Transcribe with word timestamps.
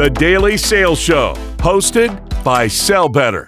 The 0.00 0.08
Daily 0.08 0.56
Sales 0.56 0.98
Show, 0.98 1.34
hosted 1.58 2.42
by 2.42 2.68
Sell 2.68 3.06
Better. 3.06 3.46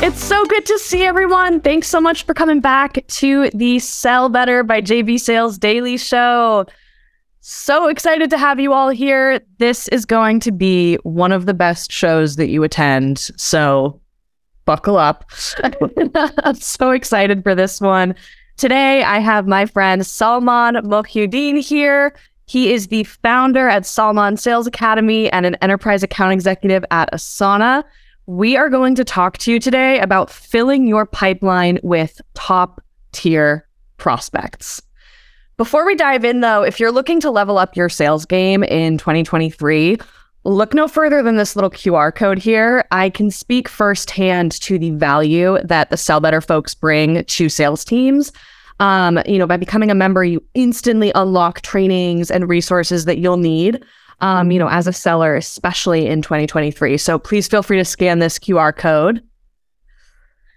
It's 0.00 0.22
so 0.22 0.44
good 0.44 0.64
to 0.64 0.78
see 0.78 1.02
everyone. 1.02 1.60
Thanks 1.60 1.88
so 1.88 2.00
much 2.00 2.22
for 2.22 2.34
coming 2.34 2.60
back 2.60 3.04
to 3.04 3.50
the 3.50 3.80
Sell 3.80 4.28
Better 4.28 4.62
by 4.62 4.80
JV 4.80 5.18
Sales 5.18 5.58
Daily 5.58 5.96
Show. 5.96 6.66
So 7.40 7.88
excited 7.88 8.30
to 8.30 8.38
have 8.38 8.60
you 8.60 8.72
all 8.72 8.90
here. 8.90 9.40
This 9.58 9.88
is 9.88 10.04
going 10.04 10.38
to 10.38 10.52
be 10.52 10.94
one 11.02 11.32
of 11.32 11.46
the 11.46 11.54
best 11.54 11.90
shows 11.90 12.36
that 12.36 12.50
you 12.50 12.62
attend. 12.62 13.18
So 13.18 14.00
buckle 14.66 14.98
up. 14.98 15.32
I'm 16.44 16.54
so 16.54 16.92
excited 16.92 17.42
for 17.42 17.56
this 17.56 17.80
one. 17.80 18.14
Today, 18.56 19.02
I 19.02 19.18
have 19.18 19.48
my 19.48 19.66
friend 19.66 20.06
Salman 20.06 20.76
Mohiuddin 20.76 21.60
here. 21.60 22.14
He 22.48 22.72
is 22.72 22.86
the 22.86 23.04
founder 23.04 23.68
at 23.68 23.84
Salman 23.84 24.38
Sales 24.38 24.66
Academy 24.66 25.30
and 25.32 25.44
an 25.44 25.56
enterprise 25.56 26.02
account 26.02 26.32
executive 26.32 26.82
at 26.90 27.12
Asana. 27.12 27.84
We 28.24 28.56
are 28.56 28.70
going 28.70 28.94
to 28.94 29.04
talk 29.04 29.36
to 29.38 29.52
you 29.52 29.60
today 29.60 30.00
about 30.00 30.30
filling 30.30 30.86
your 30.86 31.04
pipeline 31.04 31.78
with 31.82 32.22
top 32.32 32.82
tier 33.12 33.68
prospects. 33.98 34.80
Before 35.58 35.84
we 35.84 35.94
dive 35.94 36.24
in, 36.24 36.40
though, 36.40 36.62
if 36.62 36.80
you're 36.80 36.90
looking 36.92 37.20
to 37.20 37.30
level 37.30 37.58
up 37.58 37.76
your 37.76 37.90
sales 37.90 38.24
game 38.24 38.64
in 38.64 38.96
2023, 38.96 39.98
look 40.44 40.72
no 40.72 40.88
further 40.88 41.22
than 41.22 41.36
this 41.36 41.54
little 41.54 41.70
QR 41.70 42.14
code 42.14 42.38
here. 42.38 42.82
I 42.90 43.10
can 43.10 43.30
speak 43.30 43.68
firsthand 43.68 44.52
to 44.62 44.78
the 44.78 44.92
value 44.92 45.58
that 45.64 45.90
the 45.90 45.98
Sell 45.98 46.20
Better 46.20 46.40
folks 46.40 46.74
bring 46.74 47.24
to 47.24 47.48
sales 47.50 47.84
teams. 47.84 48.32
Um, 48.80 49.20
you 49.26 49.38
know, 49.38 49.46
by 49.46 49.56
becoming 49.56 49.90
a 49.90 49.94
member, 49.94 50.24
you 50.24 50.42
instantly 50.54 51.10
unlock 51.14 51.62
trainings 51.62 52.30
and 52.30 52.48
resources 52.48 53.04
that 53.06 53.18
you'll 53.18 53.36
need. 53.36 53.84
Um, 54.20 54.50
you 54.50 54.58
know, 54.58 54.68
as 54.68 54.88
a 54.88 54.92
seller, 54.92 55.36
especially 55.36 56.08
in 56.08 56.22
2023. 56.22 56.98
So 56.98 57.20
please 57.20 57.46
feel 57.46 57.62
free 57.62 57.76
to 57.76 57.84
scan 57.84 58.18
this 58.18 58.36
QR 58.36 58.76
code. 58.76 59.22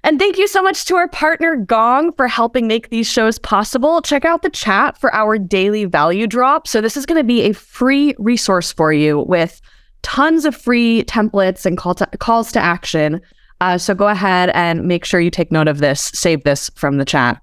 And 0.03 0.17
thank 0.17 0.38
you 0.38 0.47
so 0.47 0.63
much 0.63 0.86
to 0.86 0.95
our 0.95 1.08
partner 1.08 1.55
Gong 1.55 2.11
for 2.13 2.28
helping 2.28 2.67
make 2.67 2.89
these 2.89 3.08
shows 3.08 3.38
possible. 3.38 4.02
Check 4.02 4.25
out 4.25 4.41
the 4.41 4.50
chat 4.50 4.97
for 4.97 5.13
our 5.13 5.38
daily 5.38 5.85
value 5.85 6.25
drop. 6.25 6.67
So, 6.67 6.81
this 6.81 6.97
is 6.97 7.06
going 7.06 7.19
to 7.19 7.23
be 7.23 7.44
a 7.44 7.53
free 7.53 8.16
resource 8.17 8.72
for 8.72 8.91
you 8.91 9.19
with 9.19 9.61
tons 10.02 10.45
of 10.45 10.56
free 10.56 11.03
templates 11.03 11.67
and 11.67 11.78
call 11.78 11.94
to, 11.95 12.08
calls 12.17 12.52
to 12.53 12.59
action. 12.59 13.22
Uh, 13.59 13.78
so, 13.78 13.94
go 13.94 14.08
ahead 14.08 14.50
and 14.56 14.88
make 14.88 15.06
sure 15.06 15.19
you 15.19 15.30
take 15.30 15.52
note 15.52 15.67
of 15.67 15.78
this, 15.78 16.02
save 16.16 16.44
this 16.45 16.72
from 16.73 16.97
the 16.97 17.06
chat. 17.06 17.39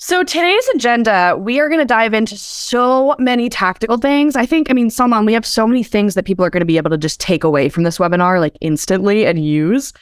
So 0.00 0.22
today's 0.22 0.68
agenda, 0.68 1.36
we 1.36 1.58
are 1.58 1.68
going 1.68 1.80
to 1.80 1.84
dive 1.84 2.14
into 2.14 2.36
so 2.36 3.16
many 3.18 3.48
tactical 3.48 3.96
things. 3.96 4.36
I 4.36 4.46
think, 4.46 4.70
I 4.70 4.72
mean, 4.72 4.90
Salman, 4.90 5.26
we 5.26 5.32
have 5.32 5.44
so 5.44 5.66
many 5.66 5.82
things 5.82 6.14
that 6.14 6.24
people 6.24 6.44
are 6.44 6.50
going 6.50 6.60
to 6.60 6.66
be 6.66 6.76
able 6.76 6.90
to 6.90 6.96
just 6.96 7.18
take 7.18 7.42
away 7.42 7.68
from 7.68 7.82
this 7.82 7.98
webinar 7.98 8.38
like 8.38 8.56
instantly 8.60 9.26
and 9.26 9.44
use. 9.44 9.92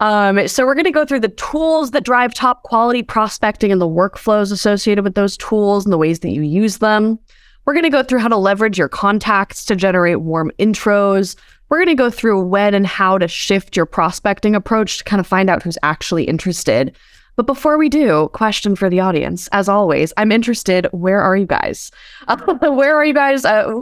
Um, 0.00 0.46
so 0.46 0.66
we're 0.66 0.74
going 0.74 0.84
to 0.84 0.90
go 0.90 1.06
through 1.06 1.20
the 1.20 1.28
tools 1.28 1.92
that 1.92 2.04
drive 2.04 2.34
top 2.34 2.64
quality 2.64 3.02
prospecting 3.02 3.72
and 3.72 3.80
the 3.80 3.88
workflows 3.88 4.52
associated 4.52 5.04
with 5.04 5.14
those 5.14 5.38
tools 5.38 5.86
and 5.86 5.92
the 5.92 5.96
ways 5.96 6.20
that 6.20 6.32
you 6.32 6.42
use 6.42 6.76
them. 6.76 7.18
We're 7.64 7.72
going 7.72 7.84
to 7.84 7.88
go 7.88 8.02
through 8.02 8.18
how 8.18 8.28
to 8.28 8.36
leverage 8.36 8.76
your 8.76 8.90
contacts 8.90 9.64
to 9.64 9.74
generate 9.74 10.20
warm 10.20 10.52
intros. 10.58 11.34
We're 11.70 11.78
going 11.78 11.96
to 11.96 12.02
go 12.02 12.10
through 12.10 12.44
when 12.44 12.74
and 12.74 12.86
how 12.86 13.16
to 13.16 13.26
shift 13.26 13.74
your 13.74 13.86
prospecting 13.86 14.54
approach 14.54 14.98
to 14.98 15.04
kind 15.04 15.18
of 15.18 15.26
find 15.26 15.48
out 15.48 15.62
who's 15.62 15.78
actually 15.82 16.24
interested. 16.24 16.94
But 17.36 17.46
before 17.46 17.76
we 17.76 17.90
do, 17.90 18.30
question 18.32 18.74
for 18.74 18.88
the 18.88 19.00
audience. 19.00 19.46
As 19.52 19.68
always, 19.68 20.12
I'm 20.16 20.32
interested. 20.32 20.88
Where 20.92 21.20
are 21.20 21.36
you 21.36 21.46
guys? 21.46 21.90
Where 22.62 22.96
are 22.96 23.04
you 23.04 23.12
guys? 23.14 23.44
Uh, 23.44 23.80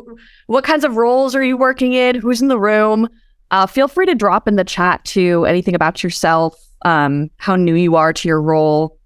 what 0.48 0.64
kinds 0.64 0.84
of 0.84 0.96
roles 0.96 1.36
are 1.36 1.44
you 1.44 1.56
working 1.56 1.92
in? 1.92 2.16
Who's 2.16 2.42
in 2.42 2.48
the 2.48 2.58
room? 2.58 3.08
Uh, 3.52 3.66
feel 3.66 3.86
free 3.86 4.06
to 4.06 4.14
drop 4.14 4.48
in 4.48 4.56
the 4.56 4.64
chat 4.64 5.04
to 5.04 5.44
anything 5.44 5.76
about 5.76 6.02
yourself, 6.02 6.56
um, 6.84 7.30
how 7.36 7.54
new 7.54 7.74
you 7.74 7.94
are 7.94 8.12
to 8.12 8.26
your 8.26 8.42
role. 8.42 8.98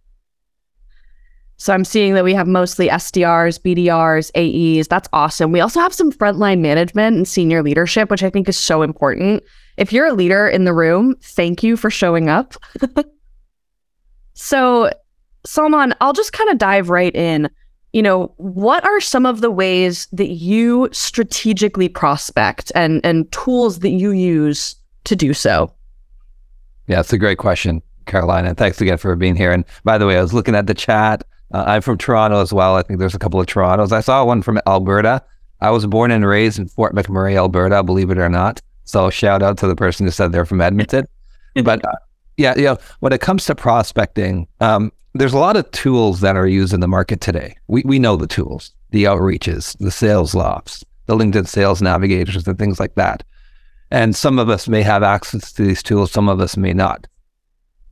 So 1.59 1.75
I'm 1.75 1.85
seeing 1.85 2.15
that 2.15 2.25
we 2.25 2.33
have 2.35 2.47
mostly 2.47 2.89
SDRs, 2.89 3.61
BDRs, 3.61 4.31
AEs. 4.35 4.89
That's 4.89 5.09
awesome. 5.13 5.53
We 5.53 5.61
also 5.61 5.81
have 5.81 5.93
some 5.93 6.13
frontline 6.13 6.61
management 6.61 7.17
and 7.17 7.29
senior 7.29 7.63
leadership, 7.63 8.11
which 8.11 8.23
I 8.23 8.31
think 8.31 8.49
is 8.49 8.57
so 8.57 8.83
important. 8.83 9.43
If 9.77 9.93
you're 9.93 10.07
a 10.07 10.13
leader 10.15 10.49
in 10.49 10.65
the 10.65 10.73
room, 10.73 11.17
thank 11.21 11.63
you 11.63 11.77
for 11.77 11.91
showing 11.91 12.29
up. 12.29 12.55
So, 14.41 14.89
Salman, 15.45 15.95
I'll 16.01 16.13
just 16.13 16.33
kind 16.33 16.49
of 16.49 16.59
dive 16.59 16.91
right 16.91 17.15
in. 17.15 17.51
You 17.93 18.03
know, 18.03 18.33
what 18.37 18.85
are 18.85 19.01
some 19.01 19.27
of 19.27 19.41
the 19.41 19.51
ways 19.51 20.07
that 20.13 20.29
you 20.29 20.89
strategically 20.93 21.89
prospect 21.89 22.71
and 22.77 23.05
and 23.05 23.31
tools 23.33 23.81
that 23.81 23.91
you 23.91 24.13
use 24.13 24.77
to 25.05 25.17
do 25.17 25.35
so? 25.35 25.75
Yeah, 26.87 27.01
it's 27.01 27.13
a 27.13 27.19
great 27.19 27.39
question, 27.39 27.83
Carolina. 28.07 28.51
And 28.51 28.57
thanks 28.57 28.81
again 28.81 28.97
for 28.97 29.17
being 29.17 29.35
here. 29.35 29.51
And 29.51 29.65
by 29.83 29.99
the 29.99 30.07
way, 30.07 30.17
I 30.17 30.23
was 30.23 30.33
looking 30.33 30.55
at 30.55 30.69
the 30.69 30.75
chat. 30.75 31.25
Uh, 31.53 31.65
I'm 31.67 31.83
from 31.83 31.99
Toronto 31.99 32.41
as 32.41 32.53
well. 32.53 32.77
I 32.77 32.83
think 32.83 33.01
there's 33.01 33.17
a 33.17 33.19
couple 33.19 33.41
of 33.41 33.47
Torontos. 33.47 33.91
I 33.91 34.01
saw 34.01 34.25
one 34.25 34.43
from 34.43 34.61
Alberta. 34.69 35.21
I 35.61 35.71
was 35.71 35.85
born 35.85 36.13
and 36.13 36.25
raised 36.25 36.61
in 36.61 36.69
Fort 36.69 36.95
McMurray, 36.95 37.35
Alberta, 37.35 37.83
believe 37.83 38.11
it 38.11 38.19
or 38.19 38.29
not. 38.29 38.63
So 38.85 39.11
shout 39.11 39.43
out 39.43 39.59
to 39.59 39.67
the 39.67 39.75
person 39.75 40.07
who 40.07 40.13
said 40.13 40.31
they're 40.31 40.47
from 40.47 40.61
Edmonton. 40.61 41.09
but 41.65 41.85
uh, 41.85 41.91
yeah, 42.39 42.55
know, 42.55 42.79
when 43.01 43.13
it 43.13 43.21
comes 43.21 43.45
to 43.47 43.55
prospecting, 43.55 44.47
um, 44.61 44.93
there's 45.13 45.35
a 45.35 45.39
lot 45.39 45.57
of 45.57 45.71
tools 45.73 46.21
that 46.21 46.37
are 46.37 46.47
used 46.47 46.73
in 46.73 46.81
the 46.81 46.89
market 46.89 47.21
today. 47.21 47.57
We 47.67 47.83
we 47.85 47.99
know 47.99 48.17
the 48.17 48.27
tools, 48.27 48.73
the 48.91 49.05
outreaches, 49.05 49.77
the 49.79 49.91
Saleslofts, 49.91 50.85
the 51.07 51.17
LinkedIn 51.17 51.49
sales 51.49 51.83
navigators, 51.83 52.47
and 52.47 52.59
things 52.59 52.79
like 52.79 52.95
that. 52.95 53.25
And 53.91 54.15
some 54.15 54.39
of 54.39 54.49
us 54.49 54.69
may 54.69 54.83
have 54.83 55.03
access 55.03 55.53
to 55.53 55.65
these 55.65 55.83
tools, 55.83 56.13
some 56.13 56.29
of 56.29 56.41
us 56.41 56.57
may 56.57 56.73
not. 56.73 57.07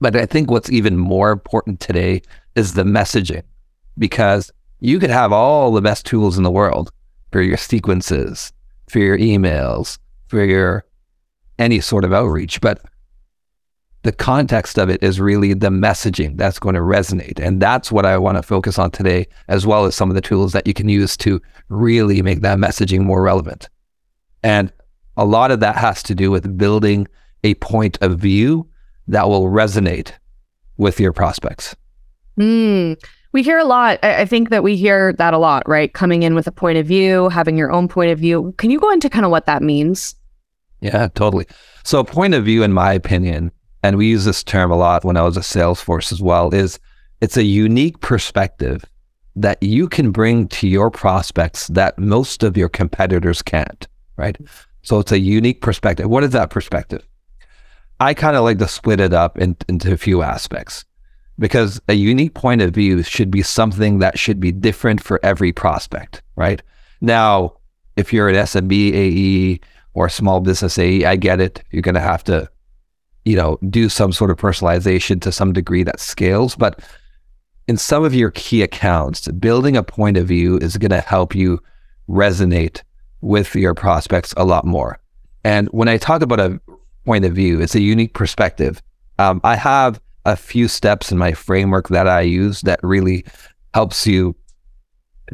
But 0.01 0.15
I 0.15 0.27
think 0.27 0.51
what's 0.51 0.71
even 0.71 0.97
more 0.97 1.33
important 1.33 1.81
today 1.81 2.23
is 2.55 2.75
the 2.75 2.85
messaging, 2.85 3.43
because 3.99 4.53
you 4.81 4.99
could 4.99 5.11
have 5.11 5.33
all 5.33 5.73
the 5.73 5.81
best 5.81 6.07
tools 6.07 6.37
in 6.37 6.45
the 6.45 6.51
world 6.51 6.93
for 7.33 7.41
your 7.41 7.57
sequences, 7.57 8.53
for 8.89 8.99
your 8.99 9.19
emails, 9.19 9.99
for 10.29 10.45
your 10.45 10.85
any 11.59 11.81
sort 11.81 12.05
of 12.05 12.13
outreach, 12.13 12.61
but 12.61 12.81
the 14.07 14.13
context 14.13 14.79
of 14.79 14.89
it 14.89 15.03
is 15.03 15.21
really 15.21 15.53
the 15.53 15.69
messaging 15.69 16.37
that's 16.37 16.59
going 16.59 16.75
to 16.75 16.81
resonate. 16.81 17.41
And 17.41 17.61
that's 17.61 17.91
what 17.91 18.07
I 18.07 18.17
want 18.19 18.37
to 18.37 18.43
focus 18.43 18.79
on 18.79 18.91
today, 18.91 19.27
as 19.49 19.67
well 19.67 19.85
as 19.85 19.95
some 19.95 20.11
of 20.11 20.15
the 20.15 20.21
tools 20.21 20.53
that 20.53 20.67
you 20.67 20.75
can 20.75 20.89
use 20.89 21.17
to 21.19 21.41
really 21.69 22.23
make 22.23 22.41
that 22.43 22.59
messaging 22.59 23.01
more 23.01 23.23
relevant. 23.23 23.69
And 24.43 24.73
a 25.17 25.25
lot 25.25 25.51
of 25.51 25.61
that 25.61 25.77
has 25.77 26.03
to 26.05 26.15
do 26.15 26.31
with 26.31 26.57
building 26.57 27.09
a 27.43 27.55
point 27.55 27.99
of 28.01 28.19
view 28.19 28.69
that 29.09 29.29
will 29.29 29.45
resonate 29.45 30.13
with 30.77 31.01
your 31.01 31.13
prospects. 31.13 31.75
Mm, 32.39 33.03
we 33.33 33.43
hear 33.43 33.59
a 33.59 33.65
lot. 33.65 33.99
I 34.05 34.25
think 34.25 34.51
that 34.51 34.63
we 34.63 34.77
hear 34.77 35.15
that 35.15 35.35
a 35.35 35.39
lot, 35.39 35.69
right? 35.69 35.93
Coming 35.93 36.23
in 36.23 36.35
with 36.35 36.47
a 36.47 36.53
point 36.53 36.79
of 36.79 36.87
view, 36.87 37.29
having 37.29 37.57
your 37.57 37.73
own 37.73 37.89
point 37.89 38.13
of 38.13 38.19
view. 38.19 38.55
Can 38.59 38.71
you 38.71 38.79
go 38.79 38.91
into 38.91 39.11
kind 39.11 39.25
of 39.25 39.31
what 39.31 39.47
that 39.47 39.63
means? 39.63 40.15
Yeah, 40.81 41.09
totally. 41.15 41.47
So, 41.83 42.05
point 42.05 42.35
of 42.35 42.45
view, 42.45 42.63
in 42.63 42.73
my 42.73 42.93
opinion, 42.93 43.51
and 43.83 43.97
we 43.97 44.09
use 44.09 44.25
this 44.25 44.43
term 44.43 44.71
a 44.71 44.77
lot 44.77 45.05
when 45.05 45.17
I 45.17 45.23
was 45.23 45.37
at 45.37 45.45
Salesforce 45.45 46.13
as 46.13 46.21
well, 46.21 46.53
is 46.55 46.79
it's 47.21 47.37
a 47.37 47.45
unique 47.45 48.01
perspective 48.01 48.85
that 49.37 49.63
you 49.63 49.89
can 49.89 50.11
bring 50.11 50.49
to 50.49 50.67
your 50.67 50.91
prospects 50.91 51.69
that 51.69 51.99
most 51.99 52.43
of 52.43 52.57
your 52.57 52.69
competitors 52.69 53.43
can't, 53.43 53.87
right? 54.17 54.37
So 54.83 54.99
it's 54.99 55.13
a 55.13 55.19
unique 55.19 55.61
perspective. 55.61 56.09
What 56.09 56.25
is 56.25 56.31
that 56.31 56.51
perspective? 56.51 57.07
I 58.01 58.15
kind 58.15 58.37
of 58.37 58.45
like 58.45 58.59
to 58.59 58.69
split 58.69 59.01
it 59.01 59.13
up 59.13 59.39
in, 59.39 59.57
into 59.69 59.93
a 59.93 59.97
few 59.97 60.23
aspects 60.23 60.85
because 61.39 61.81
a 61.89 61.95
unique 61.95 62.35
point 62.35 62.63
of 62.63 62.75
view 62.75 63.03
should 63.03 63.31
be 63.31 63.43
something 63.43 63.99
that 63.99 64.19
should 64.19 64.41
be 64.41 64.53
different 64.53 65.03
for 65.03 65.21
every 65.23 65.53
prospect, 65.53 66.23
right? 66.37 66.63
Now, 67.01 67.57
if 67.97 68.13
you're 68.13 68.29
an 68.29 68.37
SMB 68.37 68.73
AE 68.95 69.61
or 69.95 70.07
a 70.07 70.11
small 70.11 70.41
business 70.41 70.79
AE, 70.79 71.05
I 71.05 71.17
get 71.17 71.41
it. 71.41 71.63
You're 71.71 71.83
going 71.83 71.95
to 71.95 72.01
have 72.01 72.25
to 72.25 72.49
you 73.27 73.37
know, 73.37 73.59
do 73.69 73.89
some 73.89 74.13
sort 74.13 74.31
of 74.31 74.39
personalization 74.39 75.21
to 75.21 75.33
some 75.33 75.53
degree 75.53 75.83
that 75.83 75.99
scales. 75.99 76.55
But 76.55 76.81
in 77.67 77.77
some 77.77 78.05
of 78.05 78.15
your 78.15 78.31
key 78.31 78.63
accounts, 78.63 79.27
building 79.29 79.77
a 79.77 79.83
point 79.83 80.17
of 80.17 80.29
view 80.29 80.59
is 80.59 80.79
going 80.79 80.93
to 80.93 81.01
help 81.01 81.35
you 81.35 81.61
resonate 82.09 82.83
with 83.23 83.57
your 83.57 83.75
prospects 83.75 84.33
a 84.37 84.45
lot 84.45 84.65
more. 84.65 85.01
And 85.43 85.67
when 85.69 85.89
I 85.89 85.97
talk 85.97 86.23
about 86.23 86.39
a 86.39 86.61
point 87.05 87.25
of 87.25 87.33
view, 87.33 87.61
it's 87.61 87.75
a 87.75 87.81
unique 87.81 88.15
perspective. 88.15 88.81
Um, 89.19 89.41
I 89.43 89.57
have 89.57 90.01
a 90.25 90.37
few 90.37 90.69
steps 90.69 91.11
in 91.11 91.19
my 91.19 91.33
framework 91.33 91.89
that 91.89 92.07
I 92.07 92.21
use 92.21 92.61
that 92.63 92.79
really 92.85 93.25
helps 93.75 94.07
you 94.07 94.37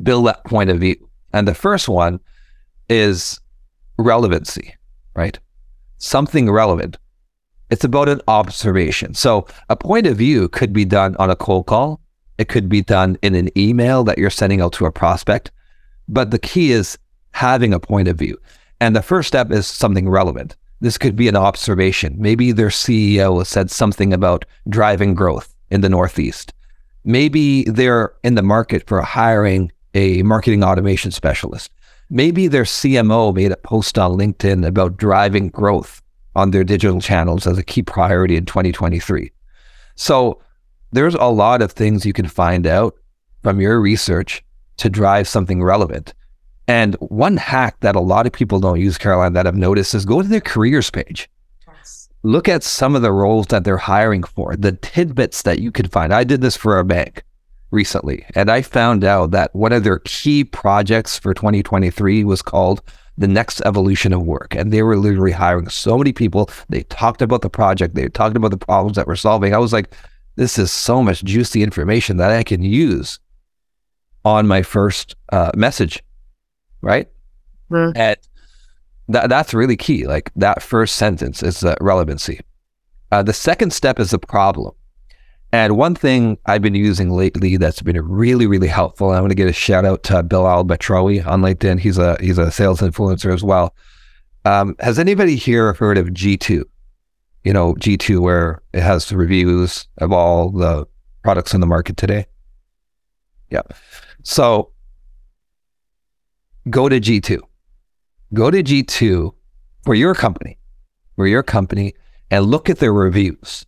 build 0.02 0.26
that 0.26 0.44
point 0.44 0.70
of 0.70 0.80
view. 0.80 0.96
And 1.34 1.46
the 1.46 1.54
first 1.54 1.90
one 1.90 2.20
is 2.88 3.38
relevancy, 3.98 4.74
right? 5.14 5.38
Something 5.98 6.50
relevant. 6.50 6.96
It's 7.72 7.84
about 7.84 8.10
an 8.10 8.20
observation. 8.28 9.14
So 9.14 9.46
a 9.70 9.76
point 9.76 10.06
of 10.06 10.18
view 10.18 10.50
could 10.50 10.74
be 10.74 10.84
done 10.84 11.16
on 11.18 11.30
a 11.30 11.36
cold 11.36 11.64
call. 11.64 12.02
It 12.36 12.50
could 12.50 12.68
be 12.68 12.82
done 12.82 13.16
in 13.22 13.34
an 13.34 13.48
email 13.58 14.04
that 14.04 14.18
you're 14.18 14.28
sending 14.28 14.60
out 14.60 14.74
to 14.74 14.84
a 14.84 14.92
prospect. 14.92 15.50
But 16.06 16.32
the 16.32 16.38
key 16.38 16.72
is 16.72 16.98
having 17.30 17.72
a 17.72 17.80
point 17.80 18.08
of 18.08 18.18
view. 18.18 18.36
And 18.78 18.94
the 18.94 19.00
first 19.00 19.26
step 19.26 19.50
is 19.50 19.66
something 19.66 20.10
relevant. 20.10 20.54
This 20.82 20.98
could 20.98 21.16
be 21.16 21.28
an 21.28 21.36
observation. 21.36 22.14
Maybe 22.18 22.52
their 22.52 22.68
CEO 22.68 23.46
said 23.46 23.70
something 23.70 24.12
about 24.12 24.44
driving 24.68 25.14
growth 25.14 25.54
in 25.70 25.80
the 25.80 25.88
Northeast. 25.88 26.52
Maybe 27.04 27.64
they're 27.64 28.12
in 28.22 28.34
the 28.34 28.42
market 28.42 28.86
for 28.86 29.00
hiring 29.00 29.72
a 29.94 30.22
marketing 30.24 30.62
automation 30.62 31.10
specialist. 31.10 31.72
Maybe 32.10 32.48
their 32.48 32.64
CMO 32.64 33.34
made 33.34 33.50
a 33.50 33.56
post 33.56 33.98
on 33.98 34.18
LinkedIn 34.18 34.66
about 34.66 34.98
driving 34.98 35.48
growth 35.48 36.02
on 36.34 36.50
their 36.50 36.64
digital 36.64 37.00
channels 37.00 37.46
as 37.46 37.58
a 37.58 37.62
key 37.62 37.82
priority 37.82 38.36
in 38.36 38.46
2023. 38.46 39.30
So 39.94 40.40
there's 40.92 41.14
a 41.14 41.24
lot 41.24 41.62
of 41.62 41.72
things 41.72 42.06
you 42.06 42.12
can 42.12 42.28
find 42.28 42.66
out 42.66 42.94
from 43.42 43.60
your 43.60 43.80
research 43.80 44.44
to 44.78 44.88
drive 44.88 45.28
something 45.28 45.62
relevant. 45.62 46.14
And 46.68 46.94
one 46.96 47.36
hack 47.36 47.76
that 47.80 47.96
a 47.96 48.00
lot 48.00 48.26
of 48.26 48.32
people 48.32 48.60
don't 48.60 48.80
use, 48.80 48.96
Caroline, 48.96 49.32
that 49.32 49.46
I've 49.46 49.56
noticed 49.56 49.94
is 49.94 50.04
go 50.04 50.22
to 50.22 50.28
their 50.28 50.40
careers 50.40 50.90
page. 50.90 51.28
Yes. 51.66 52.08
Look 52.22 52.48
at 52.48 52.62
some 52.62 52.94
of 52.94 53.02
the 53.02 53.12
roles 53.12 53.48
that 53.48 53.64
they're 53.64 53.76
hiring 53.76 54.22
for, 54.22 54.56
the 54.56 54.72
tidbits 54.72 55.42
that 55.42 55.58
you 55.58 55.72
can 55.72 55.88
find. 55.88 56.14
I 56.14 56.24
did 56.24 56.40
this 56.40 56.56
for 56.56 56.78
a 56.78 56.84
bank 56.84 57.24
recently, 57.72 58.24
and 58.34 58.50
I 58.50 58.62
found 58.62 59.02
out 59.02 59.32
that 59.32 59.54
one 59.54 59.72
of 59.72 59.82
their 59.82 59.98
key 60.00 60.44
projects 60.44 61.18
for 61.18 61.34
2023 61.34 62.22
was 62.24 62.42
called 62.42 62.82
the 63.18 63.28
next 63.28 63.60
evolution 63.62 64.12
of 64.12 64.22
work. 64.22 64.54
And 64.54 64.72
they 64.72 64.82
were 64.82 64.96
literally 64.96 65.32
hiring 65.32 65.68
so 65.68 65.98
many 65.98 66.12
people. 66.12 66.48
They 66.68 66.82
talked 66.84 67.22
about 67.22 67.42
the 67.42 67.50
project, 67.50 67.94
they 67.94 68.08
talked 68.08 68.36
about 68.36 68.50
the 68.50 68.56
problems 68.56 68.96
that 68.96 69.06
we're 69.06 69.16
solving. 69.16 69.54
I 69.54 69.58
was 69.58 69.72
like, 69.72 69.94
this 70.36 70.58
is 70.58 70.72
so 70.72 71.02
much 71.02 71.22
juicy 71.24 71.62
information 71.62 72.16
that 72.16 72.30
I 72.30 72.42
can 72.42 72.62
use 72.62 73.18
on 74.24 74.46
my 74.46 74.62
first 74.62 75.14
uh, 75.30 75.50
message 75.54 76.02
right? 76.82 77.08
Mm. 77.70 77.96
And 77.96 78.16
that 79.08 79.30
that's 79.30 79.54
really 79.54 79.76
key. 79.76 80.06
Like 80.06 80.30
that 80.36 80.62
first 80.62 80.96
sentence 80.96 81.42
is 81.42 81.60
the 81.60 81.76
relevancy. 81.80 82.40
Uh, 83.10 83.22
the 83.22 83.32
second 83.32 83.72
step 83.72 83.98
is 83.98 84.10
the 84.10 84.18
problem. 84.18 84.74
And 85.52 85.76
one 85.76 85.94
thing 85.94 86.38
I've 86.46 86.62
been 86.62 86.74
using 86.74 87.10
lately 87.10 87.58
that's 87.58 87.82
been 87.82 88.00
really, 88.02 88.46
really 88.46 88.68
helpful. 88.68 89.10
I 89.10 89.20
want 89.20 89.32
to 89.32 89.36
give 89.36 89.48
a 89.48 89.52
shout 89.52 89.84
out 89.84 90.02
to 90.04 90.22
Bill 90.22 90.44
Batrawi 90.44 91.24
on 91.26 91.42
LinkedIn. 91.42 91.78
He's 91.78 91.98
a 91.98 92.16
he's 92.20 92.38
a 92.38 92.50
sales 92.50 92.80
influencer 92.80 93.32
as 93.34 93.44
well. 93.44 93.74
Um, 94.46 94.74
has 94.80 94.98
anybody 94.98 95.36
here 95.36 95.74
heard 95.74 95.98
of 95.98 96.08
G2? 96.08 96.64
You 97.44 97.52
know, 97.52 97.74
G2 97.74 98.20
where 98.20 98.62
it 98.72 98.82
has 98.82 99.08
the 99.08 99.16
reviews 99.16 99.86
of 99.98 100.10
all 100.10 100.50
the 100.50 100.86
products 101.22 101.52
in 101.52 101.60
the 101.60 101.66
market 101.66 101.98
today. 101.98 102.26
Yeah. 103.50 103.62
So 104.22 104.72
go 106.70 106.88
to 106.88 106.98
G2. 106.98 107.40
Go 108.32 108.50
to 108.50 108.62
G2 108.62 109.34
for 109.84 109.94
your 109.94 110.14
company, 110.14 110.56
for 111.16 111.26
your 111.26 111.42
company, 111.42 111.94
and 112.30 112.46
look 112.46 112.70
at 112.70 112.78
their 112.78 112.94
reviews. 112.94 113.66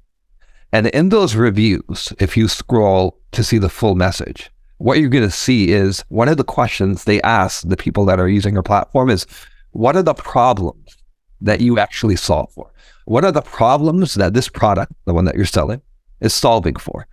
And 0.74 0.88
in 0.88 1.10
those 1.10 1.36
reviews, 1.36 2.12
if 2.18 2.36
you 2.36 2.48
scroll 2.48 3.16
to 3.30 3.44
see 3.44 3.58
the 3.58 3.68
full 3.68 3.94
message, 3.94 4.50
what 4.78 4.98
you're 4.98 5.08
going 5.08 5.22
to 5.22 5.30
see 5.30 5.70
is 5.70 6.04
one 6.08 6.26
of 6.26 6.36
the 6.36 6.42
questions 6.42 7.04
they 7.04 7.22
ask 7.22 7.62
the 7.68 7.76
people 7.76 8.04
that 8.06 8.18
are 8.18 8.28
using 8.28 8.54
your 8.54 8.64
platform 8.64 9.08
is 9.08 9.24
what 9.70 9.94
are 9.94 10.02
the 10.02 10.14
problems 10.14 10.96
that 11.40 11.60
you 11.60 11.78
actually 11.78 12.16
solve 12.16 12.50
for? 12.50 12.72
What 13.04 13.24
are 13.24 13.30
the 13.30 13.40
problems 13.40 14.14
that 14.14 14.34
this 14.34 14.48
product, 14.48 14.90
the 15.04 15.14
one 15.14 15.26
that 15.26 15.36
you're 15.36 15.44
selling, 15.44 15.80
is 16.20 16.34
solving 16.34 16.74
for? 16.74 17.06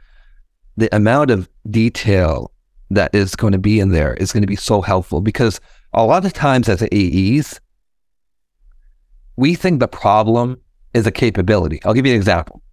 The 0.78 0.90
amount 0.96 1.30
of 1.30 1.48
detail 1.70 2.52
that 2.90 3.14
is 3.14 3.36
going 3.36 3.54
to 3.54 3.60
be 3.60 3.80
in 3.80 3.90
there 3.90 4.16
is 4.16 4.34
going 4.34 4.42
to 4.42 4.48
be 4.48 4.56
so 4.56 4.82
helpful 4.82 5.22
because 5.22 5.62
a 5.94 6.04
lot 6.04 6.26
of 6.26 6.34
times 6.34 6.68
as 6.68 6.82
AEs, 6.82 7.62
we 9.36 9.54
think 9.54 9.80
the 9.80 9.88
problem 9.88 10.60
is 10.96 11.06
a 11.06 11.12
capability. 11.12 11.80
I'll 11.86 11.94
give 11.94 12.08
you 12.08 12.14
an 12.14 12.18
example. 12.18 12.64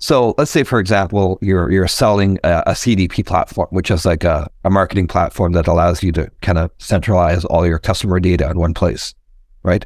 So 0.00 0.34
let's 0.38 0.50
say, 0.50 0.64
for 0.64 0.80
example, 0.80 1.38
you're 1.42 1.70
you're 1.70 1.86
selling 1.86 2.38
a, 2.42 2.62
a 2.66 2.72
CDP 2.72 3.24
platform, 3.24 3.68
which 3.70 3.90
is 3.90 4.06
like 4.06 4.24
a, 4.24 4.50
a 4.64 4.70
marketing 4.70 5.06
platform 5.06 5.52
that 5.52 5.66
allows 5.66 6.02
you 6.02 6.10
to 6.12 6.30
kind 6.40 6.58
of 6.58 6.70
centralize 6.78 7.44
all 7.44 7.66
your 7.66 7.78
customer 7.78 8.18
data 8.18 8.50
in 8.50 8.58
one 8.58 8.74
place, 8.74 9.14
right? 9.62 9.84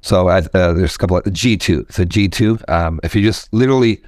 So 0.00 0.28
uh, 0.28 0.40
there's 0.52 0.94
a 0.94 0.98
couple 0.98 1.16
of 1.16 1.24
G2. 1.24 1.92
So 1.92 2.04
G2, 2.04 2.70
um, 2.70 3.00
if 3.02 3.16
you 3.16 3.22
just 3.22 3.52
literally 3.52 4.00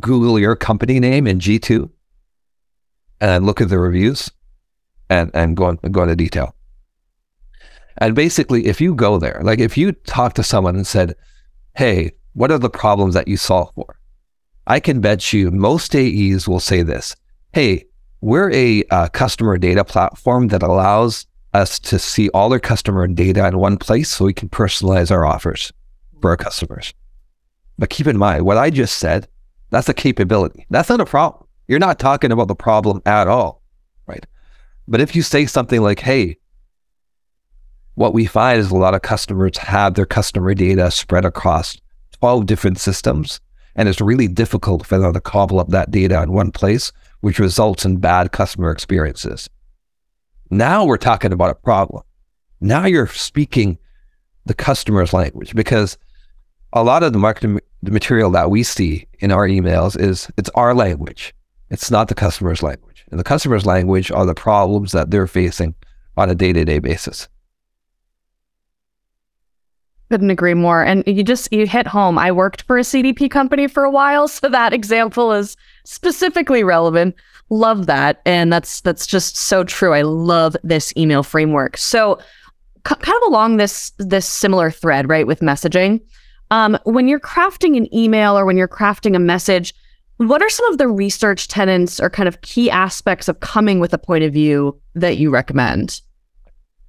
Google 0.00 0.40
your 0.40 0.56
company 0.56 0.98
name 0.98 1.28
in 1.28 1.38
G2, 1.38 1.88
and 3.20 3.46
look 3.46 3.60
at 3.60 3.68
the 3.68 3.78
reviews 3.78 4.30
and, 5.08 5.30
and 5.34 5.56
go, 5.56 5.64
on, 5.64 5.76
go 5.90 6.02
into 6.02 6.16
detail. 6.16 6.54
And 7.98 8.14
basically, 8.14 8.66
if 8.66 8.80
you 8.80 8.94
go 8.94 9.18
there, 9.18 9.40
like 9.42 9.58
if 9.58 9.78
you 9.78 9.92
talk 9.92 10.34
to 10.34 10.42
someone 10.42 10.76
and 10.76 10.86
said, 10.86 11.14
Hey, 11.76 12.12
what 12.34 12.50
are 12.50 12.58
the 12.58 12.70
problems 12.70 13.14
that 13.14 13.28
you 13.28 13.36
solve 13.36 13.72
for? 13.74 13.95
I 14.66 14.80
can 14.80 15.00
bet 15.00 15.32
you 15.32 15.50
most 15.50 15.94
AEs 15.94 16.48
will 16.48 16.60
say 16.60 16.82
this 16.82 17.14
Hey, 17.52 17.86
we're 18.20 18.50
a 18.52 18.82
uh, 18.90 19.08
customer 19.08 19.58
data 19.58 19.84
platform 19.84 20.48
that 20.48 20.62
allows 20.62 21.26
us 21.54 21.78
to 21.78 21.98
see 21.98 22.28
all 22.30 22.52
our 22.52 22.58
customer 22.58 23.06
data 23.06 23.46
in 23.46 23.58
one 23.58 23.76
place 23.76 24.10
so 24.10 24.24
we 24.24 24.34
can 24.34 24.48
personalize 24.48 25.10
our 25.10 25.24
offers 25.24 25.72
for 26.20 26.30
our 26.30 26.36
customers. 26.36 26.92
But 27.78 27.90
keep 27.90 28.06
in 28.06 28.18
mind, 28.18 28.44
what 28.44 28.58
I 28.58 28.70
just 28.70 28.98
said, 28.98 29.28
that's 29.70 29.88
a 29.88 29.94
capability. 29.94 30.66
That's 30.70 30.88
not 30.88 31.00
a 31.00 31.06
problem. 31.06 31.46
You're 31.68 31.78
not 31.78 31.98
talking 31.98 32.32
about 32.32 32.48
the 32.48 32.54
problem 32.54 33.02
at 33.06 33.28
all, 33.28 33.62
right? 34.06 34.24
But 34.88 35.00
if 35.00 35.16
you 35.16 35.22
say 35.22 35.46
something 35.46 35.80
like, 35.80 36.00
hey, 36.00 36.38
what 37.94 38.14
we 38.14 38.26
find 38.26 38.60
is 38.60 38.70
a 38.70 38.76
lot 38.76 38.94
of 38.94 39.02
customers 39.02 39.56
have 39.58 39.94
their 39.94 40.06
customer 40.06 40.54
data 40.54 40.90
spread 40.90 41.24
across 41.24 41.78
12 42.20 42.46
different 42.46 42.78
systems, 42.78 43.40
and 43.76 43.88
it's 43.88 44.00
really 44.00 44.26
difficult 44.26 44.84
for 44.84 44.98
them 44.98 45.12
to 45.12 45.20
cobble 45.20 45.60
up 45.60 45.68
that 45.68 45.90
data 45.90 46.20
in 46.22 46.32
one 46.32 46.50
place, 46.50 46.90
which 47.20 47.38
results 47.38 47.84
in 47.84 47.98
bad 47.98 48.32
customer 48.32 48.70
experiences. 48.70 49.48
Now 50.50 50.84
we're 50.84 50.96
talking 50.96 51.32
about 51.32 51.50
a 51.50 51.54
problem. 51.54 52.02
Now 52.60 52.86
you're 52.86 53.06
speaking 53.06 53.78
the 54.46 54.54
customer's 54.54 55.12
language 55.12 55.54
because 55.54 55.98
a 56.72 56.82
lot 56.82 57.02
of 57.02 57.12
the 57.12 57.18
marketing 57.18 57.60
the 57.82 57.92
material 57.92 58.30
that 58.30 58.50
we 58.50 58.62
see 58.62 59.06
in 59.20 59.30
our 59.30 59.46
emails 59.46 59.98
is 60.00 60.28
it's 60.36 60.50
our 60.54 60.74
language. 60.74 61.34
It's 61.70 61.90
not 61.90 62.08
the 62.08 62.14
customer's 62.14 62.62
language. 62.62 63.04
And 63.10 63.20
the 63.20 63.24
customer's 63.24 63.66
language 63.66 64.10
are 64.10 64.26
the 64.26 64.34
problems 64.34 64.92
that 64.92 65.10
they're 65.10 65.26
facing 65.26 65.74
on 66.16 66.30
a 66.30 66.34
day 66.34 66.52
to 66.52 66.64
day 66.64 66.78
basis. 66.78 67.28
Couldn't 70.10 70.30
agree 70.30 70.54
more. 70.54 70.84
And 70.84 71.02
you 71.06 71.24
just 71.24 71.52
you 71.52 71.66
hit 71.66 71.86
home. 71.86 72.18
I 72.18 72.30
worked 72.30 72.62
for 72.62 72.78
a 72.78 72.82
CDP 72.82 73.30
company 73.30 73.66
for 73.66 73.84
a 73.84 73.90
while, 73.90 74.28
so 74.28 74.48
that 74.48 74.72
example 74.72 75.32
is 75.32 75.56
specifically 75.84 76.62
relevant. 76.62 77.14
Love 77.48 77.86
that, 77.86 78.22
and 78.26 78.52
that's 78.52 78.80
that's 78.80 79.06
just 79.06 79.36
so 79.36 79.62
true. 79.64 79.92
I 79.94 80.02
love 80.02 80.56
this 80.64 80.92
email 80.96 81.22
framework. 81.22 81.76
So, 81.76 82.18
c- 82.88 82.94
kind 82.96 83.16
of 83.22 83.28
along 83.28 83.56
this 83.56 83.92
this 83.98 84.26
similar 84.26 84.70
thread, 84.70 85.08
right, 85.08 85.26
with 85.26 85.40
messaging. 85.40 86.00
Um, 86.50 86.78
when 86.84 87.08
you're 87.08 87.20
crafting 87.20 87.76
an 87.76 87.92
email 87.94 88.38
or 88.38 88.44
when 88.44 88.56
you're 88.56 88.68
crafting 88.68 89.16
a 89.16 89.20
message, 89.20 89.74
what 90.18 90.42
are 90.42 90.48
some 90.48 90.72
of 90.72 90.78
the 90.78 90.88
research 90.88 91.48
tenets 91.48 92.00
or 92.00 92.08
kind 92.08 92.28
of 92.28 92.40
key 92.40 92.70
aspects 92.70 93.28
of 93.28 93.40
coming 93.40 93.80
with 93.80 93.92
a 93.92 93.98
point 93.98 94.24
of 94.24 94.32
view 94.32 94.80
that 94.94 95.18
you 95.18 95.30
recommend? 95.30 96.00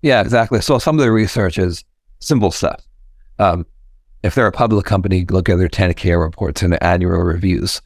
Yeah, 0.01 0.21
exactly. 0.21 0.61
So 0.61 0.79
some 0.79 0.97
of 0.97 1.03
the 1.03 1.11
research 1.11 1.57
is 1.57 1.83
simple 2.19 2.51
stuff. 2.51 2.86
Um, 3.39 3.65
if 4.23 4.35
they're 4.35 4.47
a 4.47 4.51
public 4.51 4.85
company, 4.85 5.25
look 5.29 5.49
at 5.49 5.57
their 5.57 5.69
10K 5.69 6.19
reports 6.19 6.61
and 6.61 6.73
their 6.73 6.83
annual 6.83 7.19
reviews. 7.19 7.81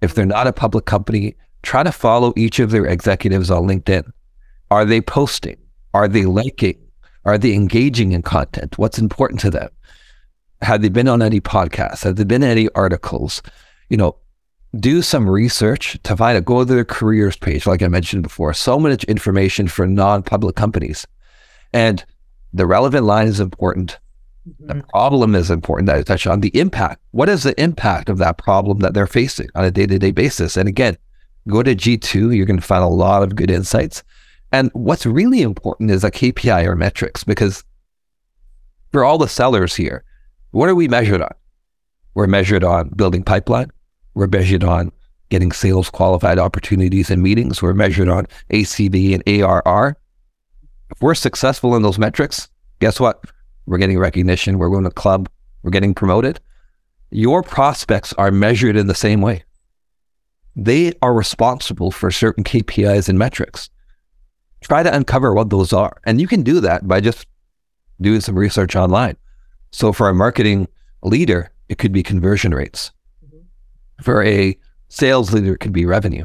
If 0.00 0.14
they're 0.14 0.26
not 0.26 0.46
a 0.46 0.52
public 0.52 0.84
company, 0.84 1.34
try 1.62 1.82
to 1.82 1.92
follow 1.92 2.32
each 2.36 2.58
of 2.58 2.70
their 2.70 2.86
executives 2.86 3.50
on 3.50 3.64
LinkedIn. 3.64 4.10
Are 4.70 4.84
they 4.84 5.00
posting? 5.00 5.56
Are 5.94 6.08
they 6.08 6.24
liking? 6.24 6.78
Are 7.24 7.38
they 7.38 7.54
engaging 7.54 8.12
in 8.12 8.22
content? 8.22 8.78
What's 8.78 8.98
important 8.98 9.40
to 9.40 9.50
them? 9.50 9.68
Have 10.62 10.82
they 10.82 10.88
been 10.88 11.08
on 11.08 11.22
any 11.22 11.40
podcasts? 11.40 12.04
Have 12.04 12.16
there 12.16 12.24
been 12.24 12.44
any 12.44 12.68
articles? 12.74 13.42
You 13.88 13.96
know, 13.96 14.16
do 14.78 15.02
some 15.02 15.28
research 15.28 15.98
to 16.02 16.16
find 16.16 16.36
a 16.36 16.40
go 16.40 16.64
to 16.64 16.64
their 16.64 16.84
careers 16.84 17.36
page, 17.36 17.66
like 17.66 17.82
I 17.82 17.88
mentioned 17.88 18.22
before. 18.24 18.52
So 18.54 18.78
much 18.78 19.04
information 19.04 19.68
for 19.68 19.86
non 19.86 20.22
public 20.22 20.56
companies. 20.56 21.06
And 21.72 22.04
the 22.52 22.66
relevant 22.66 23.04
line 23.04 23.26
is 23.26 23.40
important. 23.40 23.98
Mm-hmm. 24.48 24.78
The 24.78 24.84
problem 24.88 25.34
is 25.34 25.50
important 25.50 25.86
that 25.86 25.96
I 25.96 26.02
touch 26.02 26.26
on. 26.26 26.40
The 26.40 26.56
impact. 26.58 27.00
What 27.10 27.28
is 27.28 27.42
the 27.42 27.60
impact 27.60 28.08
of 28.08 28.18
that 28.18 28.38
problem 28.38 28.78
that 28.80 28.94
they're 28.94 29.06
facing 29.06 29.48
on 29.54 29.64
a 29.64 29.70
day 29.70 29.86
to 29.86 29.98
day 29.98 30.12
basis? 30.12 30.56
And 30.56 30.68
again, 30.68 30.96
go 31.48 31.62
to 31.62 31.74
G2. 31.74 32.36
You're 32.36 32.46
going 32.46 32.60
to 32.60 32.66
find 32.66 32.84
a 32.84 32.88
lot 32.88 33.22
of 33.22 33.36
good 33.36 33.50
insights. 33.50 34.02
And 34.52 34.70
what's 34.72 35.06
really 35.06 35.42
important 35.42 35.90
is 35.90 36.04
a 36.04 36.10
KPI 36.10 36.66
or 36.66 36.76
metrics 36.76 37.24
because 37.24 37.64
for 38.92 39.04
all 39.04 39.18
the 39.18 39.28
sellers 39.28 39.74
here, 39.74 40.04
what 40.52 40.68
are 40.68 40.74
we 40.74 40.88
measured 40.88 41.20
on? 41.20 41.34
We're 42.14 42.28
measured 42.28 42.64
on 42.64 42.88
building 42.90 43.22
pipeline. 43.22 43.70
We're 44.14 44.28
measured 44.28 44.64
on 44.64 44.92
getting 45.28 45.52
sales 45.52 45.90
qualified 45.90 46.38
opportunities 46.38 47.10
and 47.10 47.22
meetings. 47.22 47.60
We're 47.60 47.74
measured 47.74 48.08
on 48.08 48.26
ACV 48.50 49.12
and 49.14 49.22
ARR. 49.28 49.96
If 50.90 51.02
we're 51.02 51.16
successful 51.16 51.74
in 51.74 51.82
those 51.82 51.98
metrics, 51.98 52.48
guess 52.78 53.00
what? 53.00 53.22
We're 53.66 53.78
getting 53.78 53.98
recognition. 53.98 54.58
We're 54.58 54.70
going 54.70 54.84
to 54.84 54.90
club. 54.90 55.28
We're 55.62 55.70
getting 55.70 55.94
promoted. 55.94 56.40
Your 57.10 57.42
prospects 57.42 58.12
are 58.14 58.30
measured 58.30 58.76
in 58.76 58.86
the 58.86 58.94
same 58.94 59.20
way. 59.20 59.44
They 60.54 60.92
are 61.02 61.12
responsible 61.12 61.90
for 61.90 62.10
certain 62.10 62.44
KPIs 62.44 63.08
and 63.08 63.18
metrics. 63.18 63.68
Try 64.62 64.82
to 64.82 64.94
uncover 64.94 65.34
what 65.34 65.50
those 65.50 65.72
are. 65.72 66.00
And 66.04 66.20
you 66.20 66.26
can 66.26 66.42
do 66.42 66.60
that 66.60 66.88
by 66.88 67.00
just 67.00 67.26
doing 68.00 68.20
some 68.20 68.38
research 68.38 68.74
online. 68.74 69.16
So 69.70 69.92
for 69.92 70.08
a 70.08 70.14
marketing 70.14 70.68
leader, 71.02 71.50
it 71.68 71.78
could 71.78 71.92
be 71.92 72.02
conversion 72.02 72.54
rates. 72.54 72.92
Mm-hmm. 73.24 74.02
For 74.02 74.24
a 74.24 74.56
sales 74.88 75.32
leader, 75.32 75.54
it 75.54 75.58
could 75.58 75.72
be 75.72 75.84
revenue. 75.84 76.24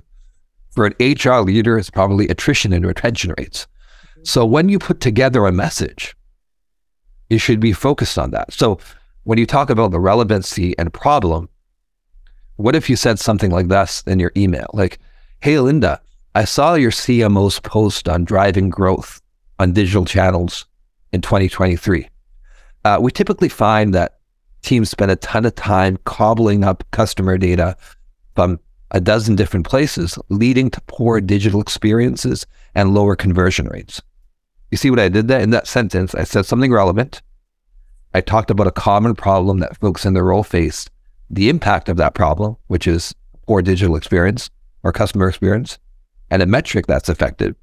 For 0.71 0.85
an 0.85 0.93
HR 0.99 1.41
leader, 1.41 1.77
it's 1.77 1.89
probably 1.89 2.27
attrition 2.29 2.71
and 2.71 2.85
retention 2.85 3.33
rates. 3.37 3.67
Mm-hmm. 4.11 4.21
So 4.23 4.45
when 4.45 4.69
you 4.69 4.79
put 4.79 5.01
together 5.01 5.45
a 5.45 5.51
message, 5.51 6.15
you 7.31 7.37
should 7.37 7.61
be 7.61 7.71
focused 7.71 8.17
on 8.19 8.31
that. 8.31 8.51
So 8.51 8.77
when 9.23 9.37
you 9.37 9.45
talk 9.45 9.69
about 9.69 9.91
the 9.91 10.01
relevancy 10.01 10.77
and 10.77 10.93
problem, 10.93 11.47
what 12.57 12.75
if 12.75 12.89
you 12.89 12.97
said 12.97 13.19
something 13.19 13.51
like 13.51 13.69
this 13.69 14.03
in 14.05 14.19
your 14.19 14.33
email? 14.35 14.69
Like, 14.73 14.99
hey, 15.39 15.57
Linda, 15.59 16.01
I 16.35 16.43
saw 16.43 16.73
your 16.73 16.91
CMO's 16.91 17.59
post 17.61 18.09
on 18.09 18.25
driving 18.25 18.69
growth 18.69 19.21
on 19.59 19.71
digital 19.71 20.03
channels 20.03 20.65
in 21.13 21.21
2023. 21.21 22.09
Uh, 22.83 22.97
we 23.01 23.11
typically 23.11 23.49
find 23.49 23.93
that 23.93 24.17
teams 24.61 24.89
spend 24.89 25.11
a 25.11 25.15
ton 25.15 25.45
of 25.45 25.55
time 25.55 25.97
cobbling 26.03 26.65
up 26.65 26.83
customer 26.91 27.37
data 27.37 27.77
from 28.35 28.59
a 28.91 28.99
dozen 28.99 29.37
different 29.37 29.65
places, 29.65 30.19
leading 30.27 30.69
to 30.69 30.81
poor 30.87 31.21
digital 31.21 31.61
experiences 31.61 32.45
and 32.75 32.93
lower 32.93 33.15
conversion 33.15 33.67
rates. 33.67 34.01
You 34.71 34.77
see 34.77 34.89
what 34.89 34.99
I 34.99 35.09
did 35.09 35.27
there? 35.27 35.41
In 35.41 35.51
that 35.51 35.67
sentence, 35.67 36.15
I 36.15 36.23
said 36.23 36.45
something 36.45 36.71
relevant. 36.71 37.21
I 38.13 38.21
talked 38.21 38.49
about 38.49 38.67
a 38.67 38.71
common 38.71 39.15
problem 39.15 39.59
that 39.59 39.77
folks 39.77 40.05
in 40.05 40.13
the 40.13 40.23
role 40.23 40.43
face, 40.43 40.89
the 41.29 41.49
impact 41.49 41.89
of 41.89 41.97
that 41.97 42.13
problem, 42.13 42.57
which 42.67 42.87
is 42.87 43.13
poor 43.47 43.61
digital 43.61 43.95
experience 43.95 44.49
or 44.83 44.91
customer 44.91 45.27
experience, 45.27 45.77
and 46.29 46.41
a 46.41 46.45
metric 46.45 46.87
that's 46.87 47.09
affected, 47.09 47.55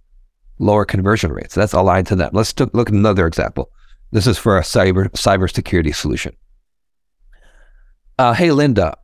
lower 0.59 0.85
conversion 0.85 1.33
rates. 1.33 1.55
That's 1.55 1.73
aligned 1.73 2.07
to 2.09 2.17
that. 2.17 2.35
Let's 2.35 2.53
t- 2.53 2.67
look 2.73 2.89
at 2.89 2.95
another 2.95 3.27
example. 3.27 3.71
This 4.11 4.27
is 4.27 4.39
for 4.39 4.57
a 4.57 4.63
cyber 4.63 5.09
cybersecurity 5.11 5.95
solution. 5.95 6.37
Uh, 8.19 8.35
hey, 8.35 8.51
Linda, 8.51 8.97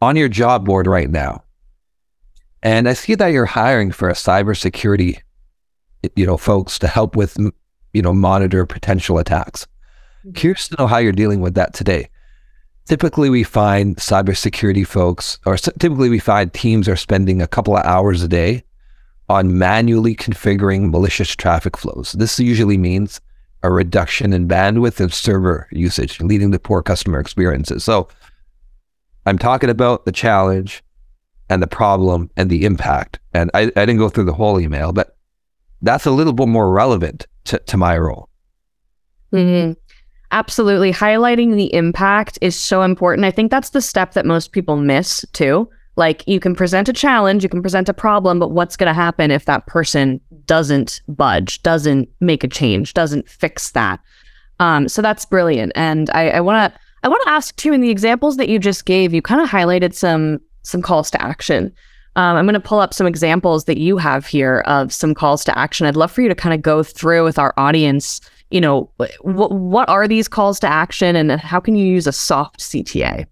on 0.00 0.16
your 0.16 0.28
job 0.28 0.64
board 0.64 0.86
right 0.86 1.10
now, 1.10 1.44
and 2.62 2.88
I 2.88 2.92
see 2.92 3.14
that 3.14 3.28
you're 3.28 3.46
hiring 3.46 3.90
for 3.90 4.08
a 4.08 4.14
cybersecurity, 4.14 5.20
you 6.16 6.26
know, 6.26 6.36
folks 6.36 6.78
to 6.78 6.88
help 6.88 7.16
with, 7.16 7.36
you 7.92 8.02
know, 8.02 8.12
monitor 8.12 8.66
potential 8.66 9.18
attacks. 9.18 9.66
Mm-hmm. 10.20 10.32
Curious 10.32 10.68
to 10.68 10.76
know 10.78 10.86
how 10.86 10.98
you're 10.98 11.12
dealing 11.12 11.40
with 11.40 11.54
that 11.54 11.74
today. 11.74 12.08
Typically, 12.86 13.30
we 13.30 13.44
find 13.44 13.96
cybersecurity 13.96 14.86
folks, 14.86 15.38
or 15.46 15.56
typically 15.56 16.08
we 16.08 16.18
find 16.18 16.52
teams 16.52 16.88
are 16.88 16.96
spending 16.96 17.40
a 17.40 17.46
couple 17.46 17.76
of 17.76 17.84
hours 17.84 18.22
a 18.22 18.28
day 18.28 18.64
on 19.28 19.56
manually 19.56 20.16
configuring 20.16 20.90
malicious 20.90 21.36
traffic 21.36 21.76
flows. 21.76 22.12
This 22.12 22.40
usually 22.40 22.78
means 22.78 23.20
a 23.62 23.70
reduction 23.70 24.32
in 24.32 24.48
bandwidth 24.48 24.98
and 24.98 25.12
server 25.12 25.68
usage, 25.70 26.20
leading 26.20 26.50
to 26.50 26.58
poor 26.58 26.82
customer 26.82 27.20
experiences. 27.20 27.84
So, 27.84 28.08
I'm 29.26 29.38
talking 29.38 29.70
about 29.70 30.06
the 30.06 30.12
challenge 30.12 30.82
and 31.50 31.62
the 31.62 31.66
problem 31.66 32.30
and 32.36 32.48
the 32.48 32.64
impact. 32.64 33.20
And 33.34 33.50
I, 33.54 33.62
I 33.62 33.86
didn't 33.86 33.98
go 33.98 34.08
through 34.08 34.24
the 34.24 34.32
whole 34.32 34.58
email, 34.58 34.92
but 34.92 35.16
that's 35.82 36.06
a 36.06 36.10
little 36.10 36.32
bit 36.32 36.48
more 36.48 36.70
relevant 36.70 37.26
to, 37.44 37.58
to 37.58 37.76
my 37.76 37.96
role. 37.98 38.28
Mm-hmm. 39.32 39.72
Absolutely. 40.32 40.92
Highlighting 40.92 41.56
the 41.56 41.72
impact 41.74 42.38
is 42.40 42.54
so 42.54 42.82
important. 42.82 43.24
I 43.24 43.30
think 43.30 43.50
that's 43.50 43.70
the 43.70 43.80
step 43.80 44.12
that 44.12 44.26
most 44.26 44.52
people 44.52 44.76
miss 44.76 45.24
too. 45.32 45.68
Like 45.96 46.26
you 46.26 46.38
can 46.38 46.54
present 46.54 46.88
a 46.88 46.92
challenge, 46.92 47.42
you 47.42 47.48
can 47.48 47.62
present 47.62 47.88
a 47.88 47.94
problem, 47.94 48.38
but 48.38 48.52
what's 48.52 48.76
going 48.76 48.86
to 48.86 48.94
happen 48.94 49.30
if 49.30 49.44
that 49.46 49.66
person 49.66 50.20
doesn't 50.46 51.02
budge, 51.08 51.62
doesn't 51.62 52.08
make 52.20 52.44
a 52.44 52.48
change, 52.48 52.94
doesn't 52.94 53.28
fix 53.28 53.72
that? 53.72 54.00
Um, 54.60 54.88
so 54.88 55.02
that's 55.02 55.24
brilliant. 55.24 55.72
And 55.74 56.08
I 56.10 56.40
want 56.40 56.72
to 56.72 56.80
I 57.02 57.08
want 57.08 57.22
to 57.24 57.30
ask 57.30 57.56
too. 57.56 57.72
In 57.72 57.80
the 57.80 57.90
examples 57.90 58.36
that 58.36 58.48
you 58.48 58.58
just 58.58 58.84
gave, 58.84 59.12
you 59.14 59.22
kind 59.22 59.40
of 59.40 59.48
highlighted 59.48 59.94
some 59.94 60.40
some 60.62 60.82
calls 60.82 61.10
to 61.12 61.22
action. 61.22 61.72
Um, 62.16 62.36
I'm 62.36 62.44
going 62.44 62.54
to 62.54 62.60
pull 62.60 62.80
up 62.80 62.92
some 62.92 63.06
examples 63.06 63.64
that 63.64 63.78
you 63.78 63.96
have 63.96 64.26
here 64.26 64.60
of 64.66 64.92
some 64.92 65.14
calls 65.14 65.44
to 65.44 65.56
action. 65.56 65.86
I'd 65.86 65.96
love 65.96 66.10
for 66.10 66.22
you 66.22 66.28
to 66.28 66.34
kind 66.34 66.54
of 66.54 66.60
go 66.60 66.82
through 66.82 67.24
with 67.24 67.38
our 67.38 67.54
audience 67.56 68.20
you 68.50 68.60
know, 68.60 68.90
what 69.20 69.52
what 69.52 69.88
are 69.88 70.08
these 70.08 70.28
calls 70.28 70.60
to 70.60 70.66
action 70.66 71.16
and 71.16 71.32
how 71.40 71.60
can 71.60 71.74
you 71.76 71.86
use 71.86 72.06
a 72.06 72.12
soft 72.12 72.60
CTA? 72.60 73.26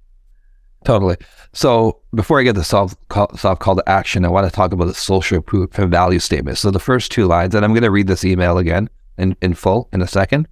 Totally. 0.84 1.16
So 1.52 2.00
before 2.14 2.38
I 2.38 2.44
get 2.44 2.54
the 2.54 2.64
soft 2.64 2.96
call, 3.08 3.36
soft 3.36 3.60
call 3.60 3.74
to 3.76 3.88
action, 3.88 4.24
I 4.24 4.28
want 4.28 4.46
to 4.46 4.54
talk 4.54 4.72
about 4.72 4.86
the 4.86 4.94
social 4.94 5.42
proof 5.42 5.76
and 5.76 5.90
value 5.90 6.20
statement. 6.20 6.56
So 6.58 6.70
the 6.70 6.78
first 6.78 7.10
two 7.10 7.26
lines, 7.26 7.54
and 7.54 7.64
I'm 7.64 7.72
going 7.72 7.82
to 7.82 7.90
read 7.90 8.06
this 8.06 8.24
email 8.24 8.58
again 8.58 8.88
in, 9.18 9.36
in 9.42 9.54
full 9.54 9.88
in 9.92 10.02
a 10.02 10.06
second 10.06 10.46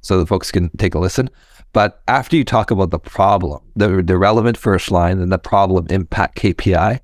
so 0.00 0.18
the 0.18 0.26
folks 0.26 0.52
can 0.52 0.70
take 0.78 0.94
a 0.94 0.98
listen. 0.98 1.28
But 1.72 2.00
after 2.06 2.36
you 2.36 2.44
talk 2.44 2.70
about 2.70 2.90
the 2.90 3.00
problem, 3.00 3.60
the, 3.74 4.00
the 4.02 4.16
relevant 4.16 4.56
first 4.56 4.92
line 4.92 5.18
and 5.18 5.32
the 5.32 5.38
problem 5.38 5.86
impact 5.90 6.38
KPI, 6.38 7.00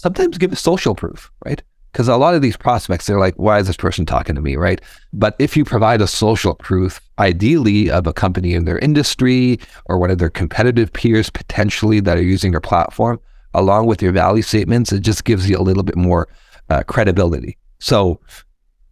sometimes 0.00 0.38
give 0.38 0.58
social 0.58 0.94
proof, 0.94 1.30
right? 1.44 1.62
Because 1.92 2.08
a 2.08 2.16
lot 2.16 2.34
of 2.34 2.40
these 2.40 2.56
prospects, 2.56 3.06
they're 3.06 3.18
like, 3.18 3.34
why 3.34 3.58
is 3.58 3.66
this 3.66 3.76
person 3.76 4.06
talking 4.06 4.34
to 4.34 4.40
me? 4.40 4.56
Right. 4.56 4.80
But 5.12 5.36
if 5.38 5.56
you 5.56 5.64
provide 5.64 6.00
a 6.00 6.06
social 6.06 6.54
proof, 6.54 7.00
ideally 7.18 7.90
of 7.90 8.06
a 8.06 8.12
company 8.12 8.54
in 8.54 8.64
their 8.64 8.78
industry 8.78 9.58
or 9.86 9.98
one 9.98 10.10
of 10.10 10.16
their 10.16 10.30
competitive 10.30 10.90
peers 10.92 11.28
potentially 11.28 12.00
that 12.00 12.16
are 12.16 12.22
using 12.22 12.52
your 12.52 12.62
platform, 12.62 13.20
along 13.52 13.86
with 13.86 14.00
your 14.00 14.12
value 14.12 14.42
statements, 14.42 14.90
it 14.90 15.00
just 15.00 15.24
gives 15.24 15.50
you 15.50 15.58
a 15.58 15.60
little 15.60 15.82
bit 15.82 15.96
more 15.96 16.28
uh, 16.70 16.82
credibility. 16.84 17.58
So 17.80 18.20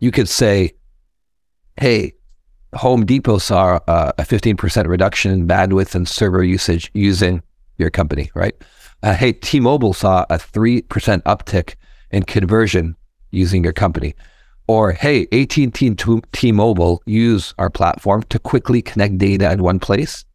you 0.00 0.11
could 0.11 0.29
say, 0.29 0.73
hey, 1.81 2.12
Home 2.75 3.07
Depot 3.07 3.38
saw 3.38 3.79
uh, 3.87 4.12
a 4.19 4.25
15% 4.25 4.87
reduction 4.87 5.33
in 5.33 5.47
bandwidth 5.47 5.95
and 5.95 6.07
server 6.07 6.45
usage 6.45 6.91
using 6.93 7.43
your 7.79 7.88
company, 7.88 8.31
right? 8.35 8.55
Uh, 9.02 9.14
hey, 9.14 9.33
T 9.33 9.61
Mobile 9.61 9.93
saw 9.93 10.25
a 10.28 10.38
3% 10.38 10.83
uptick 11.23 11.75
in 12.11 12.23
conversion 12.25 12.97
using 13.31 13.62
your 13.64 13.73
company. 13.73 14.14
Or, 14.67 14.93
hey, 14.93 15.26
AT&T 15.33 15.87
and 15.87 16.25
T-Mobile 16.33 17.02
use 17.07 17.55
our 17.57 17.71
platform 17.71 18.23
to 18.25 18.38
quickly 18.38 18.83
connect 18.83 19.17
data 19.17 19.50
in 19.50 19.62
one 19.62 19.81
place, 19.81 20.26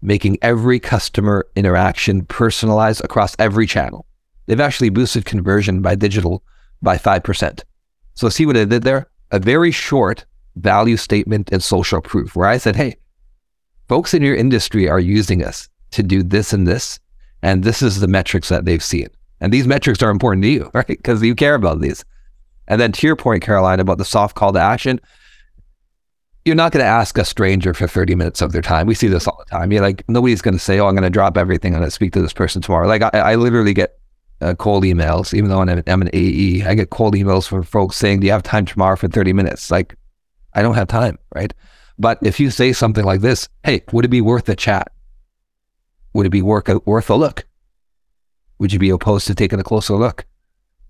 making 0.00 0.38
every 0.40 0.80
customer 0.80 1.46
interaction 1.54 2.24
personalized 2.24 3.04
across 3.04 3.36
every 3.38 3.66
channel. 3.66 4.06
They've 4.46 4.60
actually 4.60 4.88
boosted 4.88 5.26
conversion 5.26 5.82
by 5.82 5.96
digital 5.96 6.42
by 6.80 6.96
5%. 6.96 7.62
So 8.14 8.30
see 8.30 8.46
what 8.46 8.56
I 8.56 8.64
did 8.64 8.84
there? 8.84 9.10
A 9.32 9.38
very 9.38 9.70
short 9.70 10.24
value 10.56 10.96
statement 10.96 11.50
and 11.52 11.62
social 11.62 12.00
proof 12.00 12.34
where 12.34 12.48
I 12.48 12.56
said, 12.56 12.76
hey, 12.76 12.96
folks 13.86 14.14
in 14.14 14.22
your 14.22 14.36
industry 14.36 14.88
are 14.88 15.00
using 15.00 15.44
us 15.44 15.68
to 15.90 16.02
do 16.02 16.22
this 16.22 16.54
and 16.54 16.66
this, 16.66 17.00
and 17.44 17.62
this 17.62 17.82
is 17.82 18.00
the 18.00 18.08
metrics 18.08 18.48
that 18.48 18.64
they've 18.64 18.82
seen. 18.82 19.08
And 19.40 19.52
these 19.52 19.66
metrics 19.66 20.02
are 20.02 20.08
important 20.08 20.42
to 20.44 20.48
you, 20.48 20.70
right? 20.74 20.86
Because 20.86 21.22
you 21.22 21.34
care 21.34 21.54
about 21.54 21.80
these. 21.80 22.04
And 22.66 22.80
then 22.80 22.90
to 22.92 23.06
your 23.06 23.16
point, 23.16 23.42
Caroline, 23.42 23.80
about 23.80 23.98
the 23.98 24.04
soft 24.04 24.34
call 24.34 24.54
to 24.54 24.58
action, 24.58 24.98
you're 26.46 26.54
not 26.54 26.72
going 26.72 26.82
to 26.82 26.88
ask 26.88 27.18
a 27.18 27.24
stranger 27.24 27.74
for 27.74 27.86
30 27.86 28.14
minutes 28.14 28.40
of 28.40 28.52
their 28.52 28.62
time. 28.62 28.86
We 28.86 28.94
see 28.94 29.08
this 29.08 29.28
all 29.28 29.38
the 29.38 29.50
time. 29.50 29.70
You're 29.72 29.82
like, 29.82 30.04
nobody's 30.08 30.40
going 30.40 30.54
to 30.54 30.60
say, 30.60 30.78
oh, 30.78 30.86
I'm 30.86 30.94
going 30.94 31.04
to 31.04 31.10
drop 31.10 31.36
everything 31.36 31.74
and 31.74 31.92
speak 31.92 32.14
to 32.14 32.22
this 32.22 32.32
person 32.32 32.62
tomorrow. 32.62 32.88
Like, 32.88 33.02
I, 33.02 33.10
I 33.18 33.34
literally 33.34 33.74
get 33.74 33.98
uh, 34.40 34.54
cold 34.54 34.84
emails, 34.84 35.34
even 35.34 35.50
though 35.50 35.60
I'm, 35.60 35.82
I'm 35.86 36.02
an 36.02 36.10
AE, 36.14 36.62
I 36.64 36.74
get 36.74 36.88
cold 36.88 37.14
emails 37.14 37.46
from 37.46 37.62
folks 37.62 37.96
saying, 37.96 38.20
do 38.20 38.26
you 38.26 38.32
have 38.32 38.42
time 38.42 38.64
tomorrow 38.64 38.96
for 38.96 39.08
30 39.08 39.34
minutes? 39.34 39.70
Like, 39.70 39.96
I 40.54 40.62
don't 40.62 40.74
have 40.74 40.88
time, 40.88 41.18
right? 41.34 41.52
But 41.98 42.18
if 42.22 42.40
you 42.40 42.50
say 42.50 42.72
something 42.72 43.04
like 43.04 43.20
this, 43.20 43.48
hey, 43.64 43.82
would 43.92 44.06
it 44.06 44.08
be 44.08 44.22
worth 44.22 44.48
a 44.48 44.56
chat? 44.56 44.90
Would 46.14 46.26
it 46.26 46.30
be 46.30 46.42
worth 46.42 46.68
a, 46.68 46.78
worth 46.80 47.10
a 47.10 47.16
look? 47.16 47.44
Would 48.58 48.72
you 48.72 48.78
be 48.78 48.90
opposed 48.90 49.26
to 49.26 49.34
taking 49.34 49.60
a 49.60 49.64
closer 49.64 49.94
look? 49.94 50.24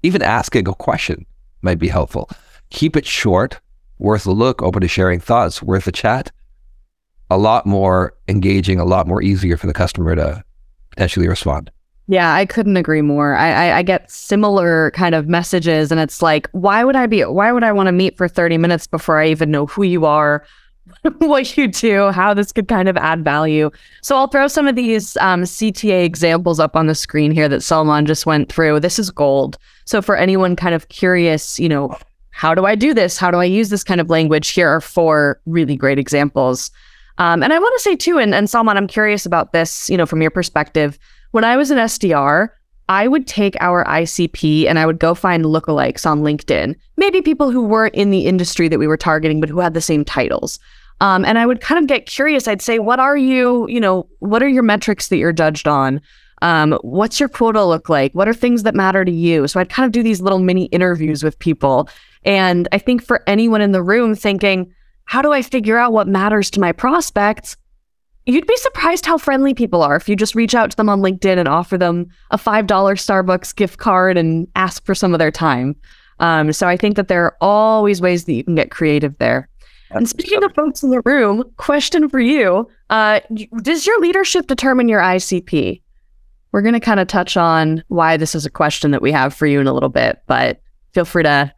Even 0.02 0.22
asking 0.22 0.68
a 0.68 0.74
question 0.74 1.24
might 1.62 1.78
be 1.78 1.88
helpful. 1.88 2.28
Keep 2.70 2.94
it 2.96 3.06
short, 3.06 3.58
worth 3.98 4.26
a 4.26 4.32
look, 4.32 4.62
open 4.62 4.82
to 4.82 4.88
sharing 4.88 5.18
thoughts, 5.20 5.62
worth 5.62 5.86
a 5.86 5.92
chat. 5.92 6.30
A 7.30 7.38
lot 7.38 7.64
more 7.64 8.14
engaging, 8.28 8.78
a 8.78 8.84
lot 8.84 9.06
more 9.06 9.22
easier 9.22 9.56
for 9.56 9.66
the 9.66 9.72
customer 9.72 10.14
to 10.14 10.44
potentially 10.90 11.26
respond. 11.26 11.70
Yeah, 12.06 12.34
I 12.34 12.44
couldn't 12.44 12.76
agree 12.76 13.00
more. 13.00 13.34
I, 13.34 13.68
I, 13.68 13.78
I, 13.78 13.82
get 13.82 14.10
similar 14.10 14.90
kind 14.90 15.14
of 15.14 15.26
messages, 15.26 15.90
and 15.90 15.98
it's 15.98 16.20
like, 16.20 16.50
why 16.52 16.84
would 16.84 16.96
I 16.96 17.06
be? 17.06 17.22
Why 17.22 17.50
would 17.50 17.64
I 17.64 17.72
want 17.72 17.86
to 17.86 17.92
meet 17.92 18.18
for 18.18 18.28
thirty 18.28 18.58
minutes 18.58 18.86
before 18.86 19.18
I 19.18 19.28
even 19.28 19.50
know 19.50 19.64
who 19.64 19.84
you 19.84 20.04
are, 20.04 20.44
what 21.18 21.56
you 21.56 21.68
do, 21.68 22.10
how 22.10 22.32
this 22.34 22.52
could 22.52 22.68
kind 22.68 22.88
of 22.88 22.96
add 22.96 23.24
value. 23.24 23.70
So 24.02 24.16
I'll 24.16 24.28
throw 24.28 24.48
some 24.48 24.66
of 24.66 24.74
these 24.74 25.16
um, 25.18 25.42
CTA 25.42 26.04
examples 26.04 26.58
up 26.58 26.76
on 26.76 26.86
the 26.86 26.94
screen 26.94 27.30
here 27.30 27.48
that 27.48 27.62
Salman 27.62 28.06
just 28.06 28.26
went 28.26 28.50
through. 28.50 28.80
This 28.80 28.98
is 28.98 29.10
gold. 29.10 29.58
So 29.84 30.00
for 30.00 30.16
anyone 30.16 30.56
kind 30.56 30.74
of 30.74 30.88
curious, 30.88 31.58
you 31.58 31.68
know, 31.68 31.96
how 32.30 32.54
do 32.54 32.64
I 32.64 32.74
do 32.74 32.94
this? 32.94 33.18
How 33.18 33.30
do 33.30 33.38
I 33.38 33.44
use 33.44 33.68
this 33.68 33.84
kind 33.84 34.00
of 34.00 34.10
language? 34.10 34.48
Here 34.48 34.68
are 34.68 34.80
four 34.80 35.40
really 35.46 35.76
great 35.76 35.98
examples. 35.98 36.70
Um, 37.18 37.42
and 37.42 37.52
I 37.52 37.58
want 37.58 37.74
to 37.76 37.82
say 37.82 37.94
too, 37.94 38.18
and, 38.18 38.34
and 38.34 38.50
Salman, 38.50 38.76
I'm 38.76 38.88
curious 38.88 39.24
about 39.24 39.52
this, 39.52 39.88
you 39.88 39.96
know, 39.96 40.06
from 40.06 40.20
your 40.20 40.32
perspective. 40.32 40.98
When 41.30 41.44
I 41.44 41.56
was 41.56 41.70
an 41.70 41.78
SDR, 41.78 42.48
I 42.88 43.08
would 43.08 43.26
take 43.26 43.56
our 43.60 43.84
ICP 43.84 44.66
and 44.66 44.78
I 44.78 44.86
would 44.86 44.98
go 44.98 45.14
find 45.14 45.44
lookalikes 45.44 46.06
on 46.06 46.22
LinkedIn, 46.22 46.74
maybe 46.96 47.22
people 47.22 47.50
who 47.50 47.62
weren't 47.62 47.94
in 47.94 48.10
the 48.10 48.26
industry 48.26 48.68
that 48.68 48.78
we 48.78 48.86
were 48.86 48.96
targeting, 48.96 49.40
but 49.40 49.48
who 49.48 49.60
had 49.60 49.74
the 49.74 49.80
same 49.80 50.04
titles. 50.04 50.58
Um, 51.00 51.24
and 51.24 51.38
I 51.38 51.46
would 51.46 51.60
kind 51.60 51.82
of 51.82 51.88
get 51.88 52.06
curious. 52.06 52.48
I'd 52.48 52.62
say, 52.62 52.78
what 52.78 53.00
are 53.00 53.16
you, 53.16 53.66
you 53.68 53.80
know, 53.80 54.08
what 54.20 54.42
are 54.42 54.48
your 54.48 54.62
metrics 54.62 55.08
that 55.08 55.16
you're 55.16 55.32
judged 55.32 55.66
on? 55.66 56.00
Um, 56.42 56.78
what's 56.82 57.18
your 57.18 57.28
quota 57.28 57.64
look 57.64 57.88
like? 57.88 58.12
What 58.12 58.28
are 58.28 58.34
things 58.34 58.62
that 58.64 58.74
matter 58.74 59.04
to 59.04 59.10
you? 59.10 59.48
So 59.48 59.60
I'd 59.60 59.70
kind 59.70 59.86
of 59.86 59.92
do 59.92 60.02
these 60.02 60.20
little 60.20 60.38
mini 60.38 60.66
interviews 60.66 61.22
with 61.22 61.38
people. 61.38 61.88
And 62.24 62.68
I 62.72 62.78
think 62.78 63.02
for 63.02 63.22
anyone 63.26 63.60
in 63.60 63.72
the 63.72 63.82
room 63.82 64.14
thinking, 64.14 64.72
how 65.06 65.22
do 65.22 65.32
I 65.32 65.42
figure 65.42 65.78
out 65.78 65.92
what 65.92 66.08
matters 66.08 66.50
to 66.50 66.60
my 66.60 66.72
prospects? 66.72 67.56
You'd 68.26 68.46
be 68.46 68.56
surprised 68.56 69.04
how 69.04 69.18
friendly 69.18 69.52
people 69.52 69.82
are 69.82 69.96
if 69.96 70.08
you 70.08 70.16
just 70.16 70.34
reach 70.34 70.54
out 70.54 70.70
to 70.70 70.76
them 70.76 70.88
on 70.88 71.00
LinkedIn 71.00 71.36
and 71.36 71.48
offer 71.48 71.76
them 71.76 72.08
a 72.30 72.38
$5 72.38 72.66
Starbucks 72.66 73.54
gift 73.54 73.78
card 73.78 74.16
and 74.16 74.48
ask 74.56 74.84
for 74.84 74.94
some 74.94 75.12
of 75.12 75.18
their 75.18 75.30
time. 75.30 75.76
Um, 76.20 76.52
so 76.52 76.66
I 76.66 76.76
think 76.76 76.96
that 76.96 77.08
there 77.08 77.24
are 77.24 77.36
always 77.40 78.00
ways 78.00 78.24
that 78.24 78.32
you 78.32 78.44
can 78.44 78.54
get 78.54 78.70
creative 78.70 79.18
there. 79.18 79.48
And 79.90 80.08
speaking 80.08 80.42
of 80.42 80.54
folks 80.54 80.82
in 80.82 80.90
the 80.90 81.02
room, 81.04 81.44
question 81.56 82.08
for 82.08 82.20
you 82.20 82.68
uh, 82.90 83.20
Does 83.62 83.86
your 83.86 84.00
leadership 84.00 84.46
determine 84.46 84.88
your 84.88 85.00
ICP? 85.00 85.80
We're 86.52 86.62
going 86.62 86.74
to 86.74 86.80
kind 86.80 87.00
of 87.00 87.08
touch 87.08 87.36
on 87.36 87.82
why 87.88 88.16
this 88.16 88.34
is 88.34 88.46
a 88.46 88.50
question 88.50 88.92
that 88.92 89.02
we 89.02 89.10
have 89.12 89.34
for 89.34 89.46
you 89.46 89.60
in 89.60 89.66
a 89.66 89.72
little 89.72 89.88
bit, 89.88 90.22
but 90.26 90.60
feel 90.92 91.04
free 91.04 91.24
to 91.24 91.52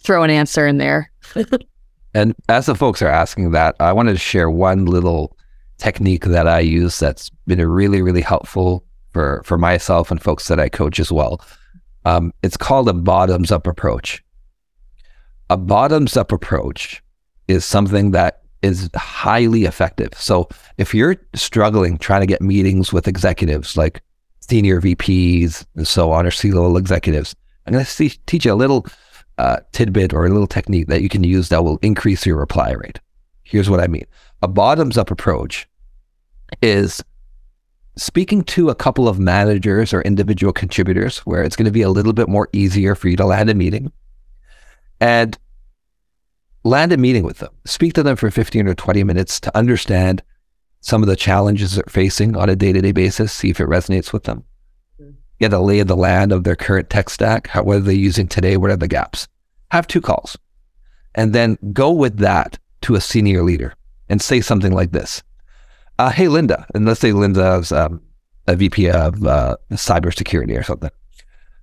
throw 0.00 0.22
an 0.22 0.30
answer 0.30 0.66
in 0.66 0.78
there. 0.78 1.10
and 2.14 2.34
as 2.48 2.66
the 2.66 2.74
folks 2.74 3.00
are 3.00 3.08
asking 3.08 3.52
that, 3.52 3.74
I 3.80 3.92
wanted 3.92 4.12
to 4.12 4.18
share 4.18 4.50
one 4.50 4.84
little 4.84 5.36
technique 5.78 6.26
that 6.26 6.46
I 6.46 6.60
use 6.60 6.98
that's 6.98 7.30
been 7.46 7.66
really, 7.66 8.02
really 8.02 8.20
helpful 8.20 8.84
for, 9.12 9.42
for 9.44 9.56
myself 9.56 10.10
and 10.10 10.22
folks 10.22 10.48
that 10.48 10.60
I 10.60 10.68
coach 10.68 11.00
as 11.00 11.10
well. 11.10 11.40
Um, 12.04 12.32
it's 12.42 12.56
called 12.56 12.88
a 12.88 12.92
bottoms 12.92 13.50
up 13.50 13.66
approach. 13.66 14.22
A 15.50 15.56
bottoms 15.56 16.16
up 16.16 16.32
approach 16.32 17.02
is 17.48 17.64
something 17.64 18.12
that 18.12 18.42
is 18.62 18.88
highly 18.94 19.64
effective. 19.64 20.10
So 20.14 20.48
if 20.78 20.94
you're 20.94 21.16
struggling 21.34 21.98
trying 21.98 22.22
to 22.22 22.26
get 22.26 22.40
meetings 22.40 22.92
with 22.92 23.06
executives 23.06 23.76
like 23.76 24.00
senior 24.40 24.80
VPs 24.80 25.66
and 25.76 25.86
so 25.86 26.12
on, 26.12 26.26
or 26.26 26.30
C 26.30 26.50
level 26.50 26.76
executives, 26.76 27.36
I'm 27.66 27.72
going 27.72 27.84
to 27.84 28.08
teach 28.26 28.44
you 28.44 28.52
a 28.52 28.54
little 28.54 28.86
uh, 29.38 29.58
tidbit 29.72 30.12
or 30.12 30.26
a 30.26 30.30
little 30.30 30.46
technique 30.46 30.86
that 30.88 31.02
you 31.02 31.08
can 31.08 31.24
use 31.24 31.48
that 31.48 31.64
will 31.64 31.78
increase 31.82 32.24
your 32.24 32.36
reply 32.36 32.72
rate. 32.72 33.00
Here's 33.42 33.68
what 33.68 33.80
I 33.80 33.86
mean 33.86 34.06
a 34.42 34.48
bottoms 34.48 34.96
up 34.96 35.10
approach 35.10 35.68
is 36.62 37.02
speaking 37.96 38.42
to 38.42 38.70
a 38.70 38.74
couple 38.74 39.08
of 39.08 39.18
managers 39.18 39.92
or 39.92 40.02
individual 40.02 40.52
contributors 40.52 41.18
where 41.18 41.42
it's 41.42 41.56
going 41.56 41.66
to 41.66 41.70
be 41.70 41.82
a 41.82 41.90
little 41.90 42.12
bit 42.12 42.28
more 42.28 42.48
easier 42.52 42.94
for 42.94 43.08
you 43.08 43.16
to 43.16 43.24
land 43.24 43.48
a 43.50 43.54
meeting 43.54 43.92
and 45.00 45.38
land 46.64 46.92
a 46.92 46.96
meeting 46.96 47.24
with 47.24 47.38
them. 47.38 47.52
Speak 47.64 47.92
to 47.94 48.02
them 48.02 48.16
for 48.16 48.30
15 48.30 48.66
or 48.66 48.74
20 48.74 49.04
minutes 49.04 49.38
to 49.40 49.56
understand 49.56 50.22
some 50.80 51.02
of 51.02 51.08
the 51.08 51.16
challenges 51.16 51.76
they're 51.76 51.84
facing 51.88 52.36
on 52.36 52.50
a 52.50 52.56
day 52.56 52.72
to 52.72 52.80
day 52.80 52.92
basis, 52.92 53.32
see 53.32 53.50
if 53.50 53.60
it 53.60 53.68
resonates 53.68 54.12
with 54.12 54.24
them 54.24 54.44
get 55.40 55.52
a 55.52 55.58
lay 55.58 55.80
of 55.80 55.88
the 55.88 55.96
land 55.96 56.32
of 56.32 56.44
their 56.44 56.56
current 56.56 56.90
tech 56.90 57.10
stack. 57.10 57.48
How, 57.48 57.62
what 57.62 57.76
are 57.76 57.80
they 57.80 57.94
using 57.94 58.26
today? 58.26 58.56
What 58.56 58.70
are 58.70 58.76
the 58.76 58.88
gaps? 58.88 59.28
Have 59.70 59.86
two 59.86 60.00
calls 60.00 60.38
and 61.14 61.32
then 61.32 61.58
go 61.72 61.90
with 61.90 62.18
that 62.18 62.58
to 62.82 62.94
a 62.94 63.00
senior 63.00 63.42
leader 63.42 63.74
and 64.08 64.20
say 64.20 64.40
something 64.40 64.72
like 64.72 64.92
this. 64.92 65.22
Uh, 65.98 66.10
hey, 66.10 66.28
Linda, 66.28 66.66
and 66.74 66.86
let's 66.86 67.00
say 67.00 67.12
Linda's 67.12 67.72
um, 67.72 68.00
a 68.46 68.56
VP 68.56 68.90
of 68.90 69.24
uh, 69.24 69.56
cybersecurity 69.72 70.58
or 70.58 70.62
something. 70.62 70.90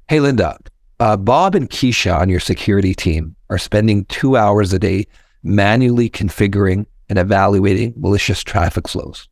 Hey, 0.07 0.19
Linda, 0.19 0.57
uh, 1.01 1.17
Bob 1.17 1.55
and 1.55 1.67
Keisha 1.67 2.15
on 2.15 2.29
your 2.29 2.39
security 2.39 2.93
team 2.93 3.35
are 3.49 3.57
spending 3.57 4.05
two 4.05 4.37
hours 4.37 4.71
a 4.71 4.77
day 4.77 5.07
manually 5.41 6.11
configuring 6.11 6.85
and 7.09 7.17
evaluating 7.17 7.95
malicious 7.97 8.43
traffic 8.43 8.87
flows. 8.87 9.27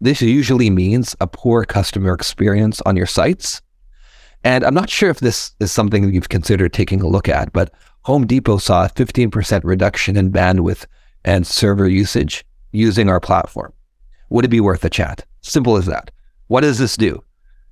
This 0.00 0.22
usually 0.22 0.70
means 0.70 1.16
a 1.20 1.26
poor 1.26 1.64
customer 1.64 2.14
experience 2.14 2.80
on 2.82 2.96
your 2.96 3.06
sites. 3.06 3.60
And 4.44 4.62
I'm 4.62 4.74
not 4.74 4.90
sure 4.90 5.10
if 5.10 5.18
this 5.18 5.56
is 5.58 5.72
something 5.72 6.14
you've 6.14 6.28
considered 6.28 6.72
taking 6.72 7.00
a 7.00 7.08
look 7.08 7.28
at, 7.28 7.52
but 7.52 7.74
Home 8.02 8.24
Depot 8.24 8.58
saw 8.58 8.84
a 8.84 8.88
15% 8.88 9.62
reduction 9.64 10.16
in 10.16 10.30
bandwidth 10.30 10.86
and 11.24 11.44
server 11.44 11.88
usage 11.88 12.44
using 12.70 13.08
our 13.08 13.18
platform. 13.18 13.72
Would 14.30 14.44
it 14.44 14.48
be 14.48 14.60
worth 14.60 14.84
a 14.84 14.90
chat? 14.90 15.24
Simple 15.40 15.76
as 15.76 15.86
that. 15.86 16.12
What 16.46 16.60
does 16.60 16.78
this 16.78 16.96
do? 16.96 17.24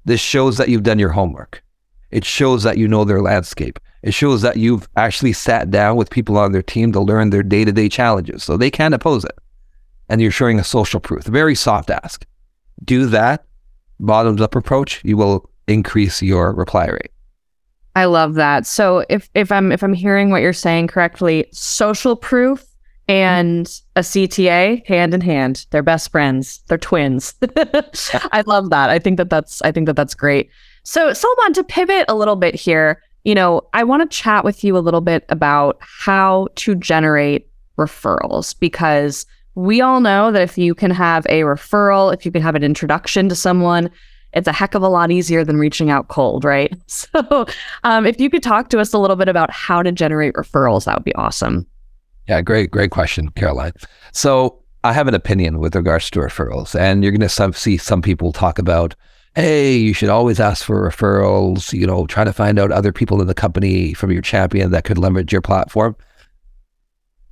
This 0.04 0.20
shows 0.20 0.56
that 0.56 0.68
you've 0.68 0.82
done 0.82 0.98
your 0.98 1.10
homework. 1.10 1.62
It 2.10 2.24
shows 2.24 2.62
that 2.62 2.78
you 2.78 2.88
know 2.88 3.04
their 3.04 3.22
landscape. 3.22 3.78
It 4.02 4.14
shows 4.14 4.42
that 4.42 4.56
you've 4.56 4.88
actually 4.96 5.32
sat 5.32 5.70
down 5.70 5.96
with 5.96 6.10
people 6.10 6.38
on 6.38 6.52
their 6.52 6.62
team 6.62 6.92
to 6.92 7.00
learn 7.00 7.30
their 7.30 7.42
day 7.42 7.64
to 7.64 7.72
day 7.72 7.88
challenges 7.88 8.42
so 8.42 8.56
they 8.56 8.70
can 8.70 8.92
oppose 8.92 9.24
it 9.24 9.38
and 10.10 10.20
you're 10.20 10.30
showing 10.30 10.58
a 10.58 10.64
social 10.64 11.00
proof. 11.00 11.24
Very 11.24 11.54
soft 11.54 11.88
ask. 11.88 12.26
Do 12.84 13.06
that 13.06 13.44
bottoms 14.00 14.40
up 14.40 14.54
approach, 14.56 15.00
you 15.04 15.16
will 15.16 15.48
increase 15.68 16.20
your 16.20 16.52
reply 16.52 16.86
rate. 16.86 17.12
I 17.94 18.06
love 18.06 18.34
that. 18.34 18.66
So 18.66 19.04
if 19.08 19.30
if 19.34 19.52
I'm 19.52 19.72
if 19.72 19.82
I'm 19.82 19.92
hearing 19.92 20.30
what 20.30 20.42
you're 20.42 20.52
saying 20.52 20.88
correctly, 20.88 21.46
social 21.52 22.16
proof 22.16 22.64
and 23.08 23.66
a 23.96 24.00
CTA 24.00 24.86
hand 24.86 25.14
in 25.14 25.20
hand. 25.20 25.66
They're 25.70 25.82
best 25.82 26.10
friends. 26.12 26.62
They're 26.68 26.78
twins. 26.78 27.34
I 28.32 28.42
love 28.46 28.70
that. 28.70 28.90
I 28.90 28.98
think 29.00 29.16
that 29.16 29.30
that's 29.30 29.60
I 29.62 29.72
think 29.72 29.86
that 29.86 29.96
that's 29.96 30.14
great. 30.14 30.50
So 30.82 31.12
Salman, 31.12 31.52
to 31.54 31.64
pivot 31.64 32.04
a 32.08 32.14
little 32.14 32.36
bit 32.36 32.54
here, 32.54 33.02
you 33.24 33.34
know, 33.34 33.62
I 33.74 33.84
want 33.84 34.08
to 34.08 34.16
chat 34.16 34.44
with 34.44 34.64
you 34.64 34.76
a 34.76 34.80
little 34.80 35.00
bit 35.00 35.24
about 35.28 35.78
how 35.80 36.48
to 36.56 36.74
generate 36.74 37.48
referrals 37.78 38.58
because 38.58 39.26
we 39.54 39.80
all 39.80 40.00
know 40.00 40.32
that 40.32 40.42
if 40.42 40.56
you 40.56 40.74
can 40.74 40.90
have 40.90 41.26
a 41.26 41.42
referral, 41.42 42.14
if 42.14 42.24
you 42.24 42.32
can 42.32 42.42
have 42.42 42.54
an 42.54 42.64
introduction 42.64 43.28
to 43.28 43.34
someone, 43.34 43.90
it's 44.32 44.48
a 44.48 44.52
heck 44.52 44.74
of 44.74 44.82
a 44.82 44.88
lot 44.88 45.10
easier 45.10 45.44
than 45.44 45.58
reaching 45.58 45.90
out 45.90 46.08
cold, 46.08 46.44
right? 46.44 46.72
So, 46.86 47.46
um, 47.84 48.06
if 48.06 48.20
you 48.20 48.30
could 48.30 48.42
talk 48.42 48.68
to 48.70 48.80
us 48.80 48.92
a 48.92 48.98
little 48.98 49.16
bit 49.16 49.28
about 49.28 49.50
how 49.50 49.82
to 49.82 49.90
generate 49.90 50.34
referrals, 50.34 50.84
that 50.84 50.96
would 50.96 51.04
be 51.04 51.14
awesome. 51.14 51.66
Yeah, 52.28 52.40
great, 52.42 52.70
great 52.70 52.90
question, 52.90 53.30
Caroline. 53.30 53.72
So, 54.12 54.60
I 54.82 54.92
have 54.92 55.08
an 55.08 55.14
opinion 55.14 55.58
with 55.58 55.74
regards 55.74 56.10
to 56.10 56.20
referrals, 56.20 56.78
and 56.78 57.02
you're 57.02 57.12
going 57.12 57.28
to 57.28 57.52
see 57.52 57.76
some 57.76 58.00
people 58.00 58.32
talk 58.32 58.58
about, 58.58 58.94
hey, 59.34 59.76
you 59.76 59.92
should 59.92 60.08
always 60.08 60.40
ask 60.40 60.64
for 60.64 60.88
referrals. 60.88 61.72
You 61.72 61.86
know, 61.86 62.06
try 62.06 62.24
to 62.24 62.32
find 62.32 62.58
out 62.58 62.72
other 62.72 62.92
people 62.92 63.20
in 63.20 63.26
the 63.26 63.34
company 63.34 63.94
from 63.94 64.10
your 64.10 64.22
champion 64.22 64.70
that 64.72 64.84
could 64.84 64.98
leverage 64.98 65.32
your 65.32 65.42
platform. 65.42 65.96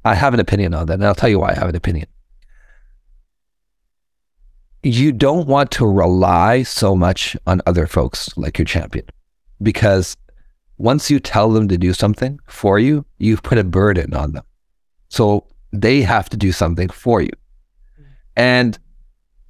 I 0.05 0.15
have 0.15 0.35
an 0.35 0.41
opinion 0.41 0.75
on 0.75 0.87
that, 0.87 0.95
and 0.95 1.07
I'll 1.07 1.15
tell 1.15 1.29
you 1.29 1.41
why 1.41 1.51
I 1.51 1.55
have 1.55 1.69
an 1.69 1.77
opinion. 1.77 2.07
You 4.83 5.13
don't 5.13 5.49
want 5.49 5.71
to 5.73 5.87
rely 5.87 6.63
so 6.63 6.95
much 6.95 7.37
on 7.47 7.61
other 7.67 7.87
folks 7.87 8.31
like 8.37 8.59
your 8.59 8.65
champion 8.65 9.05
because 9.61 10.17
once 10.79 11.11
you 11.11 11.19
tell 11.19 11.51
them 11.51 11.67
to 11.69 11.77
do 11.77 11.93
something 11.93 12.39
for 12.47 12.79
you, 12.79 13.05
you've 13.19 13.43
put 13.43 13.59
a 13.59 13.65
burden 13.65 14.15
on 14.15 14.33
them. 14.33 14.45
So 15.09 15.47
they 15.73 16.03
have 16.03 16.29
to 16.31 16.37
do 16.37 16.53
something 16.53 16.89
for 16.89 17.21
you. 17.21 17.33
And 18.37 18.79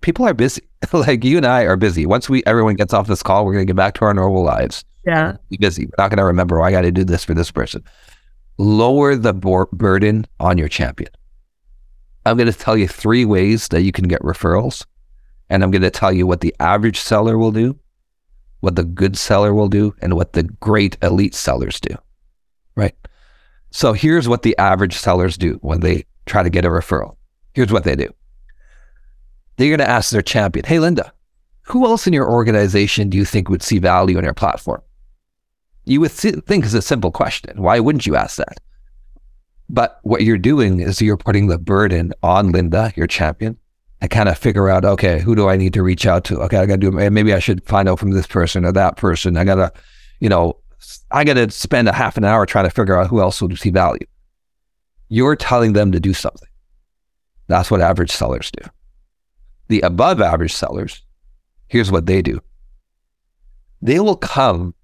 people 0.00 0.26
are 0.26 0.34
busy. 0.34 0.62
like 0.92 1.24
you 1.24 1.36
and 1.36 1.46
I 1.46 1.62
are 1.62 1.76
busy. 1.76 2.06
Once 2.06 2.28
we 2.28 2.42
everyone 2.46 2.74
gets 2.74 2.92
off 2.92 3.06
this 3.06 3.22
call, 3.22 3.44
we're 3.44 3.52
going 3.52 3.66
to 3.66 3.70
get 3.70 3.76
back 3.76 3.94
to 3.94 4.04
our 4.04 4.14
normal 4.14 4.42
lives. 4.42 4.84
Yeah. 5.06 5.36
Be 5.48 5.56
busy. 5.56 5.86
We're 5.86 6.02
not 6.02 6.10
going 6.10 6.18
to 6.18 6.24
remember, 6.24 6.60
oh, 6.60 6.64
I 6.64 6.70
got 6.70 6.82
to 6.82 6.92
do 6.92 7.04
this 7.04 7.24
for 7.24 7.34
this 7.34 7.50
person 7.50 7.82
lower 8.58 9.14
the 9.14 9.32
bor- 9.32 9.68
burden 9.72 10.26
on 10.40 10.58
your 10.58 10.68
champion. 10.68 11.10
I'm 12.26 12.36
going 12.36 12.52
to 12.52 12.58
tell 12.58 12.76
you 12.76 12.86
three 12.86 13.24
ways 13.24 13.68
that 13.68 13.82
you 13.82 13.92
can 13.92 14.08
get 14.08 14.20
referrals. 14.20 14.84
And 15.48 15.62
I'm 15.62 15.70
going 15.70 15.82
to 15.82 15.90
tell 15.90 16.12
you 16.12 16.26
what 16.26 16.42
the 16.42 16.54
average 16.60 16.98
seller 16.98 17.38
will 17.38 17.52
do, 17.52 17.78
what 18.60 18.76
the 18.76 18.84
good 18.84 19.16
seller 19.16 19.54
will 19.54 19.68
do, 19.68 19.94
and 20.02 20.14
what 20.14 20.34
the 20.34 20.42
great 20.42 20.98
elite 21.00 21.34
sellers 21.34 21.80
do. 21.80 21.94
Right. 22.74 22.94
So 23.70 23.94
here's 23.94 24.28
what 24.28 24.42
the 24.42 24.58
average 24.58 24.98
sellers 24.98 25.38
do 25.38 25.54
when 25.62 25.80
they 25.80 26.04
try 26.26 26.42
to 26.42 26.50
get 26.50 26.66
a 26.66 26.68
referral. 26.68 27.16
Here's 27.54 27.72
what 27.72 27.84
they 27.84 27.96
do 27.96 28.12
they're 29.58 29.76
going 29.76 29.86
to 29.86 29.90
ask 29.90 30.10
their 30.10 30.22
champion, 30.22 30.64
Hey, 30.64 30.78
Linda, 30.78 31.12
who 31.62 31.84
else 31.84 32.06
in 32.06 32.14
your 32.14 32.30
organization 32.30 33.10
do 33.10 33.18
you 33.18 33.26
think 33.26 33.50
would 33.50 33.62
see 33.62 33.78
value 33.78 34.16
in 34.16 34.24
your 34.24 34.32
platform? 34.32 34.80
You 35.84 36.00
would 36.00 36.12
think 36.12 36.64
it's 36.64 36.74
a 36.74 36.80
simple 36.82 37.10
question. 37.10 37.60
Why 37.60 37.80
wouldn't 37.80 38.06
you 38.06 38.16
ask 38.16 38.36
that? 38.36 38.58
But 39.68 39.98
what 40.02 40.22
you're 40.22 40.38
doing 40.38 40.80
is 40.80 41.02
you're 41.02 41.16
putting 41.16 41.48
the 41.48 41.58
burden 41.58 42.12
on 42.22 42.52
Linda, 42.52 42.92
your 42.96 43.06
champion, 43.06 43.58
and 44.00 44.10
kind 44.10 44.28
of 44.28 44.38
figure 44.38 44.68
out, 44.68 44.84
okay, 44.84 45.18
who 45.18 45.34
do 45.34 45.48
I 45.48 45.56
need 45.56 45.74
to 45.74 45.82
reach 45.82 46.06
out 46.06 46.24
to? 46.24 46.40
Okay, 46.42 46.56
I 46.56 46.66
got 46.66 46.80
to 46.80 46.90
do, 46.90 46.98
eh, 46.98 47.10
maybe 47.10 47.34
I 47.34 47.38
should 47.38 47.64
find 47.64 47.88
out 47.88 47.98
from 47.98 48.12
this 48.12 48.26
person 48.26 48.64
or 48.64 48.72
that 48.72 48.96
person. 48.96 49.36
I 49.36 49.44
got 49.44 49.56
to, 49.56 49.72
you 50.20 50.28
know, 50.28 50.56
I 51.10 51.24
got 51.24 51.34
to 51.34 51.50
spend 51.50 51.88
a 51.88 51.92
half 51.92 52.16
an 52.16 52.24
hour 52.24 52.46
trying 52.46 52.64
to 52.64 52.70
figure 52.70 52.98
out 52.98 53.08
who 53.08 53.20
else 53.20 53.42
would 53.42 53.58
see 53.58 53.70
value. 53.70 54.06
You're 55.08 55.36
telling 55.36 55.72
them 55.72 55.90
to 55.92 56.00
do 56.00 56.14
something. 56.14 56.48
That's 57.48 57.70
what 57.70 57.80
average 57.80 58.12
sellers 58.12 58.50
do. 58.50 58.68
The 59.68 59.80
above 59.80 60.20
average 60.20 60.54
sellers, 60.54 61.02
here's 61.68 61.92
what 61.92 62.06
they 62.06 62.22
do 62.22 62.40
they 63.80 64.00
will 64.00 64.16
come 64.16 64.74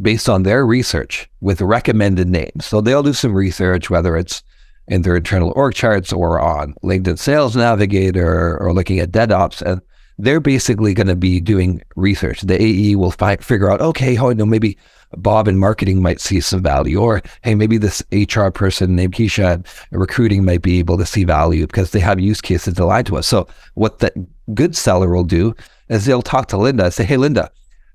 based 0.00 0.28
on 0.28 0.42
their 0.42 0.66
research 0.66 1.28
with 1.40 1.60
recommended 1.60 2.28
names. 2.28 2.66
So 2.66 2.80
they'll 2.80 3.02
do 3.02 3.12
some 3.12 3.34
research, 3.34 3.90
whether 3.90 4.16
it's 4.16 4.42
in 4.88 5.02
their 5.02 5.16
internal 5.16 5.52
org 5.54 5.74
charts 5.74 6.12
or 6.12 6.40
on 6.40 6.74
LinkedIn 6.82 7.18
Sales 7.18 7.54
Navigator 7.54 8.58
or 8.58 8.72
looking 8.72 8.98
at 8.98 9.12
DevOps, 9.12 9.62
and 9.62 9.80
they're 10.18 10.40
basically 10.40 10.94
going 10.94 11.06
to 11.06 11.16
be 11.16 11.40
doing 11.40 11.82
research. 11.96 12.42
The 12.42 12.60
AE 12.60 12.96
will 12.96 13.10
fi- 13.10 13.36
figure 13.36 13.70
out, 13.70 13.80
okay, 13.80 14.18
oh, 14.18 14.32
no, 14.32 14.44
maybe 14.44 14.76
Bob 15.16 15.48
in 15.48 15.58
marketing 15.58 16.02
might 16.02 16.20
see 16.20 16.40
some 16.40 16.62
value, 16.62 17.00
or 17.00 17.22
hey, 17.42 17.54
maybe 17.54 17.78
this 17.78 18.02
HR 18.12 18.48
person 18.48 18.94
named 18.94 19.14
Keisha 19.14 19.66
recruiting 19.90 20.44
might 20.44 20.62
be 20.62 20.78
able 20.78 20.98
to 20.98 21.06
see 21.06 21.24
value 21.24 21.66
because 21.66 21.90
they 21.90 22.00
have 22.00 22.20
use 22.20 22.40
cases 22.40 22.74
that 22.74 22.82
aligned 22.82 23.06
to 23.08 23.16
us. 23.16 23.26
So 23.26 23.48
what 23.74 23.98
the 23.98 24.12
good 24.54 24.76
seller 24.76 25.10
will 25.10 25.24
do 25.24 25.54
is 25.88 26.04
they'll 26.04 26.22
talk 26.22 26.46
to 26.48 26.56
Linda 26.56 26.84
and 26.84 26.94
say, 26.94 27.04
hey, 27.04 27.16
Linda, 27.16 27.50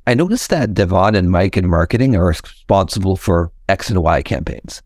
I 0.08 0.14
noticed 0.14 0.50
that 0.50 0.74
Devon 0.74 1.16
and 1.16 1.32
Mike 1.32 1.58
in 1.58 1.68
marketing 1.68 2.16
are 2.16 2.26
responsible 2.26 3.16
for 3.16 3.52
X 3.70 3.90
and 3.90 4.04
Y 4.04 4.22
campaigns. 4.22 4.82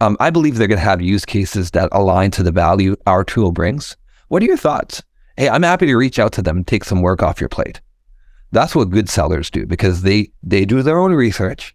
Um, 0.00 0.16
I 0.20 0.30
believe 0.30 0.56
they're 0.56 0.68
going 0.68 0.78
to 0.78 0.84
have 0.84 1.02
use 1.02 1.24
cases 1.24 1.72
that 1.72 1.88
align 1.92 2.30
to 2.32 2.42
the 2.42 2.52
value 2.52 2.96
our 3.06 3.24
tool 3.24 3.52
brings. 3.52 3.96
What 4.28 4.42
are 4.42 4.46
your 4.46 4.56
thoughts? 4.56 5.02
Hey, 5.36 5.48
I'm 5.48 5.62
happy 5.62 5.86
to 5.86 5.96
reach 5.96 6.18
out 6.18 6.32
to 6.32 6.42
them 6.42 6.58
and 6.58 6.66
take 6.66 6.84
some 6.84 7.02
work 7.02 7.22
off 7.22 7.40
your 7.40 7.48
plate. 7.48 7.80
That's 8.50 8.74
what 8.74 8.90
good 8.90 9.08
sellers 9.08 9.50
do 9.50 9.66
because 9.66 10.02
they 10.02 10.32
they 10.42 10.64
do 10.64 10.82
their 10.82 10.98
own 10.98 11.12
research. 11.12 11.74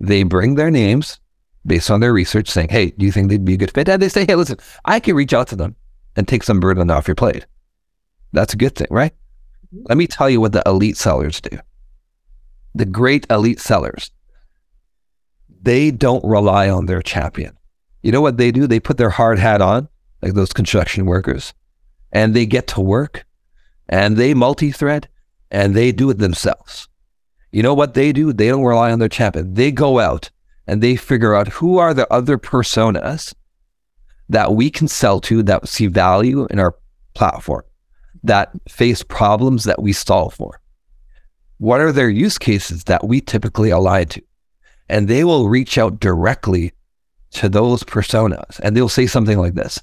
They 0.00 0.22
bring 0.24 0.54
their 0.56 0.70
names 0.70 1.20
based 1.64 1.90
on 1.90 2.00
their 2.00 2.12
research, 2.12 2.48
saying, 2.48 2.68
"Hey, 2.70 2.90
do 2.90 3.06
you 3.06 3.12
think 3.12 3.28
they'd 3.28 3.44
be 3.44 3.54
a 3.54 3.58
good 3.58 3.72
fit?" 3.72 3.88
And 3.88 4.02
they 4.02 4.08
say, 4.08 4.24
"Hey, 4.26 4.34
listen, 4.34 4.58
I 4.84 5.00
can 5.00 5.16
reach 5.16 5.32
out 5.32 5.48
to 5.48 5.56
them 5.56 5.76
and 6.16 6.26
take 6.26 6.42
some 6.42 6.60
burden 6.60 6.90
off 6.90 7.08
your 7.08 7.14
plate." 7.14 7.46
That's 8.32 8.54
a 8.54 8.56
good 8.56 8.74
thing, 8.74 8.88
right? 8.90 9.12
Mm-hmm. 9.74 9.84
Let 9.88 9.98
me 9.98 10.06
tell 10.06 10.28
you 10.28 10.40
what 10.40 10.52
the 10.52 10.62
elite 10.66 10.96
sellers 10.96 11.40
do 11.40 11.58
the 12.76 12.84
great 12.84 13.26
elite 13.30 13.60
sellers, 13.60 14.10
they 15.62 15.90
don't 15.90 16.24
rely 16.24 16.68
on 16.68 16.86
their 16.86 17.02
champion. 17.02 17.56
You 18.02 18.12
know 18.12 18.20
what 18.20 18.36
they 18.36 18.52
do? 18.52 18.66
They 18.66 18.80
put 18.80 18.98
their 18.98 19.10
hard 19.10 19.38
hat 19.38 19.62
on, 19.62 19.88
like 20.22 20.34
those 20.34 20.52
construction 20.52 21.06
workers, 21.06 21.54
and 22.12 22.34
they 22.34 22.46
get 22.46 22.66
to 22.68 22.80
work 22.80 23.24
and 23.88 24.16
they 24.16 24.34
multi 24.34 24.70
thread 24.70 25.08
and 25.50 25.74
they 25.74 25.92
do 25.92 26.10
it 26.10 26.18
themselves. 26.18 26.88
You 27.52 27.62
know 27.62 27.74
what 27.74 27.94
they 27.94 28.12
do? 28.12 28.32
They 28.32 28.48
don't 28.48 28.64
rely 28.64 28.92
on 28.92 28.98
their 28.98 29.08
champion. 29.08 29.54
They 29.54 29.72
go 29.72 29.98
out 29.98 30.30
and 30.66 30.82
they 30.82 30.96
figure 30.96 31.34
out 31.34 31.48
who 31.48 31.78
are 31.78 31.94
the 31.94 32.12
other 32.12 32.38
personas 32.38 33.34
that 34.28 34.54
we 34.54 34.70
can 34.70 34.88
sell 34.88 35.20
to 35.20 35.42
that 35.44 35.68
see 35.68 35.86
value 35.86 36.46
in 36.50 36.58
our 36.58 36.76
platform, 37.14 37.62
that 38.24 38.50
face 38.68 39.02
problems 39.02 39.64
that 39.64 39.80
we 39.80 39.92
solve 39.92 40.34
for 40.34 40.60
what 41.58 41.80
are 41.80 41.92
their 41.92 42.10
use 42.10 42.38
cases 42.38 42.84
that 42.84 43.06
we 43.06 43.20
typically 43.20 43.70
align 43.70 44.06
to? 44.06 44.22
And 44.88 45.08
they 45.08 45.24
will 45.24 45.48
reach 45.48 45.78
out 45.78 46.00
directly 46.00 46.72
to 47.32 47.48
those 47.48 47.82
personas 47.82 48.60
and 48.60 48.76
they'll 48.76 48.88
say 48.88 49.06
something 49.06 49.38
like 49.38 49.54
this. 49.54 49.82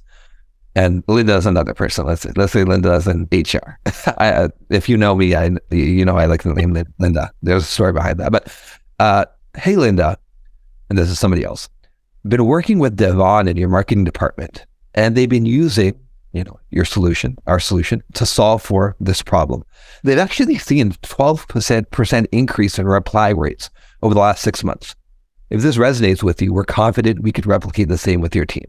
And 0.75 1.03
Linda 1.07 1.35
is 1.35 1.45
another 1.45 1.73
person. 1.73 2.05
Let's 2.07 2.21
say, 2.21 2.31
let's 2.35 2.51
say 2.51 2.63
Linda 2.63 2.93
is 2.93 3.07
in 3.07 3.27
HR. 3.31 3.79
I, 4.17 4.29
uh, 4.29 4.47
if 4.69 4.89
you 4.89 4.97
know 4.97 5.15
me, 5.15 5.35
I 5.35 5.51
you 5.71 6.03
know 6.03 6.17
I 6.17 6.25
like 6.25 6.43
the 6.43 6.53
name 6.53 6.73
Linda. 6.99 7.31
There's 7.41 7.63
a 7.63 7.67
story 7.67 7.93
behind 7.93 8.19
that. 8.19 8.31
But 8.31 8.51
uh, 8.99 9.25
hey, 9.55 9.75
Linda, 9.75 10.17
and 10.89 10.97
this 10.97 11.09
is 11.09 11.19
somebody 11.19 11.43
else. 11.43 11.69
Been 12.27 12.45
working 12.45 12.79
with 12.79 12.95
Devon 12.95 13.47
in 13.47 13.57
your 13.57 13.69
marketing 13.69 14.03
department, 14.05 14.65
and 14.95 15.15
they've 15.15 15.29
been 15.29 15.45
using 15.45 15.99
you 16.33 16.43
know, 16.43 16.59
your 16.71 16.83
solution, 16.83 17.37
our 17.45 17.59
solution 17.59 18.03
to 18.15 18.25
solve 18.25 18.61
for 18.61 18.95
this 18.99 19.21
problem. 19.21 19.63
They've 20.03 20.17
actually 20.17 20.57
seen 20.57 20.91
12% 20.91 22.27
increase 22.31 22.79
in 22.79 22.87
reply 22.87 23.29
rates 23.29 23.69
over 24.01 24.15
the 24.15 24.19
last 24.19 24.41
six 24.41 24.63
months. 24.63 24.95
If 25.51 25.61
this 25.61 25.77
resonates 25.77 26.23
with 26.23 26.41
you, 26.41 26.51
we're 26.51 26.65
confident 26.65 27.21
we 27.21 27.31
could 27.31 27.45
replicate 27.45 27.87
the 27.87 27.97
same 27.99 28.19
with 28.19 28.35
your 28.35 28.47
team. 28.47 28.65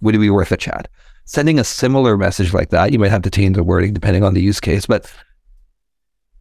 Would 0.00 0.14
it 0.14 0.18
be 0.18 0.30
worth 0.30 0.52
a 0.52 0.56
chat? 0.56 0.88
Sending 1.26 1.58
a 1.58 1.64
similar 1.64 2.16
message 2.16 2.54
like 2.54 2.70
that, 2.70 2.92
you 2.92 2.98
might 2.98 3.10
have 3.10 3.22
to 3.22 3.30
change 3.30 3.56
the 3.56 3.62
wording 3.62 3.92
depending 3.92 4.24
on 4.24 4.34
the 4.34 4.40
use 4.40 4.60
case, 4.60 4.86
but 4.86 5.12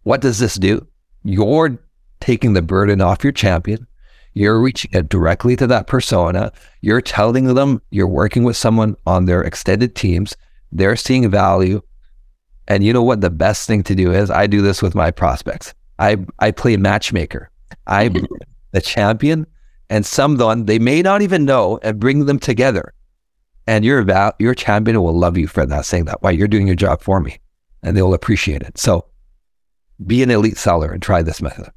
what 0.03 0.21
does 0.21 0.39
this 0.39 0.55
do? 0.55 0.87
You're 1.23 1.77
taking 2.19 2.53
the 2.53 2.61
burden 2.61 3.01
off 3.01 3.23
your 3.23 3.33
champion. 3.33 3.87
You're 4.33 4.59
reaching 4.59 4.95
out 4.95 5.09
directly 5.09 5.55
to 5.55 5.67
that 5.67 5.87
persona. 5.87 6.51
You're 6.81 7.01
telling 7.01 7.53
them 7.53 7.81
you're 7.89 8.07
working 8.07 8.43
with 8.43 8.57
someone 8.57 8.95
on 9.05 9.25
their 9.25 9.41
extended 9.41 9.95
teams 9.95 10.35
they're 10.71 10.95
seeing 10.95 11.29
value. 11.29 11.81
And 12.67 12.83
you 12.83 12.91
know 12.91 13.03
what 13.03 13.21
the 13.21 13.29
best 13.29 13.67
thing 13.67 13.83
to 13.83 13.95
do 13.95 14.11
is? 14.11 14.29
I 14.29 14.47
do 14.47 14.61
this 14.61 14.81
with 14.81 14.95
my 14.95 15.11
prospects. 15.11 15.73
I, 15.99 16.17
I 16.39 16.51
play 16.51 16.77
matchmaker. 16.77 17.49
I 17.87 18.09
the 18.71 18.81
champion 18.81 19.47
and 19.89 20.05
someone 20.05 20.65
they 20.65 20.79
may 20.79 21.01
not 21.01 21.21
even 21.21 21.45
know 21.45 21.79
and 21.81 21.99
bring 21.99 22.25
them 22.25 22.39
together. 22.39 22.93
And 23.67 23.83
your 23.83 24.03
val- 24.03 24.35
your 24.39 24.53
champion 24.53 25.01
will 25.01 25.17
love 25.17 25.37
you 25.37 25.47
for 25.47 25.65
that, 25.65 25.85
saying 25.85 26.05
that, 26.05 26.21
why 26.21 26.31
you're 26.31 26.47
doing 26.47 26.67
your 26.67 26.75
job 26.75 27.01
for 27.01 27.19
me. 27.19 27.39
And 27.81 27.95
they'll 27.95 28.13
appreciate 28.13 28.61
it. 28.61 28.77
So 28.77 29.05
be 30.05 30.21
an 30.23 30.31
elite 30.31 30.57
seller 30.57 30.91
and 30.91 31.01
try 31.01 31.21
this 31.21 31.41
method. 31.41 31.71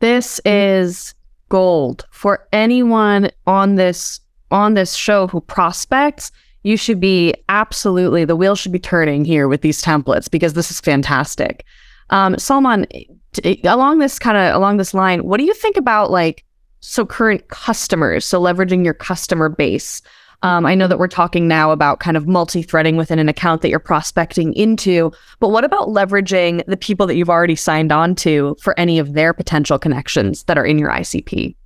This 0.00 0.40
is 0.44 1.14
gold 1.48 2.04
for 2.10 2.46
anyone 2.52 3.30
on 3.46 3.76
this 3.76 4.20
on 4.50 4.74
this 4.74 4.94
show 4.94 5.26
who 5.26 5.40
prospects 5.40 6.30
you 6.64 6.76
should 6.76 6.98
be 6.98 7.34
absolutely 7.48 8.24
the 8.24 8.36
wheel 8.36 8.56
should 8.56 8.72
be 8.72 8.78
turning 8.78 9.24
here 9.24 9.48
with 9.48 9.60
these 9.60 9.82
templates 9.82 10.30
because 10.30 10.54
this 10.54 10.70
is 10.70 10.80
fantastic. 10.80 11.64
Um, 12.10 12.38
Salman, 12.38 12.86
t- 13.32 13.60
along 13.64 13.98
this 13.98 14.18
kind 14.18 14.36
of 14.36 14.56
along 14.56 14.78
this 14.78 14.94
line, 14.94 15.24
what 15.24 15.38
do 15.38 15.44
you 15.44 15.54
think 15.54 15.76
about 15.76 16.10
like 16.10 16.44
so 16.80 17.06
current 17.06 17.48
customers? 17.48 18.24
So 18.24 18.40
leveraging 18.40 18.84
your 18.84 18.94
customer 18.94 19.48
base. 19.48 20.02
Um, 20.44 20.66
I 20.66 20.74
know 20.74 20.86
that 20.86 20.98
we're 20.98 21.08
talking 21.08 21.48
now 21.48 21.70
about 21.70 22.00
kind 22.00 22.18
of 22.18 22.28
multi-threading 22.28 22.96
within 22.98 23.18
an 23.18 23.30
account 23.30 23.62
that 23.62 23.70
you're 23.70 23.78
prospecting 23.78 24.52
into, 24.52 25.10
but 25.40 25.48
what 25.48 25.64
about 25.64 25.88
leveraging 25.88 26.62
the 26.66 26.76
people 26.76 27.06
that 27.06 27.16
you've 27.16 27.30
already 27.30 27.56
signed 27.56 27.90
on 27.90 28.14
to 28.16 28.54
for 28.60 28.78
any 28.78 28.98
of 28.98 29.14
their 29.14 29.32
potential 29.32 29.78
connections 29.78 30.44
that 30.44 30.58
are 30.58 30.66
in 30.66 30.78
your 30.78 30.90
ICP? 30.90 31.56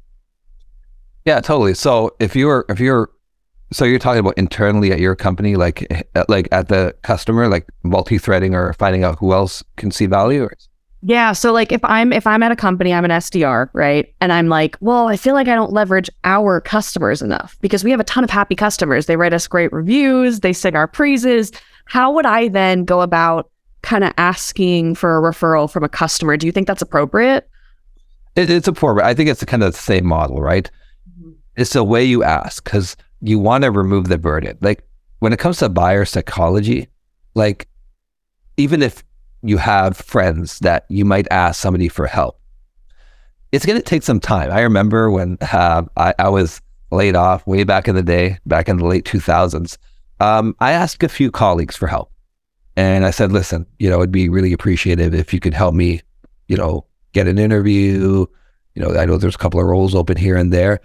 Yeah, 1.25 1.41
totally. 1.41 1.75
So 1.75 2.15
if 2.21 2.37
you're 2.37 2.67
if 2.69 2.79
you're 2.79 3.11
so 3.73 3.85
you're 3.85 3.99
talking 3.99 4.21
about 4.21 4.39
internally 4.39 4.93
at 4.93 5.01
your 5.01 5.17
company, 5.17 5.57
like 5.57 5.85
eh, 5.91 6.25
like 6.29 6.47
at 6.53 6.69
the 6.69 6.95
customer, 7.03 7.49
like 7.49 7.67
multi-threading 7.83 8.55
or 8.55 8.73
finding 8.75 9.03
out 9.03 9.19
who 9.19 9.33
else 9.33 9.65
can 9.77 9.91
see 9.91 10.07
value. 10.07 10.45
Or? 10.45 10.53
Yeah. 11.03 11.33
So 11.33 11.53
like 11.53 11.71
if 11.71 11.85
I'm 11.85 12.13
if 12.13 12.27
I'm 12.27 12.43
at 12.43 12.51
a 12.51 12.57
company, 12.57 12.93
I'm 12.93 13.05
an 13.05 13.11
SDR, 13.11 13.69
right? 13.73 14.13
And 14.21 14.33
I'm 14.33 14.49
like, 14.49 14.77
well, 14.81 15.07
I 15.07 15.17
feel 15.17 15.35
like 15.35 15.47
I 15.47 15.55
don't 15.55 15.73
leverage 15.73 16.11
our 16.25 16.61
customers 16.61 17.23
enough 17.23 17.57
because 17.61 17.85
we 17.85 17.91
have 17.93 18.01
a 18.01 18.05
ton 18.05 18.25
of 18.25 18.31
happy 18.31 18.57
customers. 18.57 19.07
They 19.07 19.17
write 19.17 19.33
us 19.33 19.47
great 19.47 19.73
reviews, 19.73 20.41
they 20.41 20.53
sing 20.53 20.75
our 20.75 20.89
praises. 20.89 21.53
How 21.85 22.13
would 22.13 22.27
I 22.27 22.49
then 22.49 22.85
go 22.85 23.01
about 23.01 23.51
kind 23.83 24.03
of 24.03 24.13
asking 24.19 24.97
for 24.97 25.19
a 25.19 25.33
referral 25.33 25.71
from 25.71 25.85
a 25.85 25.89
customer? 25.89 26.37
Do 26.37 26.47
you 26.47 26.53
think 26.53 26.67
that's 26.67 26.83
appropriate? 26.83 27.49
It, 28.35 28.51
it's 28.51 28.69
appropriate. 28.69 29.07
I 29.07 29.15
think 29.15 29.31
it's 29.31 29.45
kind 29.45 29.63
of 29.63 29.73
the 29.73 29.79
same 29.79 30.05
model, 30.05 30.41
right? 30.41 30.69
Mm-hmm. 31.09 31.33
It's 31.57 31.73
the 31.73 31.85
way 31.85 32.05
you 32.05 32.25
ask 32.25 32.63
because 32.65 32.97
you 33.21 33.39
want 33.39 33.63
to 33.65 33.71
remove 33.71 34.09
the 34.09 34.19
burden. 34.19 34.59
Like 34.61 34.85
when 35.21 35.33
it 35.33 35.39
comes 35.39 35.59
to 35.59 35.69
buyer 35.69 36.05
psychology, 36.05 36.89
like 37.35 37.69
even 38.57 38.83
if 38.83 39.05
you 39.43 39.57
have 39.59 39.97
friends 39.97 40.59
that 40.61 40.85
you 40.89 41.05
might 41.05 41.29
ask 41.31 41.61
somebody 41.61 41.89
for 41.89 42.07
help, 42.07 42.41
it's 43.53 43.67
going 43.67 43.79
to 43.79 43.85
take 43.85 44.03
some 44.03 44.21
time. 44.21 44.51
I 44.51 44.61
remember 44.61 45.11
when 45.11 45.39
uh, 45.41 45.85
I, 45.97 46.15
I, 46.19 46.29
was 46.29 46.61
laid 46.91 47.17
off 47.17 47.47
way 47.47 47.65
back 47.65 47.89
in 47.89 47.95
the 47.95 48.03
day, 48.03 48.39
back 48.47 48.69
in 48.69 48.77
the 48.77 48.87
late 48.87 49.05
2000s. 49.05 49.79
Um, 50.21 50.55
I 50.61 50.73
asked 50.73 51.03
a 51.03 51.09
few 51.09 51.31
colleagues 51.31 51.77
for 51.77 51.87
help. 51.87 52.11
And 52.77 53.05
I 53.05 53.11
said, 53.11 53.33
listen, 53.33 53.67
you 53.79 53.91
know, 53.91 53.97
it'd 53.97 54.13
be 54.13 54.29
really 54.29 54.53
appreciative 54.53 55.15
if 55.15 55.35
you 55.35 55.41
could 55.41 55.55
help 55.55 55.75
me, 55.75 56.01
you 56.47 56.57
know, 56.57 56.85
get 57.13 57.27
an 57.27 57.39
interview. 57.39 58.27
You 58.75 58.83
know, 58.83 58.97
I 58.97 59.05
know 59.05 59.17
there's 59.17 59.35
a 59.35 59.39
couple 59.39 59.61
of 59.61 59.67
roles 59.67 59.95
open 59.95 60.17
here 60.17 60.37
and 60.37 60.53
there. 60.53 60.81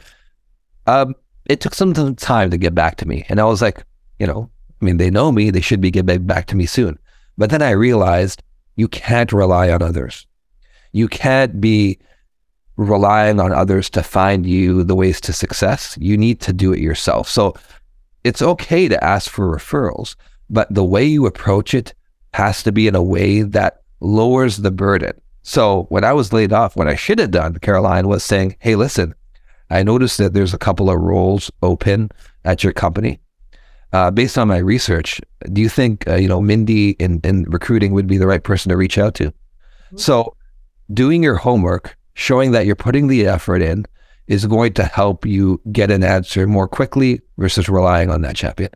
Um, 0.88 1.14
it 1.46 1.60
took 1.60 1.76
some 1.76 1.94
time 2.16 2.50
to 2.50 2.58
get 2.58 2.74
back 2.74 2.96
to 2.98 3.08
me. 3.08 3.26
And 3.30 3.40
I 3.40 3.44
was 3.46 3.62
like, 3.62 3.84
you 4.20 4.26
know, 4.26 4.50
I 4.82 4.86
mean, 4.86 4.98
they 4.98 5.10
know 5.10 5.32
me, 5.32 5.50
they 5.50 5.62
should 5.62 5.82
be 5.82 5.92
getting 5.92 6.26
back 6.26 6.48
to 6.48 6.56
me 6.56 6.66
soon. 6.66 6.98
But 7.38 7.50
then 7.50 7.62
I 7.62 7.72
realized 7.72 8.44
you 8.76 8.88
can't 8.88 9.32
rely 9.32 9.70
on 9.72 9.82
others. 9.82 10.26
You 10.92 11.08
can't 11.08 11.60
be 11.60 12.00
relying 12.78 13.40
on 13.40 13.52
others 13.52 13.90
to 13.92 14.04
find 14.04 14.46
you 14.46 14.84
the 14.84 14.96
ways 14.96 15.22
to 15.22 15.34
success. 15.34 15.98
You 16.00 16.18
need 16.18 16.40
to 16.42 16.54
do 16.54 16.74
it 16.74 16.80
yourself. 16.80 17.30
So 17.30 17.56
it's 18.24 18.42
okay 18.42 18.88
to 18.88 19.04
ask 19.04 19.30
for 19.30 19.56
referrals, 19.56 20.16
but 20.50 20.74
the 20.74 20.84
way 20.84 21.06
you 21.06 21.26
approach 21.26 21.74
it 21.74 21.94
has 22.34 22.64
to 22.64 22.72
be 22.72 22.88
in 22.88 22.96
a 22.96 23.04
way 23.04 23.42
that 23.42 23.82
lowers 24.00 24.58
the 24.58 24.72
burden. 24.72 25.14
So 25.44 25.84
when 25.90 26.04
I 26.04 26.14
was 26.14 26.34
laid 26.34 26.54
off, 26.54 26.76
what 26.76 26.88
I 26.88 26.96
should 26.96 27.20
have 27.20 27.32
done, 27.32 27.58
Caroline, 27.60 28.08
was 28.08 28.24
saying, 28.24 28.56
Hey, 28.60 28.76
listen, 28.76 29.14
I 29.70 29.84
noticed 29.84 30.18
that 30.20 30.34
there's 30.34 30.54
a 30.54 30.60
couple 30.60 30.90
of 30.90 31.00
roles 31.00 31.52
open 31.62 32.10
at 32.46 32.64
your 32.64 32.74
company. 32.74 33.20
Uh, 33.94 34.10
based 34.10 34.40
on 34.40 34.48
my 34.48 34.58
research, 34.58 35.22
do 35.54 35.62
you 35.62 35.70
think 35.70 36.08
uh, 36.08 36.16
you 36.16 36.28
know 36.28 36.42
Mindy 36.42 36.92
in, 36.92 37.22
in 37.24 37.44
recruiting 37.44 37.94
would 37.94 38.08
be 38.08 38.18
the 38.18 38.28
right 38.28 38.44
person 38.44 38.70
to 38.70 38.78
reach 38.78 38.98
out 38.98 39.14
to? 39.16 39.26
Mm-hmm. 39.26 39.98
So, 39.98 40.36
doing 40.92 41.22
your 41.22 41.36
homework, 41.36 41.96
showing 42.16 42.52
that 42.52 42.66
you're 42.66 42.76
putting 42.76 43.08
the 43.08 43.28
effort 43.28 43.62
in, 43.62 43.86
is 44.28 44.46
going 44.48 44.74
to 44.74 44.84
help 44.84 45.26
you 45.26 45.62
get 45.72 45.92
an 45.92 46.04
answer 46.04 46.48
more 46.48 46.68
quickly 46.68 47.22
versus 47.38 47.70
relying 47.70 48.10
on 48.10 48.22
that 48.22 48.36
champion. 48.36 48.72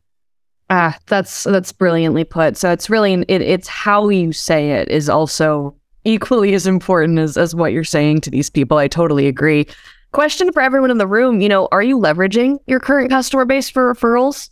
Ah, 0.70 0.98
that's 1.08 1.46
that's 1.46 1.72
brilliantly 1.72 2.24
put. 2.24 2.58
So 2.58 2.72
it's 2.72 2.90
really 2.90 3.14
it, 3.28 3.42
it's 3.42 3.68
how 3.68 4.10
you 4.10 4.34
say 4.34 4.72
it 4.72 4.90
is 4.90 5.10
also 5.10 5.76
equally 6.04 6.54
as 6.54 6.68
important 6.68 7.20
as 7.20 7.38
as 7.38 7.56
what 7.56 7.72
you're 7.72 7.84
saying 7.84 8.22
to 8.22 8.30
these 8.30 8.50
people. 8.50 8.78
I 8.78 8.88
totally 8.88 9.28
agree. 9.28 9.66
Question 10.12 10.52
for 10.52 10.62
everyone 10.62 10.92
in 10.92 10.98
the 10.98 11.08
room, 11.08 11.42
you 11.42 11.50
know, 11.50 11.68
are 11.72 11.84
you 11.84 11.98
leveraging 11.98 12.60
your 12.68 12.80
current 12.80 13.10
customer 13.10 13.46
base 13.46 13.70
for 13.70 13.94
referrals? 13.94 14.50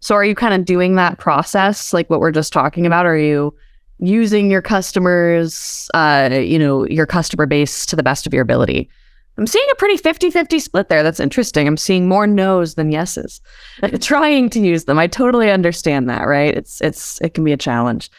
So 0.00 0.14
are 0.14 0.24
you 0.24 0.34
kind 0.34 0.54
of 0.54 0.64
doing 0.64 0.94
that 0.94 1.18
process 1.18 1.92
like 1.92 2.08
what 2.08 2.20
we're 2.20 2.32
just 2.32 2.52
talking 2.52 2.86
about? 2.86 3.06
Are 3.06 3.16
you 3.16 3.54
using 3.98 4.50
your 4.50 4.62
customers, 4.62 5.90
uh, 5.94 6.30
you 6.32 6.58
know, 6.58 6.86
your 6.86 7.06
customer 7.06 7.46
base 7.46 7.84
to 7.86 7.96
the 7.96 8.02
best 8.02 8.26
of 8.26 8.32
your 8.32 8.42
ability? 8.42 8.88
I'm 9.36 9.46
seeing 9.46 9.66
a 9.70 9.74
pretty 9.76 10.02
50-50 10.02 10.60
split 10.60 10.88
there. 10.88 11.04
That's 11.04 11.20
interesting. 11.20 11.68
I'm 11.68 11.76
seeing 11.76 12.08
more 12.08 12.26
no's 12.26 12.74
than 12.74 12.90
yeses. 12.90 13.40
Trying 14.00 14.50
to 14.50 14.60
use 14.60 14.84
them. 14.84 14.98
I 14.98 15.06
totally 15.06 15.50
understand 15.50 16.08
that, 16.10 16.26
right? 16.26 16.56
It's 16.56 16.80
it's 16.80 17.20
it 17.20 17.34
can 17.34 17.44
be 17.44 17.52
a 17.52 17.56
challenge. 17.56 18.10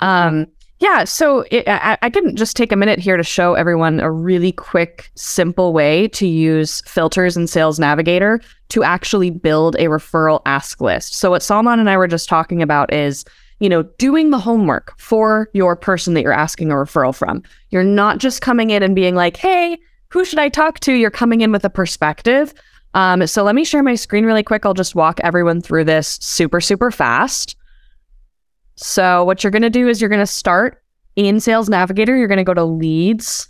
Um, 0.00 0.46
yeah, 0.78 1.04
so 1.04 1.44
it, 1.50 1.66
I, 1.66 1.96
I 2.02 2.10
can 2.10 2.36
just 2.36 2.54
take 2.54 2.70
a 2.70 2.76
minute 2.76 2.98
here 2.98 3.16
to 3.16 3.22
show 3.22 3.54
everyone 3.54 3.98
a 4.00 4.10
really 4.10 4.52
quick, 4.52 5.10
simple 5.14 5.72
way 5.72 6.08
to 6.08 6.26
use 6.26 6.82
filters 6.82 7.36
in 7.36 7.46
Sales 7.46 7.78
Navigator 7.78 8.40
to 8.68 8.82
actually 8.82 9.30
build 9.30 9.74
a 9.76 9.84
referral 9.84 10.42
ask 10.44 10.80
list. 10.80 11.14
So 11.14 11.30
what 11.30 11.42
Salman 11.42 11.80
and 11.80 11.88
I 11.88 11.96
were 11.96 12.08
just 12.08 12.28
talking 12.28 12.60
about 12.60 12.92
is, 12.92 13.24
you 13.58 13.70
know, 13.70 13.84
doing 13.98 14.30
the 14.30 14.38
homework 14.38 14.92
for 14.98 15.48
your 15.54 15.76
person 15.76 16.12
that 16.12 16.22
you're 16.22 16.32
asking 16.32 16.70
a 16.70 16.74
referral 16.74 17.14
from. 17.14 17.42
You're 17.70 17.82
not 17.82 18.18
just 18.18 18.42
coming 18.42 18.68
in 18.68 18.82
and 18.82 18.94
being 18.94 19.14
like, 19.14 19.38
"Hey, 19.38 19.78
who 20.08 20.26
should 20.26 20.38
I 20.38 20.50
talk 20.50 20.80
to?" 20.80 20.92
You're 20.92 21.10
coming 21.10 21.40
in 21.40 21.52
with 21.52 21.64
a 21.64 21.70
perspective. 21.70 22.52
Um, 22.92 23.26
so 23.26 23.42
let 23.42 23.54
me 23.54 23.64
share 23.64 23.82
my 23.82 23.94
screen 23.94 24.26
really 24.26 24.42
quick. 24.42 24.66
I'll 24.66 24.74
just 24.74 24.94
walk 24.94 25.20
everyone 25.22 25.62
through 25.62 25.84
this 25.84 26.18
super, 26.20 26.60
super 26.60 26.90
fast. 26.90 27.56
So 28.76 29.24
what 29.24 29.42
you're 29.42 29.50
going 29.50 29.62
to 29.62 29.70
do 29.70 29.88
is 29.88 30.00
you're 30.00 30.10
going 30.10 30.20
to 30.20 30.26
start 30.26 30.82
in 31.16 31.40
Sales 31.40 31.68
Navigator. 31.68 32.16
You're 32.16 32.28
going 32.28 32.38
to 32.38 32.44
go 32.44 32.54
to 32.54 32.64
leads, 32.64 33.48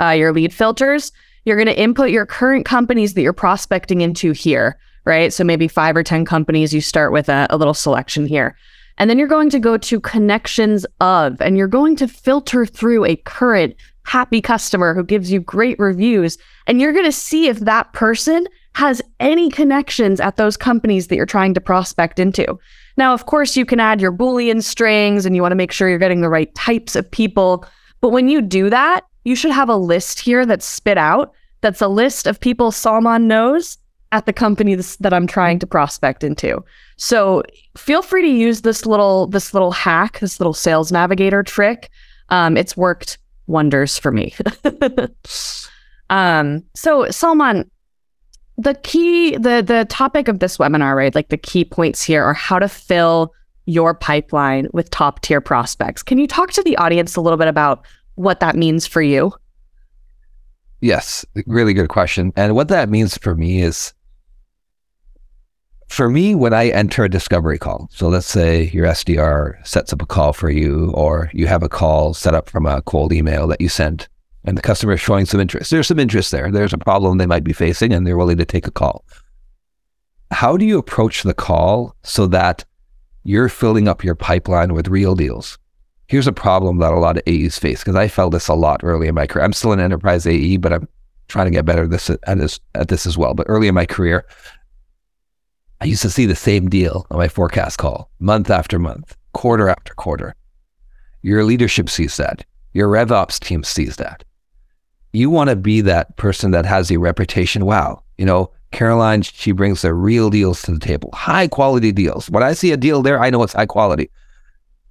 uh, 0.00 0.10
your 0.10 0.32
lead 0.32 0.52
filters. 0.52 1.12
You're 1.44 1.56
going 1.56 1.66
to 1.66 1.80
input 1.80 2.10
your 2.10 2.26
current 2.26 2.66
companies 2.66 3.14
that 3.14 3.22
you're 3.22 3.32
prospecting 3.32 4.02
into 4.02 4.32
here, 4.32 4.78
right? 5.04 5.32
So 5.32 5.44
maybe 5.44 5.68
five 5.68 5.96
or 5.96 6.02
10 6.02 6.24
companies. 6.24 6.74
You 6.74 6.80
start 6.80 7.12
with 7.12 7.28
a, 7.28 7.46
a 7.50 7.56
little 7.56 7.74
selection 7.74 8.26
here. 8.26 8.56
And 8.98 9.08
then 9.08 9.18
you're 9.18 9.28
going 9.28 9.50
to 9.50 9.58
go 9.58 9.76
to 9.76 10.00
connections 10.00 10.86
of, 11.00 11.40
and 11.40 11.56
you're 11.56 11.68
going 11.68 11.96
to 11.96 12.08
filter 12.08 12.66
through 12.66 13.04
a 13.04 13.16
current 13.16 13.76
happy 14.04 14.40
customer 14.40 14.94
who 14.94 15.04
gives 15.04 15.30
you 15.30 15.40
great 15.40 15.78
reviews. 15.78 16.38
And 16.66 16.80
you're 16.80 16.92
going 16.92 17.04
to 17.04 17.12
see 17.12 17.48
if 17.48 17.60
that 17.60 17.92
person 17.92 18.46
has 18.76 19.00
any 19.20 19.48
connections 19.48 20.20
at 20.20 20.36
those 20.36 20.54
companies 20.54 21.06
that 21.06 21.16
you're 21.16 21.24
trying 21.24 21.54
to 21.54 21.62
prospect 21.62 22.18
into. 22.18 22.58
Now, 22.98 23.14
of 23.14 23.24
course, 23.24 23.56
you 23.56 23.64
can 23.64 23.80
add 23.80 24.02
your 24.02 24.12
Boolean 24.12 24.62
strings 24.62 25.24
and 25.24 25.34
you 25.34 25.40
want 25.40 25.52
to 25.52 25.56
make 25.56 25.72
sure 25.72 25.88
you're 25.88 25.98
getting 25.98 26.20
the 26.20 26.28
right 26.28 26.54
types 26.54 26.94
of 26.94 27.10
people. 27.10 27.64
But 28.02 28.10
when 28.10 28.28
you 28.28 28.42
do 28.42 28.68
that, 28.68 29.06
you 29.24 29.34
should 29.34 29.50
have 29.50 29.70
a 29.70 29.76
list 29.76 30.20
here 30.20 30.44
that's 30.44 30.66
spit 30.66 30.98
out. 30.98 31.32
That's 31.62 31.80
a 31.80 31.88
list 31.88 32.26
of 32.26 32.38
people 32.38 32.70
Salman 32.70 33.26
knows 33.26 33.78
at 34.12 34.26
the 34.26 34.32
company 34.34 34.74
that 34.74 35.14
I'm 35.14 35.26
trying 35.26 35.58
to 35.60 35.66
prospect 35.66 36.22
into. 36.22 36.62
So 36.98 37.44
feel 37.78 38.02
free 38.02 38.22
to 38.22 38.28
use 38.28 38.60
this 38.60 38.84
little 38.84 39.26
this 39.26 39.54
little 39.54 39.72
hack, 39.72 40.20
this 40.20 40.38
little 40.38 40.52
sales 40.52 40.92
navigator 40.92 41.42
trick. 41.42 41.88
Um, 42.28 42.58
it's 42.58 42.76
worked 42.76 43.16
wonders 43.46 43.96
for 43.96 44.12
me. 44.12 44.34
um, 46.10 46.62
so 46.74 47.10
Salman, 47.10 47.70
the 48.58 48.74
key 48.74 49.36
the 49.36 49.62
the 49.62 49.86
topic 49.88 50.28
of 50.28 50.38
this 50.38 50.56
webinar 50.56 50.96
right 50.96 51.14
like 51.14 51.28
the 51.28 51.36
key 51.36 51.64
points 51.64 52.02
here 52.02 52.24
are 52.24 52.34
how 52.34 52.58
to 52.58 52.68
fill 52.68 53.32
your 53.66 53.94
pipeline 53.94 54.68
with 54.72 54.90
top 54.90 55.20
tier 55.22 55.40
prospects. 55.40 56.02
Can 56.02 56.18
you 56.18 56.28
talk 56.28 56.52
to 56.52 56.62
the 56.62 56.76
audience 56.76 57.16
a 57.16 57.20
little 57.20 57.36
bit 57.36 57.48
about 57.48 57.84
what 58.14 58.40
that 58.40 58.54
means 58.54 58.86
for 58.86 59.02
you? 59.02 59.32
Yes 60.80 61.24
really 61.46 61.74
good 61.74 61.88
question. 61.88 62.32
And 62.36 62.54
what 62.54 62.68
that 62.68 62.88
means 62.88 63.18
for 63.18 63.34
me 63.34 63.60
is 63.60 63.92
for 65.88 66.10
me 66.10 66.34
when 66.34 66.52
i 66.52 66.68
enter 66.68 67.04
a 67.04 67.08
discovery 67.08 67.58
call 67.58 67.88
so 67.92 68.08
let's 68.08 68.26
say 68.26 68.64
your 68.70 68.86
sdr 68.86 69.54
sets 69.64 69.92
up 69.92 70.02
a 70.02 70.06
call 70.06 70.32
for 70.32 70.50
you 70.50 70.90
or 70.94 71.30
you 71.32 71.46
have 71.46 71.62
a 71.62 71.68
call 71.68 72.12
set 72.12 72.34
up 72.34 72.50
from 72.50 72.66
a 72.66 72.82
cold 72.82 73.12
email 73.12 73.46
that 73.46 73.60
you 73.60 73.68
sent 73.68 74.08
and 74.46 74.56
the 74.56 74.62
customer 74.62 74.92
is 74.92 75.00
showing 75.00 75.26
some 75.26 75.40
interest. 75.40 75.70
There's 75.70 75.88
some 75.88 75.98
interest 75.98 76.30
there. 76.30 76.50
There's 76.50 76.72
a 76.72 76.78
problem 76.78 77.18
they 77.18 77.26
might 77.26 77.44
be 77.44 77.52
facing 77.52 77.92
and 77.92 78.06
they're 78.06 78.16
willing 78.16 78.38
to 78.38 78.44
take 78.44 78.66
a 78.66 78.70
call. 78.70 79.04
How 80.30 80.56
do 80.56 80.64
you 80.64 80.78
approach 80.78 81.24
the 81.24 81.34
call 81.34 81.96
so 82.04 82.26
that 82.28 82.64
you're 83.24 83.48
filling 83.48 83.88
up 83.88 84.04
your 84.04 84.14
pipeline 84.14 84.72
with 84.72 84.88
real 84.88 85.16
deals? 85.16 85.58
Here's 86.06 86.28
a 86.28 86.32
problem 86.32 86.78
that 86.78 86.92
a 86.92 86.98
lot 86.98 87.16
of 87.16 87.24
AEs 87.26 87.58
face 87.58 87.80
because 87.80 87.96
I 87.96 88.06
felt 88.06 88.32
this 88.32 88.46
a 88.46 88.54
lot 88.54 88.82
early 88.84 89.08
in 89.08 89.16
my 89.16 89.26
career. 89.26 89.44
I'm 89.44 89.52
still 89.52 89.72
an 89.72 89.80
enterprise 89.80 90.26
AE, 90.26 90.58
but 90.58 90.72
I'm 90.72 90.88
trying 91.26 91.46
to 91.46 91.50
get 91.50 91.64
better 91.64 91.84
at 91.84 91.90
this, 91.90 92.08
at 92.08 92.38
this, 92.38 92.60
at 92.76 92.86
this 92.86 93.06
as 93.06 93.18
well. 93.18 93.34
But 93.34 93.46
early 93.48 93.66
in 93.66 93.74
my 93.74 93.86
career, 93.86 94.24
I 95.80 95.86
used 95.86 96.02
to 96.02 96.10
see 96.10 96.24
the 96.24 96.36
same 96.36 96.70
deal 96.70 97.06
on 97.10 97.18
my 97.18 97.26
forecast 97.26 97.78
call 97.78 98.10
month 98.20 98.50
after 98.50 98.78
month, 98.78 99.16
quarter 99.32 99.68
after 99.68 99.92
quarter. 99.94 100.36
Your 101.22 101.42
leadership 101.42 101.90
sees 101.90 102.16
that. 102.18 102.44
Your 102.72 102.88
RevOps 102.88 103.40
team 103.40 103.64
sees 103.64 103.96
that 103.96 104.22
you 105.16 105.30
want 105.30 105.50
to 105.50 105.56
be 105.56 105.80
that 105.80 106.16
person 106.16 106.50
that 106.50 106.66
has 106.66 106.90
a 106.90 106.98
reputation. 106.98 107.64
Wow, 107.64 108.02
you 108.18 108.26
know, 108.26 108.50
Caroline, 108.72 109.22
she 109.22 109.52
brings 109.52 109.82
the 109.82 109.94
real 109.94 110.30
deals 110.30 110.62
to 110.62 110.72
the 110.72 110.78
table, 110.78 111.10
high 111.14 111.48
quality 111.48 111.92
deals. 111.92 112.28
When 112.28 112.42
I 112.42 112.52
see 112.52 112.72
a 112.72 112.76
deal 112.76 113.02
there, 113.02 113.20
I 113.20 113.30
know 113.30 113.42
it's 113.42 113.54
high 113.54 113.66
quality. 113.66 114.10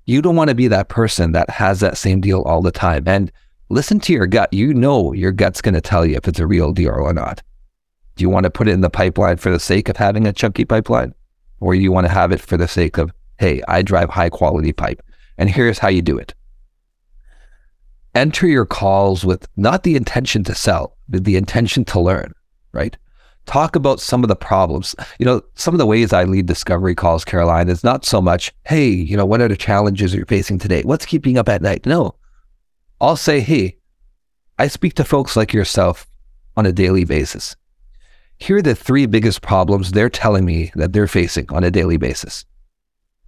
You 0.05 0.21
don't 0.21 0.35
want 0.35 0.49
to 0.49 0.55
be 0.55 0.67
that 0.67 0.89
person 0.89 1.31
that 1.33 1.49
has 1.49 1.79
that 1.79 1.97
same 1.97 2.21
deal 2.21 2.41
all 2.43 2.61
the 2.61 2.71
time. 2.71 3.07
And 3.07 3.31
listen 3.69 3.99
to 4.01 4.13
your 4.13 4.27
gut. 4.27 4.53
You 4.53 4.73
know 4.73 5.13
your 5.13 5.31
gut's 5.31 5.61
going 5.61 5.73
to 5.73 5.81
tell 5.81 6.05
you 6.05 6.15
if 6.15 6.27
it's 6.27 6.39
a 6.39 6.47
real 6.47 6.71
deal 6.71 6.91
or 6.91 7.13
not. 7.13 7.41
Do 8.15 8.23
you 8.23 8.29
want 8.29 8.45
to 8.45 8.49
put 8.49 8.67
it 8.67 8.71
in 8.71 8.81
the 8.81 8.89
pipeline 8.89 9.37
for 9.37 9.51
the 9.51 9.59
sake 9.59 9.89
of 9.89 9.97
having 9.97 10.25
a 10.25 10.33
chunky 10.33 10.63
pipeline? 10.63 11.13
Or 11.59 11.73
do 11.73 11.79
you 11.79 11.91
want 11.91 12.07
to 12.07 12.13
have 12.13 12.31
it 12.31 12.39
for 12.39 12.57
the 12.57 12.67
sake 12.67 12.97
of, 12.97 13.11
hey, 13.39 13.61
I 13.67 13.81
drive 13.81 14.09
high 14.09 14.29
quality 14.29 14.71
pipe. 14.71 15.01
And 15.37 15.49
here's 15.49 15.79
how 15.79 15.89
you 15.89 16.01
do 16.01 16.17
it 16.17 16.33
enter 18.15 18.47
your 18.47 18.65
calls 18.65 19.25
with 19.25 19.47
not 19.57 19.83
the 19.83 19.95
intention 19.95 20.43
to 20.45 20.55
sell, 20.55 20.97
but 21.07 21.25
the 21.25 21.35
intention 21.35 21.85
to 21.85 21.99
learn, 21.99 22.33
right? 22.71 22.97
Talk 23.45 23.75
about 23.75 23.99
some 23.99 24.23
of 24.23 24.27
the 24.27 24.35
problems. 24.35 24.95
You 25.19 25.25
know, 25.25 25.41
some 25.53 25.75
of 25.75 25.77
the 25.77 25.85
ways 25.85 26.13
I 26.13 26.23
lead 26.23 26.47
discovery 26.47 26.95
calls, 26.95 27.23
Caroline, 27.23 27.69
is 27.69 27.83
not 27.83 28.03
so 28.05 28.21
much, 28.21 28.51
hey, 28.63 28.87
you 28.87 29.15
know, 29.15 29.25
what 29.25 29.41
are 29.41 29.47
the 29.47 29.55
challenges 29.55 30.15
you're 30.15 30.25
facing 30.25 30.57
today? 30.57 30.81
What's 30.81 31.05
keeping 31.05 31.37
up 31.37 31.49
at 31.49 31.61
night? 31.61 31.85
No. 31.85 32.15
I'll 32.99 33.17
say, 33.17 33.41
hey, 33.41 33.77
I 34.57 34.67
speak 34.67 34.95
to 34.95 35.03
folks 35.03 35.35
like 35.35 35.53
yourself 35.53 36.07
on 36.57 36.65
a 36.65 36.71
daily 36.71 37.03
basis. 37.03 37.55
Here 38.37 38.57
are 38.57 38.61
the 38.61 38.75
three 38.75 39.05
biggest 39.05 39.41
problems 39.41 39.91
they're 39.91 40.09
telling 40.09 40.45
me 40.45 40.71
that 40.75 40.93
they're 40.93 41.07
facing 41.07 41.45
on 41.51 41.63
a 41.63 41.71
daily 41.71 41.97
basis. 41.97 42.45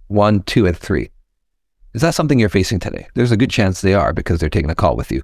One, 0.08 0.42
two, 0.42 0.66
and 0.66 0.76
three. 0.76 1.10
Is 1.94 2.02
that 2.02 2.14
something 2.14 2.38
you're 2.38 2.48
facing 2.48 2.80
today? 2.80 3.08
There's 3.14 3.32
a 3.32 3.36
good 3.36 3.50
chance 3.50 3.80
they 3.80 3.94
are 3.94 4.12
because 4.12 4.40
they're 4.40 4.48
taking 4.48 4.70
a 4.70 4.74
call 4.74 4.96
with 4.96 5.10
you. 5.10 5.22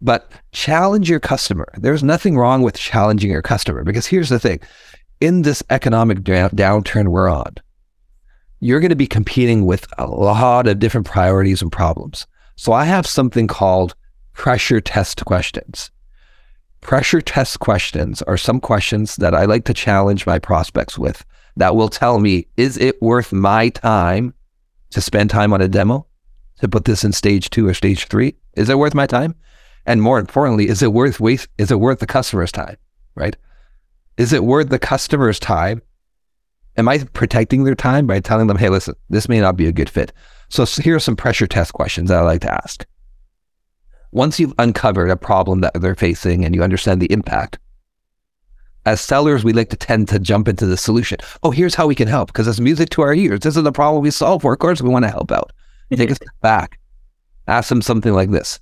But 0.00 0.30
challenge 0.52 1.08
your 1.08 1.20
customer. 1.20 1.72
There's 1.76 2.02
nothing 2.02 2.36
wrong 2.36 2.62
with 2.62 2.76
challenging 2.78 3.30
your 3.30 3.42
customer 3.42 3.84
because 3.84 4.06
here's 4.06 4.28
the 4.28 4.38
thing 4.38 4.60
in 5.20 5.42
this 5.42 5.62
economic 5.70 6.18
downturn 6.18 7.08
we're 7.08 7.28
on, 7.28 7.54
you're 8.60 8.80
going 8.80 8.90
to 8.90 8.96
be 8.96 9.06
competing 9.06 9.64
with 9.64 9.86
a 9.98 10.06
lot 10.06 10.66
of 10.66 10.78
different 10.78 11.06
priorities 11.06 11.62
and 11.62 11.72
problems. 11.72 12.26
So 12.56 12.72
I 12.72 12.84
have 12.84 13.06
something 13.06 13.46
called 13.46 13.94
pressure 14.32 14.80
test 14.80 15.24
questions. 15.24 15.90
Pressure 16.80 17.20
test 17.20 17.60
questions 17.60 18.20
are 18.22 18.36
some 18.36 18.60
questions 18.60 19.16
that 19.16 19.34
I 19.34 19.46
like 19.46 19.64
to 19.64 19.74
challenge 19.74 20.26
my 20.26 20.38
prospects 20.38 20.98
with 20.98 21.24
that 21.56 21.76
will 21.76 21.88
tell 21.88 22.18
me, 22.18 22.46
is 22.56 22.76
it 22.76 23.00
worth 23.00 23.32
my 23.32 23.70
time 23.70 24.34
to 24.94 25.00
spend 25.00 25.30
time 25.30 25.52
on 25.52 25.60
a 25.60 25.68
demo, 25.68 26.06
to 26.60 26.68
put 26.68 26.84
this 26.86 27.04
in 27.04 27.12
stage 27.12 27.50
two 27.50 27.68
or 27.68 27.74
stage 27.74 28.06
three? 28.06 28.34
Is 28.54 28.68
it 28.68 28.78
worth 28.78 28.94
my 28.94 29.06
time? 29.06 29.34
And 29.86 30.00
more 30.00 30.18
importantly, 30.18 30.68
is 30.68 30.82
it 30.82 30.92
worth 30.92 31.20
waste? 31.20 31.48
Is 31.58 31.70
it 31.70 31.78
worth 31.78 31.98
the 31.98 32.06
customer's 32.06 32.50
time? 32.52 32.76
Right? 33.14 33.36
Is 34.16 34.32
it 34.32 34.44
worth 34.44 34.70
the 34.70 34.78
customer's 34.78 35.38
time? 35.38 35.82
Am 36.76 36.88
I 36.88 36.98
protecting 37.12 37.64
their 37.64 37.74
time 37.74 38.06
by 38.06 38.20
telling 38.20 38.46
them, 38.46 38.56
hey, 38.56 38.68
listen, 38.68 38.94
this 39.10 39.28
may 39.28 39.40
not 39.40 39.56
be 39.56 39.66
a 39.66 39.72
good 39.72 39.90
fit? 39.90 40.12
So 40.48 40.64
here 40.64 40.96
are 40.96 41.00
some 41.00 41.16
pressure 41.16 41.46
test 41.46 41.72
questions 41.72 42.08
that 42.08 42.18
I 42.18 42.22
like 42.22 42.40
to 42.42 42.52
ask. 42.52 42.86
once 44.14 44.38
you've 44.38 44.54
uncovered 44.58 45.10
a 45.10 45.16
problem 45.16 45.60
that 45.60 45.74
they're 45.80 45.96
facing 45.96 46.44
and 46.44 46.54
you 46.54 46.62
understand 46.62 47.02
the 47.02 47.12
impact, 47.12 47.58
as 48.86 49.00
sellers, 49.00 49.44
we 49.44 49.52
like 49.52 49.70
to 49.70 49.76
tend 49.76 50.08
to 50.08 50.18
jump 50.18 50.48
into 50.48 50.66
the 50.66 50.76
solution. 50.76 51.18
Oh, 51.42 51.50
here's 51.50 51.74
how 51.74 51.86
we 51.86 51.94
can 51.94 52.08
help 52.08 52.28
because 52.28 52.46
it's 52.46 52.60
music 52.60 52.90
to 52.90 53.02
our 53.02 53.14
ears. 53.14 53.40
This 53.40 53.56
is 53.56 53.62
the 53.62 53.72
problem 53.72 54.02
we 54.02 54.10
solve 54.10 54.42
for. 54.42 54.52
Of 54.52 54.58
course, 54.58 54.82
we 54.82 54.90
want 54.90 55.04
to 55.04 55.10
help 55.10 55.32
out. 55.32 55.52
Take 55.94 56.10
a 56.10 56.14
step 56.14 56.28
back. 56.40 56.78
Ask 57.46 57.68
them 57.68 57.82
something 57.82 58.12
like 58.12 58.30
this 58.30 58.60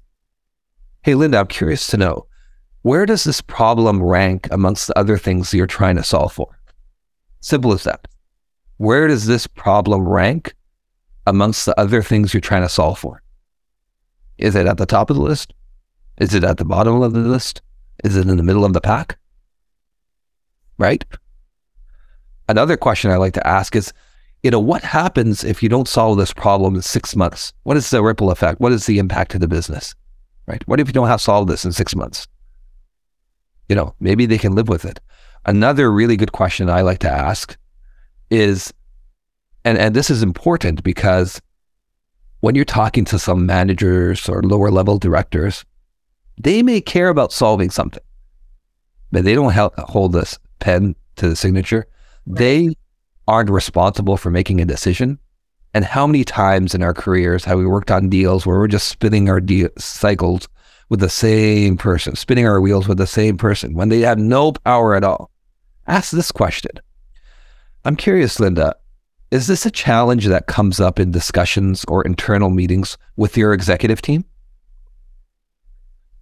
Hey, 1.02 1.14
Linda, 1.14 1.38
I'm 1.38 1.46
curious 1.46 1.86
to 1.88 1.96
know 1.96 2.26
where 2.82 3.06
does 3.06 3.24
this 3.24 3.40
problem 3.40 4.02
rank 4.02 4.48
amongst 4.50 4.88
the 4.88 4.98
other 4.98 5.16
things 5.16 5.54
you're 5.54 5.66
trying 5.66 5.96
to 5.96 6.04
solve 6.04 6.32
for? 6.32 6.58
Simple 7.40 7.72
as 7.72 7.84
that. 7.84 8.08
Where 8.76 9.06
does 9.06 9.26
this 9.26 9.46
problem 9.46 10.08
rank 10.08 10.54
amongst 11.26 11.66
the 11.66 11.78
other 11.78 12.02
things 12.02 12.34
you're 12.34 12.40
trying 12.40 12.62
to 12.62 12.68
solve 12.68 12.98
for? 12.98 13.22
Is 14.38 14.56
it 14.56 14.66
at 14.66 14.78
the 14.78 14.86
top 14.86 15.10
of 15.10 15.16
the 15.16 15.22
list? 15.22 15.52
Is 16.18 16.34
it 16.34 16.42
at 16.42 16.56
the 16.56 16.64
bottom 16.64 17.00
of 17.00 17.12
the 17.12 17.20
list? 17.20 17.62
Is 18.02 18.16
it 18.16 18.28
in 18.28 18.36
the 18.36 18.42
middle 18.42 18.64
of 18.64 18.72
the 18.72 18.80
pack? 18.80 19.18
Right? 20.82 21.04
Another 22.48 22.76
question 22.76 23.12
I 23.12 23.16
like 23.16 23.34
to 23.34 23.46
ask 23.46 23.76
is, 23.76 23.92
you 24.42 24.50
know, 24.50 24.58
what 24.58 24.82
happens 24.82 25.44
if 25.44 25.62
you 25.62 25.68
don't 25.68 25.86
solve 25.86 26.18
this 26.18 26.32
problem 26.32 26.74
in 26.74 26.82
six 26.82 27.14
months? 27.14 27.52
What 27.62 27.76
is 27.76 27.88
the 27.88 28.02
ripple 28.02 28.32
effect? 28.32 28.60
What 28.60 28.72
is 28.72 28.86
the 28.86 28.98
impact 28.98 29.30
to 29.30 29.38
the 29.38 29.46
business? 29.46 29.94
Right? 30.48 30.66
What 30.66 30.80
if 30.80 30.88
you 30.88 30.92
don't 30.92 31.06
have 31.06 31.20
solved 31.20 31.48
this 31.48 31.64
in 31.64 31.70
six 31.70 31.94
months? 31.94 32.26
You 33.68 33.76
know, 33.76 33.94
maybe 34.00 34.26
they 34.26 34.38
can 34.38 34.56
live 34.56 34.68
with 34.68 34.84
it. 34.84 34.98
Another 35.46 35.92
really 35.92 36.16
good 36.16 36.32
question 36.32 36.68
I 36.68 36.80
like 36.80 36.98
to 36.98 37.10
ask 37.10 37.56
is, 38.28 38.74
and, 39.64 39.78
and 39.78 39.94
this 39.94 40.10
is 40.10 40.20
important 40.20 40.82
because 40.82 41.40
when 42.40 42.56
you're 42.56 42.64
talking 42.64 43.04
to 43.04 43.20
some 43.20 43.46
managers 43.46 44.28
or 44.28 44.42
lower 44.42 44.72
level 44.72 44.98
directors, 44.98 45.64
they 46.38 46.60
may 46.60 46.80
care 46.80 47.08
about 47.08 47.32
solving 47.32 47.70
something, 47.70 48.02
but 49.12 49.22
they 49.22 49.36
don't 49.36 49.52
help 49.52 49.78
hold 49.78 50.12
this 50.12 50.40
pen 50.62 50.94
to 51.16 51.28
the 51.28 51.36
signature. 51.36 51.86
They 52.26 52.74
aren't 53.26 53.50
responsible 53.50 54.16
for 54.16 54.30
making 54.30 54.60
a 54.60 54.64
decision. 54.64 55.18
And 55.74 55.84
how 55.84 56.06
many 56.06 56.22
times 56.24 56.74
in 56.74 56.82
our 56.82 56.94
careers 56.94 57.44
have 57.44 57.58
we 57.58 57.66
worked 57.66 57.90
on 57.90 58.08
deals 58.08 58.46
where 58.46 58.58
we're 58.58 58.68
just 58.68 58.88
spinning 58.88 59.28
our 59.28 59.40
de- 59.40 59.68
cycles 59.76 60.48
with 60.88 61.00
the 61.00 61.08
same 61.08 61.76
person, 61.76 62.14
spinning 62.14 62.46
our 62.46 62.60
wheels 62.60 62.86
with 62.86 62.98
the 62.98 63.06
same 63.06 63.36
person 63.36 63.74
when 63.74 63.88
they 63.88 64.00
have 64.00 64.18
no 64.18 64.52
power 64.52 64.94
at 64.94 65.04
all? 65.04 65.30
Ask 65.86 66.12
this 66.12 66.30
question. 66.30 66.72
I'm 67.84 67.96
curious, 67.96 68.38
Linda, 68.38 68.76
is 69.32 69.46
this 69.46 69.66
a 69.66 69.70
challenge 69.70 70.26
that 70.26 70.46
comes 70.46 70.78
up 70.78 71.00
in 71.00 71.10
discussions 71.10 71.84
or 71.88 72.04
internal 72.04 72.50
meetings 72.50 72.98
with 73.16 73.36
your 73.36 73.52
executive 73.52 74.00
team? 74.00 74.24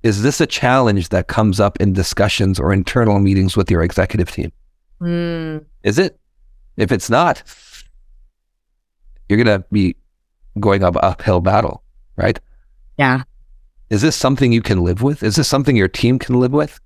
Is 0.02 0.22
this 0.22 0.40
a 0.40 0.46
challenge 0.46 1.10
that 1.10 1.26
comes 1.26 1.60
up 1.60 1.78
in 1.80 1.92
discussions 1.92 2.58
or 2.58 2.72
internal 2.72 3.18
meetings 3.18 3.56
with 3.56 3.70
your 3.70 3.82
executive 3.82 4.30
team? 4.30 4.52
Mm. 5.00 5.64
Is 5.82 5.98
it? 5.98 6.18
If 6.76 6.92
it's 6.92 7.10
not, 7.10 7.42
you're 9.28 9.42
going 9.42 9.60
to 9.60 9.66
be 9.70 9.96
going 10.58 10.82
up 10.82 10.96
uphill 11.02 11.40
battle, 11.40 11.82
right? 12.16 12.38
Yeah. 12.98 13.22
Is 13.90 14.02
this 14.02 14.16
something 14.16 14.52
you 14.52 14.62
can 14.62 14.82
live 14.82 15.02
with? 15.02 15.22
Is 15.22 15.36
this 15.36 15.48
something 15.48 15.76
your 15.76 15.88
team 15.88 16.18
can 16.18 16.40
live 16.40 16.52
with? 16.52 16.80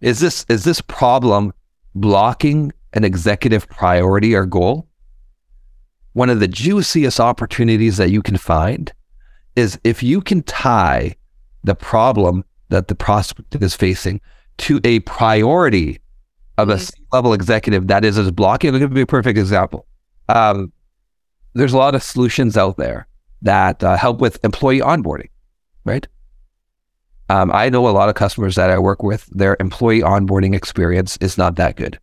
Is 0.00 0.20
this 0.20 0.46
is 0.48 0.64
this 0.64 0.80
problem 0.80 1.52
blocking 1.94 2.72
an 2.92 3.04
executive 3.04 3.68
priority 3.68 4.34
or 4.34 4.46
goal? 4.46 4.88
One 6.12 6.30
of 6.30 6.40
the 6.40 6.48
juiciest 6.48 7.20
opportunities 7.20 7.96
that 7.96 8.10
you 8.10 8.22
can 8.22 8.36
find 8.36 8.92
is 9.56 9.78
if 9.84 10.02
you 10.02 10.20
can 10.20 10.42
tie 10.42 11.16
the 11.64 11.74
problem 11.74 12.44
that 12.68 12.88
the 12.88 12.94
prospect 12.94 13.54
is 13.62 13.74
facing 13.74 14.20
to 14.58 14.80
a 14.84 15.00
priority 15.00 16.00
of 16.58 16.68
a 16.68 16.74
mm-hmm. 16.74 17.02
level 17.12 17.32
executive 17.32 17.88
that 17.88 18.04
is 18.04 18.18
as 18.18 18.30
blocking. 18.30 18.72
I'll 18.72 18.78
give 18.78 18.96
you 18.96 19.02
a 19.02 19.06
perfect 19.06 19.38
example. 19.38 19.86
Um, 20.28 20.72
there's 21.54 21.72
a 21.72 21.78
lot 21.78 21.94
of 21.94 22.02
solutions 22.02 22.56
out 22.56 22.76
there 22.76 23.06
that 23.42 23.82
uh, 23.82 23.96
help 23.96 24.20
with 24.20 24.42
employee 24.44 24.80
onboarding, 24.80 25.30
right? 25.84 26.06
Um, 27.28 27.50
I 27.52 27.68
know 27.70 27.88
a 27.88 27.90
lot 27.90 28.08
of 28.08 28.14
customers 28.14 28.56
that 28.56 28.70
I 28.70 28.78
work 28.78 29.02
with, 29.02 29.26
their 29.26 29.56
employee 29.60 30.00
onboarding 30.00 30.54
experience 30.54 31.16
is 31.18 31.38
not 31.38 31.56
that 31.56 31.76
good. 31.76 31.98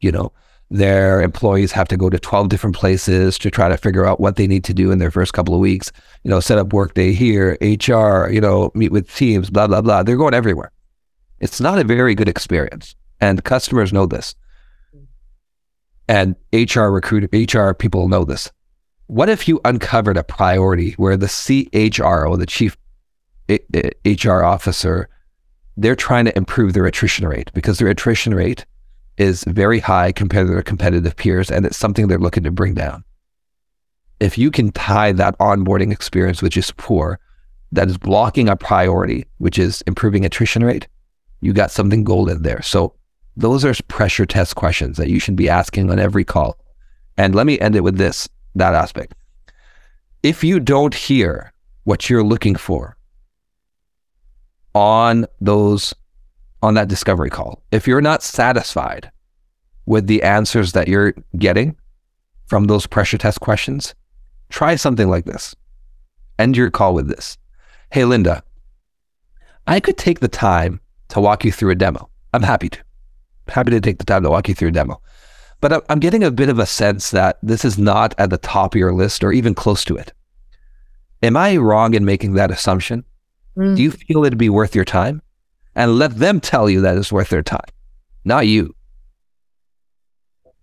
You 0.00 0.12
know, 0.12 0.32
their 0.70 1.22
employees 1.22 1.72
have 1.72 1.88
to 1.88 1.96
go 1.96 2.10
to 2.10 2.18
12 2.18 2.48
different 2.48 2.74
places 2.74 3.38
to 3.38 3.50
try 3.50 3.68
to 3.68 3.76
figure 3.76 4.04
out 4.04 4.18
what 4.18 4.36
they 4.36 4.46
need 4.46 4.64
to 4.64 4.74
do 4.74 4.90
in 4.90 4.98
their 4.98 5.10
first 5.10 5.32
couple 5.32 5.54
of 5.54 5.60
weeks. 5.60 5.92
You 6.24 6.30
know, 6.30 6.40
set 6.40 6.58
up 6.58 6.72
workday 6.72 7.12
here, 7.12 7.56
HR, 7.60 8.28
you 8.30 8.40
know, 8.40 8.72
meet 8.74 8.90
with 8.90 9.12
teams, 9.14 9.48
blah, 9.48 9.68
blah, 9.68 9.80
blah. 9.80 10.02
They're 10.02 10.16
going 10.16 10.34
everywhere. 10.34 10.72
It's 11.38 11.60
not 11.60 11.78
a 11.78 11.84
very 11.84 12.14
good 12.14 12.28
experience. 12.28 12.96
And 13.20 13.44
customers 13.44 13.92
know 13.92 14.06
this. 14.06 14.34
And 16.08 16.36
HR 16.52 16.86
recruiter, 16.86 17.28
HR 17.32 17.72
people 17.72 18.08
know 18.08 18.24
this. 18.24 18.50
What 19.06 19.28
if 19.28 19.46
you 19.46 19.60
uncovered 19.64 20.16
a 20.16 20.24
priority 20.24 20.92
where 20.92 21.16
the 21.16 21.26
CHRO, 21.26 22.38
the 22.38 22.46
chief 22.46 22.76
eh, 23.48 23.58
eh, 23.72 23.90
HR 24.04 24.42
officer, 24.42 25.08
they're 25.76 25.96
trying 25.96 26.24
to 26.24 26.36
improve 26.36 26.72
their 26.72 26.86
attrition 26.86 27.26
rate 27.28 27.52
because 27.54 27.78
their 27.78 27.88
attrition 27.88 28.34
rate 28.34 28.66
is 29.18 29.44
very 29.44 29.78
high 29.78 30.12
compared 30.12 30.46
to 30.46 30.52
their 30.52 30.62
competitive 30.62 31.16
peers, 31.16 31.50
and 31.50 31.64
it's 31.64 31.76
something 31.76 32.06
they're 32.06 32.18
looking 32.18 32.44
to 32.44 32.50
bring 32.50 32.74
down. 32.74 33.04
If 34.20 34.38
you 34.38 34.50
can 34.50 34.72
tie 34.72 35.12
that 35.12 35.38
onboarding 35.38 35.92
experience, 35.92 36.42
which 36.42 36.56
is 36.56 36.72
poor, 36.76 37.18
that 37.72 37.88
is 37.88 37.98
blocking 37.98 38.48
a 38.48 38.56
priority, 38.56 39.26
which 39.38 39.58
is 39.58 39.82
improving 39.82 40.24
attrition 40.24 40.64
rate, 40.64 40.88
you 41.40 41.52
got 41.52 41.70
something 41.70 42.04
golden 42.04 42.42
there. 42.42 42.62
So 42.62 42.94
those 43.36 43.64
are 43.64 43.74
pressure 43.88 44.26
test 44.26 44.56
questions 44.56 44.96
that 44.96 45.08
you 45.08 45.18
should 45.18 45.36
be 45.36 45.48
asking 45.48 45.90
on 45.90 45.98
every 45.98 46.24
call. 46.24 46.56
And 47.18 47.34
let 47.34 47.46
me 47.46 47.58
end 47.60 47.76
it 47.76 47.82
with 47.82 47.98
this, 47.98 48.28
that 48.54 48.74
aspect. 48.74 49.14
If 50.22 50.42
you 50.42 50.60
don't 50.60 50.94
hear 50.94 51.52
what 51.84 52.08
you're 52.08 52.24
looking 52.24 52.56
for 52.56 52.96
on 54.74 55.26
those 55.40 55.94
on 56.62 56.74
that 56.74 56.88
discovery 56.88 57.30
call. 57.30 57.62
If 57.70 57.86
you're 57.86 58.00
not 58.00 58.22
satisfied 58.22 59.10
with 59.86 60.06
the 60.06 60.22
answers 60.22 60.72
that 60.72 60.88
you're 60.88 61.14
getting 61.38 61.76
from 62.46 62.64
those 62.64 62.86
pressure 62.86 63.18
test 63.18 63.40
questions, 63.40 63.94
try 64.50 64.76
something 64.76 65.08
like 65.08 65.24
this. 65.24 65.54
End 66.38 66.56
your 66.56 66.70
call 66.70 66.94
with 66.94 67.08
this. 67.08 67.38
Hey, 67.90 68.04
Linda, 68.04 68.42
I 69.66 69.80
could 69.80 69.96
take 69.96 70.20
the 70.20 70.28
time 70.28 70.80
to 71.08 71.20
walk 71.20 71.44
you 71.44 71.52
through 71.52 71.70
a 71.70 71.76
demo. 71.76 72.08
I'm 72.32 72.42
happy 72.42 72.68
to. 72.68 72.78
Happy 73.48 73.70
to 73.70 73.80
take 73.80 73.98
the 73.98 74.04
time 74.04 74.22
to 74.22 74.30
walk 74.30 74.48
you 74.48 74.54
through 74.54 74.68
a 74.68 74.72
demo. 74.72 75.00
But 75.60 75.84
I'm 75.88 76.00
getting 76.00 76.22
a 76.22 76.30
bit 76.30 76.48
of 76.48 76.58
a 76.58 76.66
sense 76.66 77.10
that 77.12 77.38
this 77.42 77.64
is 77.64 77.78
not 77.78 78.14
at 78.18 78.30
the 78.30 78.38
top 78.38 78.74
of 78.74 78.78
your 78.78 78.92
list 78.92 79.24
or 79.24 79.32
even 79.32 79.54
close 79.54 79.84
to 79.86 79.96
it. 79.96 80.12
Am 81.22 81.36
I 81.36 81.56
wrong 81.56 81.94
in 81.94 82.04
making 82.04 82.34
that 82.34 82.50
assumption? 82.50 83.04
Mm. 83.56 83.76
Do 83.76 83.82
you 83.82 83.90
feel 83.90 84.24
it'd 84.24 84.38
be 84.38 84.50
worth 84.50 84.74
your 84.74 84.84
time? 84.84 85.22
And 85.76 85.98
let 85.98 86.16
them 86.16 86.40
tell 86.40 86.68
you 86.68 86.80
that 86.80 86.96
it's 86.96 87.12
worth 87.12 87.28
their 87.28 87.42
time, 87.42 87.60
not 88.24 88.48
you. 88.48 88.74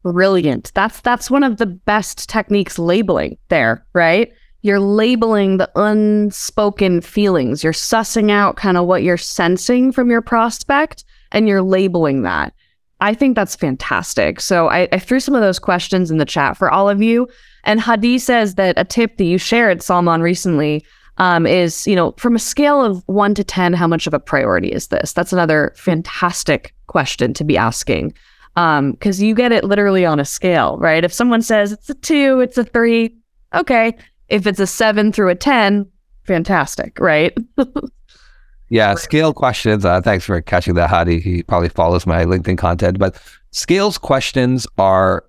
Brilliant. 0.03 0.73
That's 0.73 0.99
that's 0.99 1.31
one 1.31 1.43
of 1.43 1.57
the 1.57 1.65
best 1.65 2.27
techniques 2.27 2.77
labeling 2.77 3.37
there, 3.47 3.85
right? 3.93 4.33
You're 4.61 4.79
labeling 4.79 5.57
the 5.57 5.71
unspoken 5.75 6.99
feelings. 6.99 7.63
You're 7.63 7.73
sussing 7.73 8.29
out 8.29 8.57
kind 8.57 8.75
of 8.75 8.85
what 8.85 9.03
you're 9.03 9.17
sensing 9.17 9.91
from 9.93 10.09
your 10.09 10.21
prospect 10.21 11.05
and 11.31 11.47
you're 11.47 11.61
labeling 11.61 12.23
that. 12.23 12.53
I 12.99 13.13
think 13.13 13.35
that's 13.35 13.55
fantastic. 13.55 14.39
So 14.39 14.69
I, 14.69 14.87
I, 14.93 14.99
threw 14.99 15.19
some 15.19 15.35
of 15.35 15.41
those 15.41 15.59
questions 15.59 16.09
in 16.09 16.19
the 16.19 16.25
chat 16.25 16.55
for 16.55 16.71
all 16.71 16.89
of 16.89 17.01
you. 17.01 17.27
And 17.65 17.81
Hadi 17.81 18.17
says 18.17 18.55
that 18.55 18.75
a 18.77 18.85
tip 18.85 19.17
that 19.17 19.25
you 19.25 19.37
shared, 19.37 19.83
Salman, 19.83 20.21
recently 20.21 20.85
um, 21.17 21.45
is, 21.45 21.85
you 21.87 21.95
know, 21.95 22.13
from 22.17 22.35
a 22.35 22.39
scale 22.39 22.83
of 22.83 23.03
one 23.07 23.35
to 23.35 23.43
10, 23.43 23.73
how 23.73 23.87
much 23.87 24.07
of 24.07 24.13
a 24.13 24.19
priority 24.19 24.69
is 24.69 24.87
this? 24.87 25.13
That's 25.13 25.33
another 25.33 25.73
fantastic 25.75 26.73
question 26.87 27.33
to 27.35 27.43
be 27.43 27.57
asking. 27.57 28.13
Because 28.55 29.19
um, 29.19 29.25
you 29.25 29.33
get 29.33 29.51
it 29.51 29.63
literally 29.63 30.05
on 30.05 30.19
a 30.19 30.25
scale, 30.25 30.77
right? 30.77 31.03
If 31.03 31.11
someone 31.11 31.41
says 31.41 31.71
it's 31.71 31.89
a 31.89 31.95
two, 31.95 32.39
it's 32.39 32.57
a 32.57 32.63
three, 32.63 33.15
okay. 33.53 33.95
If 34.29 34.45
it's 34.45 34.59
a 34.59 34.67
seven 34.67 35.11
through 35.11 35.29
a 35.29 35.35
10, 35.35 35.87
fantastic, 36.23 36.99
right? 36.99 37.35
yeah, 38.69 38.95
scale 38.95 39.33
questions. 39.33 39.85
Uh, 39.85 40.01
thanks 40.01 40.25
for 40.25 40.39
catching 40.41 40.75
that, 40.75 40.89
Hadi. 40.89 41.19
He 41.19 41.43
probably 41.43 41.69
follows 41.69 42.05
my 42.05 42.25
LinkedIn 42.25 42.57
content, 42.57 42.99
but 42.99 43.19
scales 43.51 43.97
questions 43.97 44.67
are 44.77 45.25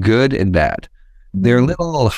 good 0.00 0.32
and 0.32 0.52
bad. 0.52 0.88
They're 1.32 1.58
mm-hmm. 1.58 1.82
little. 1.82 2.12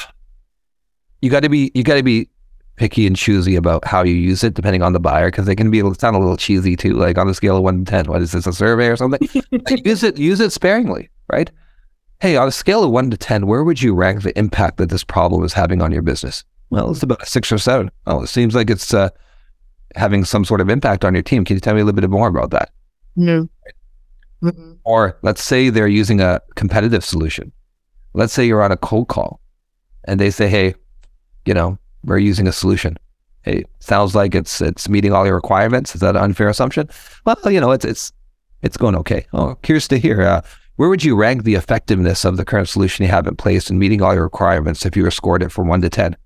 You 1.23 1.31
got 1.31 1.43
to 1.43 1.49
be. 1.49 1.73
You 1.75 1.83
got 1.83 1.97
to 1.97 2.03
be 2.03 2.29
picky 2.77 3.07
and 3.07 3.17
choosy 3.17 3.57
about 3.57 3.85
how 3.85 4.03
you 4.03 4.15
use 4.15 4.45
it, 4.45 4.55
depending 4.55 4.83
on 4.83 4.93
the 4.93 5.01
buyer, 5.01 5.29
because 5.29 5.47
they 5.47 5.57
can 5.57 5.71
be 5.71 5.81
sound 5.81 6.17
a 6.17 6.19
little 6.19 6.37
cheesy 6.37 6.77
too. 6.77 6.95
Like 6.95 7.19
on 7.19 7.29
a 7.29 7.35
scale 7.35 7.57
of 7.57 7.63
one 7.63 7.85
to 7.85 7.91
ten, 7.91 8.07
what 8.07 8.23
is 8.23 8.33
this 8.33 8.47
a 8.47 8.53
survey 8.53 8.89
or 8.89 8.97
something? 8.97 9.29
use 9.85 10.03
it 10.03 10.19
use 10.19 10.41
it 10.41 10.53
sparingly, 10.53 11.09
right? 11.33 11.51
Hey, 12.21 12.37
on 12.37 12.49
a 12.49 12.53
scale 12.53 12.85
of 12.85 12.91
one 12.91 13.11
to 13.11 13.17
ten, 13.17 13.47
where 13.47 13.65
would 13.65 13.83
you 13.83 13.95
rank 13.95 14.23
the 14.23 14.39
impact 14.39 14.79
that 14.79 14.91
this 14.91 15.05
problem 15.05 15.45
is 15.45 15.53
having 15.53 15.83
on 15.83 15.93
your 15.93 16.03
business? 16.03 16.45
Well, 16.71 16.91
it's 16.91 17.03
about 17.03 17.23
a 17.23 17.27
six 17.27 17.51
or 17.53 17.59
seven. 17.59 17.91
Oh, 18.07 18.23
it 18.23 18.29
seems 18.29 18.55
like 18.55 18.71
it's 18.71 18.93
uh, 18.93 19.11
having 19.95 20.25
some 20.25 20.45
sort 20.45 20.61
of 20.61 20.69
impact 20.69 21.05
on 21.05 21.15
your 21.15 21.23
team. 21.23 21.45
Can 21.45 21.57
you 21.57 21.61
tell 21.61 21.75
me 21.75 21.81
a 21.81 21.85
little 21.85 22.01
bit 22.01 22.11
more 22.11 22.29
about 22.29 22.51
that? 22.51 22.71
No. 23.15 23.49
Or 24.85 25.19
let's 25.23 25.43
say 25.43 25.71
they're 25.71 25.89
using 25.89 26.21
a 26.21 26.41
competitive 26.55 27.05
solution. 27.05 27.53
Let's 28.15 28.33
say 28.33 28.47
you're 28.47 28.63
on 28.63 28.73
a 28.73 28.77
cold 28.77 29.09
call 29.09 29.41
and 30.05 30.21
they 30.21 30.31
say, 30.31 30.49
hey, 30.49 30.75
you 31.45 31.55
know, 31.55 31.79
we're 32.07 32.19
using 32.19 32.47
a 32.47 32.53
solution. 32.53 32.97
It 33.45 33.69
sounds 33.81 34.15
like 34.15 34.35
it's 34.35 34.61
it's 34.61 34.89
meeting 34.89 35.13
all 35.13 35.27
your 35.27 35.35
requirements. 35.35 35.95
Is 35.95 36.01
that 36.01 36.17
an 36.17 36.23
unfair 36.23 36.49
assumption? 36.49 36.89
Well, 37.25 37.37
you 37.47 37.61
know, 37.61 37.73
it's 37.73 37.85
it's 37.85 38.13
it's 38.63 38.77
going 38.77 38.97
okay. 38.97 39.27
Oh, 39.33 39.55
curious 39.63 39.87
to 39.89 39.99
hear. 39.99 40.23
Uh, 40.23 40.43
where 40.77 40.89
would 40.89 41.05
you 41.05 41.17
rank 41.17 41.45
the 41.45 41.55
effectiveness 41.55 42.25
of 42.25 42.37
the 42.37 42.45
current 42.45 42.69
solution 42.69 43.05
you 43.05 43.11
have 43.11 43.27
in 43.27 43.37
place 43.37 43.71
in 43.71 43.79
meeting 43.79 44.03
all 44.03 44.15
your 44.15 44.25
requirements 44.25 44.85
if 44.85 44.97
you 44.97 45.03
were 45.03 45.11
scored 45.11 45.43
it 45.43 45.53
from 45.53 45.69
one 45.69 45.81
to 45.83 45.91
ten? 45.91 46.17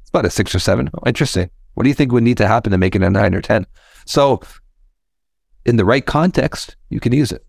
It's 0.00 0.10
about 0.10 0.26
a 0.26 0.30
six 0.30 0.54
or 0.54 0.58
seven. 0.58 0.90
Oh, 0.94 1.02
interesting. 1.06 1.50
What 1.74 1.84
do 1.84 1.88
you 1.88 1.94
think 1.94 2.12
would 2.12 2.22
need 2.22 2.36
to 2.38 2.46
happen 2.46 2.72
to 2.72 2.78
make 2.78 2.94
it 2.94 3.02
a 3.02 3.10
nine 3.10 3.34
or 3.34 3.40
ten? 3.40 3.66
So, 4.04 4.40
in 5.64 5.76
the 5.76 5.84
right 5.84 6.04
context, 6.04 6.76
you 6.88 7.00
can 7.00 7.12
use 7.12 7.32
it. 7.32 7.44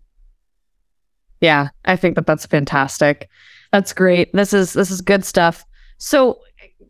Yeah, 1.40 1.68
I 1.84 1.96
think 1.96 2.14
that 2.14 2.26
that's 2.26 2.46
fantastic. 2.46 3.28
That's 3.72 3.92
great. 3.92 4.32
This 4.32 4.52
is 4.52 4.72
this 4.72 4.90
is 4.90 5.00
good 5.00 5.24
stuff. 5.24 5.66
So, 5.98 6.40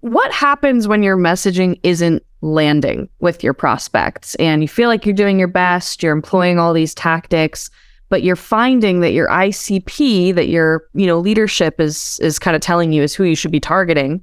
what 0.02 0.32
happens 0.32 0.88
when 0.88 1.04
your 1.04 1.16
messaging 1.16 1.78
isn't 1.84 2.24
landing 2.40 3.08
with 3.20 3.44
your 3.44 3.54
prospects 3.54 4.34
and 4.34 4.60
you 4.60 4.66
feel 4.66 4.88
like 4.88 5.06
you're 5.06 5.14
doing 5.14 5.38
your 5.38 5.48
best, 5.48 6.02
you're 6.02 6.12
employing 6.12 6.58
all 6.58 6.72
these 6.72 6.92
tactics, 6.92 7.70
but 8.08 8.24
you're 8.24 8.34
finding 8.34 8.98
that 9.00 9.12
your 9.12 9.28
ICP 9.28 10.34
that 10.34 10.48
your, 10.48 10.84
you 10.92 11.06
know, 11.06 11.20
leadership 11.20 11.80
is 11.80 12.18
is 12.20 12.40
kind 12.40 12.56
of 12.56 12.60
telling 12.60 12.92
you 12.92 13.00
is 13.00 13.14
who 13.14 13.22
you 13.22 13.36
should 13.36 13.52
be 13.52 13.60
targeting. 13.60 14.20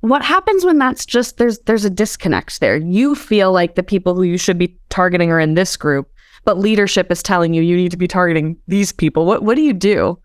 What 0.00 0.24
happens 0.24 0.64
when 0.64 0.78
that's 0.78 1.06
just 1.06 1.36
there's 1.36 1.60
there's 1.60 1.84
a 1.84 1.90
disconnect 1.90 2.58
there? 2.58 2.76
You 2.76 3.14
feel 3.14 3.52
like 3.52 3.76
the 3.76 3.84
people 3.84 4.16
who 4.16 4.24
you 4.24 4.36
should 4.36 4.58
be 4.58 4.76
targeting 4.88 5.30
are 5.30 5.38
in 5.38 5.54
this 5.54 5.76
group, 5.76 6.10
but 6.44 6.58
leadership 6.58 7.12
is 7.12 7.22
telling 7.22 7.54
you 7.54 7.62
you 7.62 7.76
need 7.76 7.92
to 7.92 7.96
be 7.96 8.08
targeting 8.08 8.56
these 8.66 8.90
people. 8.90 9.26
What 9.26 9.44
what 9.44 9.54
do 9.54 9.62
you 9.62 9.74
do? 9.74 10.18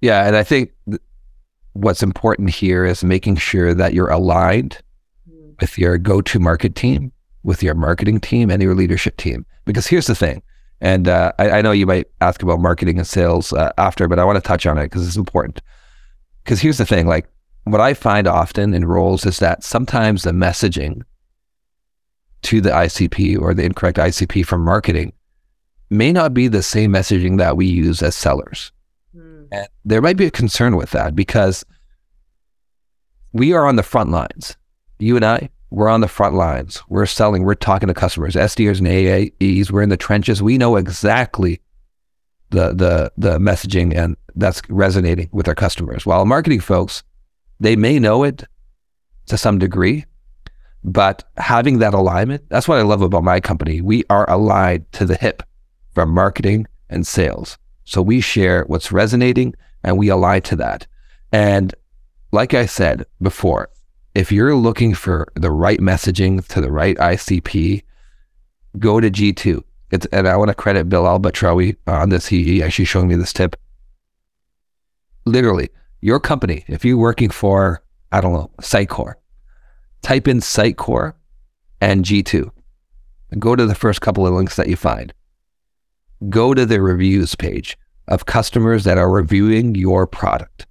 Yeah, 0.00 0.26
and 0.26 0.34
I 0.34 0.42
think 0.42 0.72
th- 0.90 1.00
what's 1.76 2.02
important 2.02 2.50
here 2.50 2.84
is 2.84 3.04
making 3.04 3.36
sure 3.36 3.74
that 3.74 3.94
you're 3.94 4.10
aligned 4.10 4.78
with 5.60 5.78
your 5.78 5.98
go-to 5.98 6.38
market 6.38 6.74
team, 6.74 7.12
with 7.42 7.62
your 7.62 7.74
marketing 7.74 8.20
team, 8.20 8.50
and 8.50 8.62
your 8.62 8.74
leadership 8.74 9.16
team. 9.16 9.46
Because 9.64 9.86
here's 9.86 10.06
the 10.06 10.14
thing, 10.14 10.42
and 10.80 11.08
uh, 11.08 11.32
I, 11.38 11.50
I, 11.50 11.62
know 11.62 11.72
you 11.72 11.86
might 11.86 12.06
ask 12.20 12.42
about 12.42 12.60
marketing 12.60 12.98
and 12.98 13.06
sales 13.06 13.52
uh, 13.52 13.72
after, 13.78 14.08
but 14.08 14.18
I 14.18 14.24
want 14.24 14.36
to 14.36 14.46
touch 14.46 14.66
on 14.66 14.78
it 14.78 14.84
because 14.84 15.06
it's 15.06 15.16
important. 15.16 15.62
Because 16.44 16.60
here's 16.60 16.78
the 16.78 16.86
thing, 16.86 17.06
like 17.06 17.26
what 17.64 17.80
I 17.80 17.94
find 17.94 18.28
often 18.28 18.74
in 18.74 18.84
roles 18.84 19.26
is 19.26 19.38
that 19.38 19.64
sometimes 19.64 20.22
the 20.22 20.32
messaging 20.32 21.02
to 22.42 22.60
the 22.60 22.70
ICP 22.70 23.40
or 23.40 23.54
the 23.54 23.64
incorrect 23.64 23.98
ICP 23.98 24.46
from 24.46 24.64
marketing 24.64 25.12
may 25.90 26.12
not 26.12 26.34
be 26.34 26.46
the 26.46 26.62
same 26.62 26.92
messaging 26.92 27.38
that 27.38 27.56
we 27.56 27.66
use 27.66 28.02
as 28.02 28.14
sellers. 28.14 28.70
And 29.52 29.68
there 29.84 30.02
might 30.02 30.16
be 30.16 30.26
a 30.26 30.30
concern 30.30 30.76
with 30.76 30.90
that 30.90 31.14
because 31.14 31.64
we 33.32 33.52
are 33.52 33.66
on 33.66 33.76
the 33.76 33.82
front 33.82 34.10
lines. 34.10 34.56
You 34.98 35.16
and 35.16 35.24
I, 35.24 35.50
we're 35.70 35.88
on 35.88 36.00
the 36.00 36.08
front 36.08 36.34
lines. 36.34 36.82
We're 36.88 37.06
selling, 37.06 37.42
we're 37.42 37.54
talking 37.54 37.88
to 37.88 37.94
customers, 37.94 38.34
SDRs 38.34 38.78
and 38.78 38.86
AAEs. 38.86 39.70
We're 39.70 39.82
in 39.82 39.88
the 39.88 39.96
trenches. 39.96 40.42
We 40.42 40.58
know 40.58 40.76
exactly 40.76 41.60
the 42.50 42.72
the 42.72 43.12
the 43.16 43.38
messaging 43.38 43.94
and 43.96 44.16
that's 44.36 44.62
resonating 44.68 45.28
with 45.32 45.48
our 45.48 45.54
customers. 45.54 46.06
While 46.06 46.24
marketing 46.24 46.60
folks, 46.60 47.02
they 47.58 47.76
may 47.76 47.98
know 47.98 48.22
it 48.22 48.44
to 49.26 49.36
some 49.36 49.58
degree, 49.58 50.04
but 50.84 51.24
having 51.36 51.78
that 51.80 51.94
alignment, 51.94 52.48
that's 52.48 52.68
what 52.68 52.78
I 52.78 52.82
love 52.82 53.02
about 53.02 53.24
my 53.24 53.40
company. 53.40 53.80
We 53.80 54.04
are 54.08 54.28
aligned 54.30 54.90
to 54.92 55.04
the 55.04 55.16
hip 55.16 55.42
from 55.92 56.10
marketing 56.10 56.66
and 56.88 57.06
sales. 57.06 57.58
So 57.86 58.02
we 58.02 58.20
share 58.20 58.64
what's 58.64 58.92
resonating 58.92 59.54
and 59.82 59.96
we 59.96 60.08
align 60.08 60.42
to 60.42 60.56
that. 60.56 60.86
And 61.32 61.74
like 62.32 62.52
I 62.52 62.66
said 62.66 63.06
before, 63.22 63.70
if 64.14 64.32
you're 64.32 64.56
looking 64.56 64.92
for 64.92 65.28
the 65.34 65.50
right 65.50 65.78
messaging 65.78 66.46
to 66.48 66.60
the 66.60 66.70
right 66.70 66.96
ICP, 66.96 67.82
go 68.78 69.00
to 69.00 69.10
G2. 69.10 69.62
It's, 69.92 70.06
and 70.06 70.26
I 70.26 70.36
want 70.36 70.48
to 70.48 70.54
credit 70.54 70.88
Bill 70.88 71.04
Albatrawi 71.04 71.76
on 71.86 72.08
this. 72.08 72.26
He, 72.26 72.42
he 72.42 72.62
actually 72.62 72.86
showed 72.86 73.06
me 73.06 73.14
this 73.14 73.32
tip. 73.32 73.54
Literally, 75.24 75.70
your 76.00 76.18
company, 76.18 76.64
if 76.66 76.84
you're 76.84 76.96
working 76.96 77.30
for, 77.30 77.82
I 78.10 78.20
don't 78.20 78.32
know, 78.32 78.50
Sitecore, 78.60 79.14
type 80.02 80.26
in 80.26 80.40
Sitecore 80.40 81.14
and 81.80 82.04
G2 82.04 82.50
and 83.30 83.40
go 83.40 83.54
to 83.54 83.64
the 83.64 83.74
first 83.76 84.00
couple 84.00 84.26
of 84.26 84.34
links 84.34 84.56
that 84.56 84.68
you 84.68 84.76
find 84.76 85.12
go 86.28 86.54
to 86.54 86.66
the 86.66 86.80
reviews 86.80 87.34
page 87.34 87.76
of 88.08 88.26
customers 88.26 88.84
that 88.84 88.98
are 88.98 89.10
reviewing 89.10 89.74
your 89.74 90.06
product. 90.06 90.66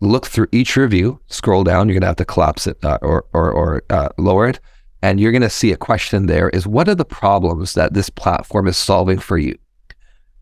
Look 0.00 0.26
through 0.26 0.48
each 0.52 0.76
review, 0.76 1.20
scroll 1.28 1.64
down, 1.64 1.88
you're 1.88 1.94
going 1.94 2.02
to 2.02 2.08
have 2.08 2.16
to 2.16 2.24
collapse 2.24 2.66
it 2.66 2.76
uh, 2.84 2.98
or, 3.02 3.24
or, 3.32 3.52
or 3.52 3.82
uh, 3.90 4.08
lower 4.18 4.48
it. 4.48 4.60
And 5.02 5.20
you're 5.20 5.32
going 5.32 5.42
to 5.42 5.50
see 5.50 5.70
a 5.72 5.76
question 5.76 6.26
there 6.26 6.48
is 6.50 6.66
what 6.66 6.88
are 6.88 6.94
the 6.94 7.04
problems 7.04 7.74
that 7.74 7.94
this 7.94 8.10
platform 8.10 8.66
is 8.66 8.76
solving 8.76 9.18
for 9.18 9.38
you? 9.38 9.56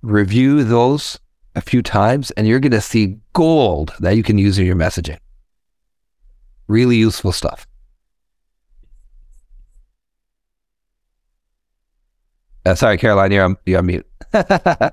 Review 0.03 0.65
those 0.65 1.19
a 1.55 1.61
few 1.61 1.83
times 1.83 2.31
and 2.33 2.47
you're 2.47 2.61
going 2.61 2.73
to 2.73 2.81
see 2.81 3.19
gold 3.33 3.93
that 4.01 4.17
you 4.17 4.23
can 4.23 4.39
use 4.39 4.59
in 4.59 4.67
your 4.67 4.77
messaging. 4.77 5.19
Really 6.69 6.97
useful 6.97 7.33
stuff. 7.33 7.67
Uh, 12.65 12.75
sorry, 12.75 12.97
Caroline, 12.97 13.33
you're 13.33 13.45
on, 13.45 13.57
you're 13.67 13.79
on 13.79 13.87
mute. 13.87 14.07
a 14.35 14.93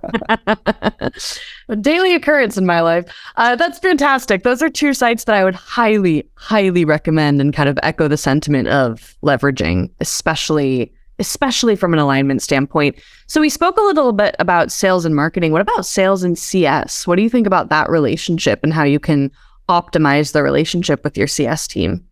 daily 1.82 2.15
occurrence 2.15 2.57
in 2.57 2.65
my 2.65 2.82
life. 2.82 3.05
Uh, 3.38 3.55
that's 3.55 3.80
fantastic. 3.80 4.43
Those 4.43 4.61
are 4.61 4.70
two 4.70 4.93
sites 4.93 5.26
that 5.26 5.36
I 5.36 5.43
would 5.43 5.55
highly, 5.55 6.28
highly 6.36 6.84
recommend 6.84 7.39
and 7.39 7.53
kind 7.53 7.70
of 7.70 7.78
echo 7.84 8.07
the 8.07 8.17
sentiment 8.17 8.67
of 8.70 9.15
leveraging, 9.24 9.91
especially 9.99 10.91
especially 11.20 11.76
from 11.76 11.91
an 11.91 11.99
alignment 11.99 12.41
standpoint. 12.41 12.95
So 13.28 13.41
we 13.41 13.49
spoke 13.49 13.78
a 13.78 13.82
little 13.82 14.13
bit 14.13 14.38
about 14.39 14.72
sales 14.72 15.03
and 15.03 15.13
marketing. 15.13 15.51
What 15.51 15.59
about 15.59 15.86
sales 15.86 16.24
and 16.24 16.38
CS? 16.38 17.05
What 17.05 17.17
do 17.17 17.22
you 17.22 17.30
think 17.30 17.45
about 17.45 17.70
that 17.70 17.89
relationship 17.89 18.61
and 18.63 18.74
how 18.74 18.84
you 18.84 19.01
can 19.01 19.30
optimize 19.67 20.32
the 20.32 20.41
relationship 20.41 21.03
with 21.03 21.17
your 21.17 21.28
CS 21.28 21.67
team? 21.67 22.05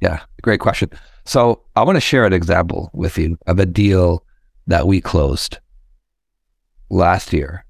Yeah, 0.00 0.20
great 0.42 0.58
question. 0.58 0.90
So 1.24 1.62
I 1.76 1.84
want 1.84 1.94
to 1.96 2.00
share 2.00 2.26
an 2.26 2.32
example 2.32 2.90
with 2.92 3.16
you 3.18 3.38
of 3.46 3.60
a 3.60 3.66
deal 3.66 4.24
that 4.70 4.86
we 4.86 5.00
closed 5.00 5.58
last 6.90 7.32
year, 7.32 7.64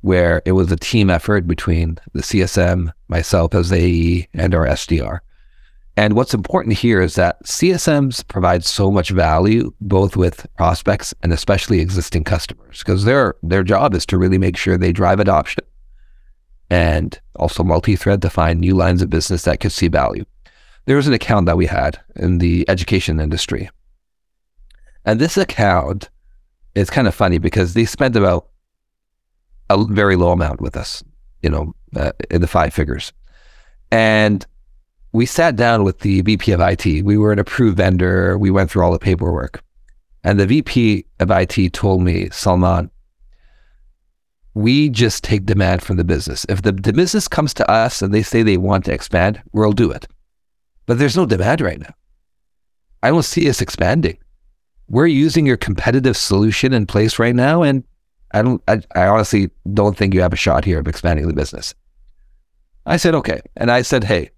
where 0.00 0.42
it 0.46 0.52
was 0.52 0.72
a 0.72 0.76
team 0.76 1.10
effort 1.10 1.46
between 1.46 1.98
the 2.14 2.22
CSM, 2.22 2.92
myself 3.08 3.54
as 3.54 3.72
AE, 3.72 4.26
and 4.32 4.54
our 4.54 4.66
SDR. 4.66 5.20
And 5.98 6.14
what's 6.14 6.34
important 6.34 6.76
here 6.76 7.00
is 7.00 7.14
that 7.14 7.42
CSMs 7.44 8.26
provide 8.28 8.64
so 8.64 8.90
much 8.90 9.10
value, 9.10 9.72
both 9.80 10.16
with 10.16 10.46
prospects 10.56 11.14
and 11.22 11.32
especially 11.32 11.80
existing 11.80 12.24
customers, 12.24 12.78
because 12.78 13.04
their 13.04 13.34
their 13.42 13.62
job 13.62 13.94
is 13.94 14.04
to 14.06 14.18
really 14.18 14.38
make 14.38 14.56
sure 14.56 14.76
they 14.76 14.92
drive 14.92 15.20
adoption 15.20 15.64
and 16.68 17.20
also 17.36 17.62
multi-thread 17.62 18.20
to 18.22 18.30
find 18.30 18.60
new 18.60 18.74
lines 18.74 19.00
of 19.00 19.10
business 19.10 19.42
that 19.42 19.60
could 19.60 19.72
see 19.72 19.88
value. 19.88 20.24
There 20.86 20.96
was 20.96 21.06
an 21.06 21.14
account 21.14 21.46
that 21.46 21.56
we 21.56 21.66
had 21.66 22.00
in 22.16 22.38
the 22.38 22.64
education 22.68 23.20
industry. 23.20 23.70
And 25.04 25.20
this 25.20 25.36
account 25.36 26.10
it's 26.76 26.90
kind 26.90 27.08
of 27.08 27.14
funny 27.14 27.38
because 27.38 27.72
they 27.72 27.86
spent 27.86 28.14
about 28.16 28.48
a 29.70 29.82
very 29.86 30.14
low 30.14 30.30
amount 30.30 30.60
with 30.60 30.76
us, 30.76 31.02
you 31.42 31.48
know, 31.48 31.74
uh, 31.96 32.12
in 32.30 32.42
the 32.42 32.46
five 32.46 32.74
figures. 32.74 33.12
And 33.90 34.46
we 35.12 35.24
sat 35.24 35.56
down 35.56 35.84
with 35.84 36.00
the 36.00 36.20
VP 36.20 36.52
of 36.52 36.60
IT. 36.60 37.02
We 37.02 37.16
were 37.16 37.32
an 37.32 37.38
approved 37.38 37.78
vendor. 37.78 38.36
We 38.36 38.50
went 38.50 38.70
through 38.70 38.84
all 38.84 38.92
the 38.92 38.98
paperwork. 38.98 39.62
And 40.22 40.38
the 40.38 40.46
VP 40.46 41.06
of 41.18 41.30
IT 41.30 41.72
told 41.72 42.02
me, 42.02 42.28
Salman, 42.30 42.90
we 44.52 44.90
just 44.90 45.24
take 45.24 45.46
demand 45.46 45.82
from 45.82 45.96
the 45.96 46.04
business. 46.04 46.44
If 46.48 46.60
the, 46.60 46.72
the 46.72 46.92
business 46.92 47.26
comes 47.26 47.54
to 47.54 47.70
us 47.70 48.02
and 48.02 48.12
they 48.12 48.22
say 48.22 48.42
they 48.42 48.58
want 48.58 48.84
to 48.84 48.92
expand, 48.92 49.42
we'll 49.52 49.72
do 49.72 49.90
it. 49.90 50.06
But 50.84 50.98
there's 50.98 51.16
no 51.16 51.24
demand 51.24 51.62
right 51.62 51.80
now. 51.80 51.94
I 53.02 53.08
don't 53.10 53.22
see 53.22 53.48
us 53.48 53.62
expanding 53.62 54.18
we're 54.88 55.06
using 55.06 55.46
your 55.46 55.56
competitive 55.56 56.16
solution 56.16 56.72
in 56.72 56.86
place 56.86 57.18
right 57.18 57.34
now, 57.34 57.62
and 57.62 57.84
I 58.32 58.42
don't. 58.42 58.62
I, 58.68 58.80
I 58.94 59.06
honestly 59.06 59.50
don't 59.72 59.96
think 59.96 60.14
you 60.14 60.20
have 60.20 60.32
a 60.32 60.36
shot 60.36 60.64
here 60.64 60.78
of 60.78 60.88
expanding 60.88 61.26
the 61.26 61.34
business. 61.34 61.74
I 62.84 62.96
said 62.96 63.14
okay, 63.14 63.40
and 63.56 63.70
I 63.70 63.82
said, 63.82 64.04
hey, 64.04 64.30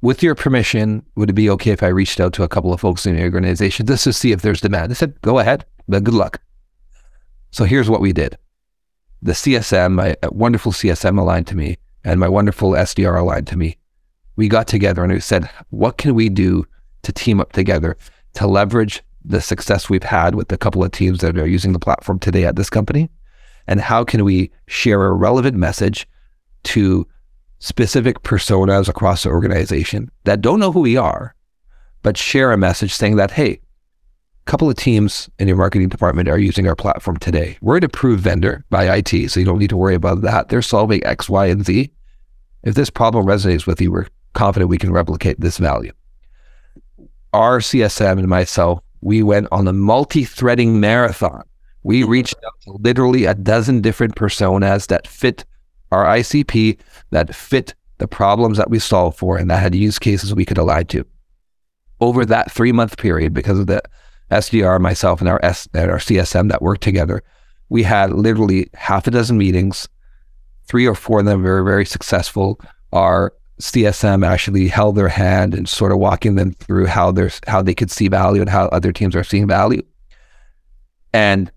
with 0.00 0.22
your 0.22 0.34
permission, 0.34 1.04
would 1.14 1.30
it 1.30 1.34
be 1.34 1.50
okay 1.50 1.72
if 1.72 1.82
I 1.82 1.88
reached 1.88 2.20
out 2.20 2.32
to 2.34 2.42
a 2.42 2.48
couple 2.48 2.72
of 2.72 2.80
folks 2.80 3.06
in 3.06 3.16
the 3.16 3.22
organization 3.22 3.86
just 3.86 4.04
to 4.04 4.12
see 4.12 4.32
if 4.32 4.42
there's 4.42 4.60
demand? 4.60 4.90
They 4.90 4.94
said, 4.94 5.20
go 5.20 5.38
ahead, 5.38 5.66
but 5.88 6.04
good 6.04 6.14
luck. 6.14 6.40
So 7.50 7.64
here's 7.64 7.90
what 7.90 8.00
we 8.00 8.12
did. 8.12 8.38
The 9.22 9.32
CSM, 9.32 9.92
my 9.92 10.16
wonderful 10.30 10.72
CSM 10.72 11.18
aligned 11.18 11.46
to 11.48 11.56
me, 11.56 11.78
and 12.04 12.18
my 12.18 12.28
wonderful 12.28 12.72
SDR 12.72 13.18
aligned 13.18 13.46
to 13.48 13.56
me. 13.56 13.78
We 14.36 14.48
got 14.48 14.66
together 14.66 15.02
and 15.04 15.12
we 15.12 15.20
said, 15.20 15.48
what 15.70 15.96
can 15.96 16.14
we 16.14 16.28
do 16.28 16.66
to 17.02 17.12
team 17.12 17.40
up 17.40 17.52
together 17.52 17.96
to 18.34 18.46
leverage 18.46 19.02
the 19.24 19.40
success 19.40 19.88
we've 19.88 20.02
had 20.02 20.34
with 20.34 20.52
a 20.52 20.58
couple 20.58 20.84
of 20.84 20.92
teams 20.92 21.20
that 21.20 21.38
are 21.38 21.46
using 21.46 21.72
the 21.72 21.78
platform 21.78 22.18
today 22.18 22.44
at 22.44 22.56
this 22.56 22.70
company? 22.70 23.10
And 23.66 23.80
how 23.80 24.04
can 24.04 24.24
we 24.24 24.50
share 24.66 25.06
a 25.06 25.12
relevant 25.12 25.56
message 25.56 26.06
to 26.64 27.06
specific 27.58 28.22
personas 28.22 28.88
across 28.88 29.22
the 29.22 29.30
organization 29.30 30.10
that 30.24 30.42
don't 30.42 30.60
know 30.60 30.70
who 30.70 30.80
we 30.80 30.96
are, 30.96 31.34
but 32.02 32.16
share 32.16 32.52
a 32.52 32.58
message 32.58 32.92
saying 32.92 33.16
that, 33.16 33.30
hey, 33.30 33.52
a 33.52 34.50
couple 34.50 34.68
of 34.68 34.76
teams 34.76 35.30
in 35.38 35.48
your 35.48 35.56
marketing 35.56 35.88
department 35.88 36.28
are 36.28 36.38
using 36.38 36.68
our 36.68 36.76
platform 36.76 37.16
today. 37.16 37.56
We're 37.62 37.78
an 37.78 37.84
approved 37.84 38.22
vendor 38.22 38.64
by 38.68 38.96
IT, 38.96 39.30
so 39.30 39.40
you 39.40 39.46
don't 39.46 39.58
need 39.58 39.70
to 39.70 39.76
worry 39.76 39.94
about 39.94 40.20
that. 40.20 40.50
They're 40.50 40.60
solving 40.60 41.02
X, 41.06 41.30
Y, 41.30 41.46
and 41.46 41.64
Z. 41.64 41.90
If 42.64 42.74
this 42.74 42.90
problem 42.90 43.24
resonates 43.24 43.66
with 43.66 43.80
you, 43.80 43.90
we're 43.90 44.08
confident 44.34 44.68
we 44.68 44.76
can 44.76 44.92
replicate 44.92 45.40
this 45.40 45.56
value. 45.56 45.92
Our 47.32 47.60
CSM 47.60 48.18
and 48.18 48.28
myself, 48.28 48.80
we 49.04 49.22
went 49.22 49.46
on 49.52 49.68
a 49.68 49.72
multi-threading 49.72 50.80
marathon. 50.80 51.42
We 51.82 52.02
oh, 52.02 52.06
reached 52.06 52.36
out 52.46 52.54
to 52.62 52.72
literally 52.80 53.26
a 53.26 53.34
dozen 53.34 53.82
different 53.82 54.16
personas 54.16 54.86
that 54.86 55.06
fit 55.06 55.44
our 55.92 56.06
ICP, 56.06 56.78
that 57.10 57.34
fit 57.34 57.74
the 57.98 58.08
problems 58.08 58.56
that 58.56 58.70
we 58.70 58.78
solved 58.78 59.18
for, 59.18 59.36
and 59.36 59.50
that 59.50 59.60
had 59.60 59.74
use 59.74 59.98
cases 59.98 60.34
we 60.34 60.46
could 60.46 60.56
align 60.56 60.86
to. 60.86 61.06
Over 62.00 62.24
that 62.24 62.50
three 62.50 62.72
month 62.72 62.96
period, 62.96 63.34
because 63.34 63.58
of 63.58 63.66
the 63.66 63.82
SDR, 64.30 64.80
myself, 64.80 65.20
and 65.20 65.28
our 65.28 65.38
S 65.42 65.68
and 65.74 65.90
our 65.90 65.98
CSM 65.98 66.48
that 66.48 66.62
worked 66.62 66.82
together, 66.82 67.22
we 67.68 67.82
had 67.82 68.10
literally 68.10 68.70
half 68.72 69.06
a 69.06 69.10
dozen 69.10 69.36
meetings. 69.36 69.86
Three 70.66 70.88
or 70.88 70.94
four 70.94 71.20
of 71.20 71.26
them 71.26 71.42
were 71.42 71.62
very 71.62 71.84
successful. 71.84 72.58
Our 72.94 73.34
CSM 73.60 74.26
actually 74.26 74.68
held 74.68 74.96
their 74.96 75.08
hand 75.08 75.54
and 75.54 75.68
sort 75.68 75.92
of 75.92 75.98
walking 75.98 76.34
them 76.34 76.52
through 76.52 76.86
how 76.86 77.12
there's 77.12 77.40
how 77.46 77.62
they 77.62 77.74
could 77.74 77.90
see 77.90 78.08
value 78.08 78.40
and 78.40 78.50
how 78.50 78.66
other 78.66 78.92
teams 78.92 79.14
are 79.14 79.24
seeing 79.24 79.46
value. 79.46 79.82
And 81.12 81.50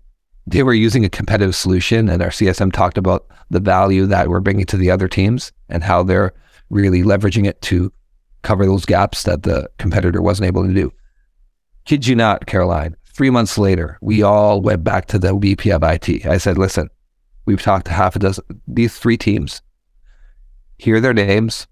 they 0.46 0.62
were 0.62 0.74
using 0.74 1.04
a 1.04 1.10
competitive 1.10 1.54
solution, 1.54 2.08
and 2.08 2.22
our 2.22 2.30
CSM 2.30 2.72
talked 2.72 2.96
about 2.96 3.26
the 3.50 3.60
value 3.60 4.06
that 4.06 4.28
we're 4.28 4.40
bringing 4.40 4.66
to 4.66 4.76
the 4.76 4.90
other 4.90 5.08
teams 5.08 5.52
and 5.68 5.82
how 5.82 6.02
they're 6.02 6.32
really 6.70 7.02
leveraging 7.02 7.46
it 7.46 7.60
to 7.62 7.92
cover 8.42 8.64
those 8.64 8.86
gaps 8.86 9.24
that 9.24 9.42
the 9.42 9.68
competitor 9.78 10.22
wasn't 10.22 10.46
able 10.46 10.66
to 10.66 10.72
do. 10.72 10.92
Kid 11.84 12.06
you 12.06 12.14
not, 12.14 12.46
Caroline, 12.46 12.94
three 13.06 13.30
months 13.30 13.58
later, 13.58 13.98
we 14.00 14.22
all 14.22 14.60
went 14.60 14.84
back 14.84 15.06
to 15.06 15.18
the 15.18 15.34
VP 15.36 15.70
of 15.70 15.82
IT. 15.82 16.24
I 16.26 16.38
said, 16.38 16.56
listen, 16.56 16.88
we've 17.46 17.62
talked 17.62 17.86
to 17.86 17.92
half 17.92 18.14
a 18.14 18.18
dozen, 18.18 18.44
these 18.66 18.96
three 18.96 19.16
teams. 19.16 19.60
Here 20.78 20.96
are 20.96 21.00
their 21.00 21.14
names. 21.14 21.66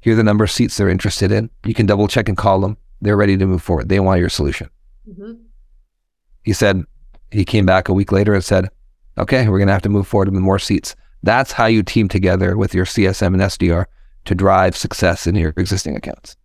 Here 0.00 0.12
are 0.12 0.16
the 0.16 0.22
number 0.22 0.44
of 0.44 0.50
seats 0.50 0.76
they're 0.76 0.88
interested 0.88 1.32
in. 1.32 1.50
You 1.64 1.74
can 1.74 1.86
double 1.86 2.08
check 2.08 2.28
and 2.28 2.36
call 2.36 2.60
them. 2.60 2.76
They're 3.00 3.16
ready 3.16 3.36
to 3.36 3.46
move 3.46 3.62
forward. 3.62 3.88
They 3.88 4.00
want 4.00 4.20
your 4.20 4.28
solution. 4.28 4.70
Mm-hmm. 5.08 5.32
He 6.44 6.52
said, 6.52 6.84
he 7.30 7.44
came 7.44 7.66
back 7.66 7.88
a 7.88 7.92
week 7.92 8.12
later 8.12 8.34
and 8.34 8.44
said, 8.44 8.70
okay, 9.18 9.48
we're 9.48 9.58
going 9.58 9.68
to 9.68 9.72
have 9.72 9.82
to 9.82 9.88
move 9.88 10.06
forward 10.06 10.28
with 10.28 10.40
more 10.40 10.58
seats. 10.58 10.94
That's 11.22 11.52
how 11.52 11.66
you 11.66 11.82
team 11.82 12.08
together 12.08 12.56
with 12.56 12.74
your 12.74 12.84
CSM 12.84 13.28
and 13.28 13.40
SDR 13.40 13.86
to 14.26 14.34
drive 14.34 14.76
success 14.76 15.26
in 15.26 15.34
your 15.34 15.52
existing 15.56 15.96
accounts. 15.96 16.36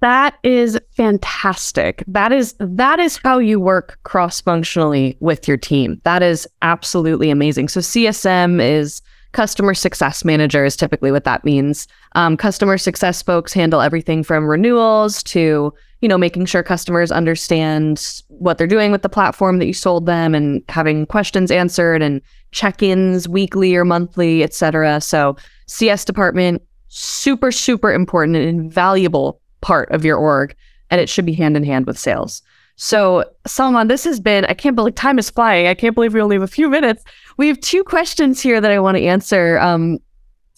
That 0.00 0.38
is 0.42 0.78
fantastic. 0.96 2.02
That 2.06 2.32
is 2.32 2.54
that 2.58 2.98
is 2.98 3.18
how 3.18 3.38
you 3.38 3.60
work 3.60 3.98
cross-functionally 4.04 5.18
with 5.20 5.46
your 5.46 5.58
team. 5.58 6.00
That 6.04 6.22
is 6.22 6.48
absolutely 6.62 7.28
amazing. 7.28 7.68
So 7.68 7.80
CSM 7.80 8.62
is 8.62 9.02
customer 9.32 9.74
success 9.74 10.24
manager 10.24 10.64
is 10.64 10.76
typically 10.76 11.12
what 11.12 11.24
that 11.24 11.44
means. 11.44 11.86
Um, 12.14 12.36
customer 12.36 12.78
success 12.78 13.22
folks 13.22 13.52
handle 13.52 13.80
everything 13.80 14.22
from 14.22 14.46
renewals 14.46 15.22
to 15.24 15.72
you 16.00 16.08
know 16.08 16.18
making 16.18 16.46
sure 16.46 16.62
customers 16.62 17.12
understand 17.12 18.22
what 18.28 18.58
they're 18.58 18.66
doing 18.66 18.90
with 18.90 19.02
the 19.02 19.08
platform 19.08 19.58
that 19.58 19.66
you 19.66 19.74
sold 19.74 20.06
them 20.06 20.34
and 20.34 20.62
having 20.68 21.06
questions 21.06 21.50
answered 21.50 22.02
and 22.02 22.20
check-ins 22.52 23.28
weekly 23.28 23.76
or 23.76 23.84
monthly, 23.84 24.42
etc. 24.42 25.00
So 25.00 25.36
CS 25.66 26.04
department 26.04 26.62
super 26.88 27.52
super 27.52 27.92
important 27.92 28.36
and 28.36 28.46
invaluable 28.46 29.40
part 29.60 29.90
of 29.90 30.04
your 30.04 30.16
org, 30.16 30.56
and 30.90 31.00
it 31.00 31.08
should 31.08 31.26
be 31.26 31.34
hand 31.34 31.56
in 31.56 31.64
hand 31.64 31.86
with 31.86 31.98
sales. 31.98 32.42
So, 32.82 33.24
Salman, 33.46 33.88
this 33.88 34.04
has 34.04 34.20
been, 34.20 34.46
I 34.46 34.54
can't 34.54 34.74
believe 34.74 34.94
time 34.94 35.18
is 35.18 35.28
flying. 35.28 35.66
I 35.66 35.74
can't 35.74 35.94
believe 35.94 36.14
we 36.14 36.22
only 36.22 36.36
have 36.36 36.42
a 36.42 36.46
few 36.46 36.70
minutes. 36.70 37.04
We 37.40 37.48
have 37.48 37.58
two 37.60 37.84
questions 37.84 38.42
here 38.42 38.60
that 38.60 38.70
I 38.70 38.78
want 38.80 38.98
to 38.98 39.02
answer 39.02 39.58
um, 39.60 39.98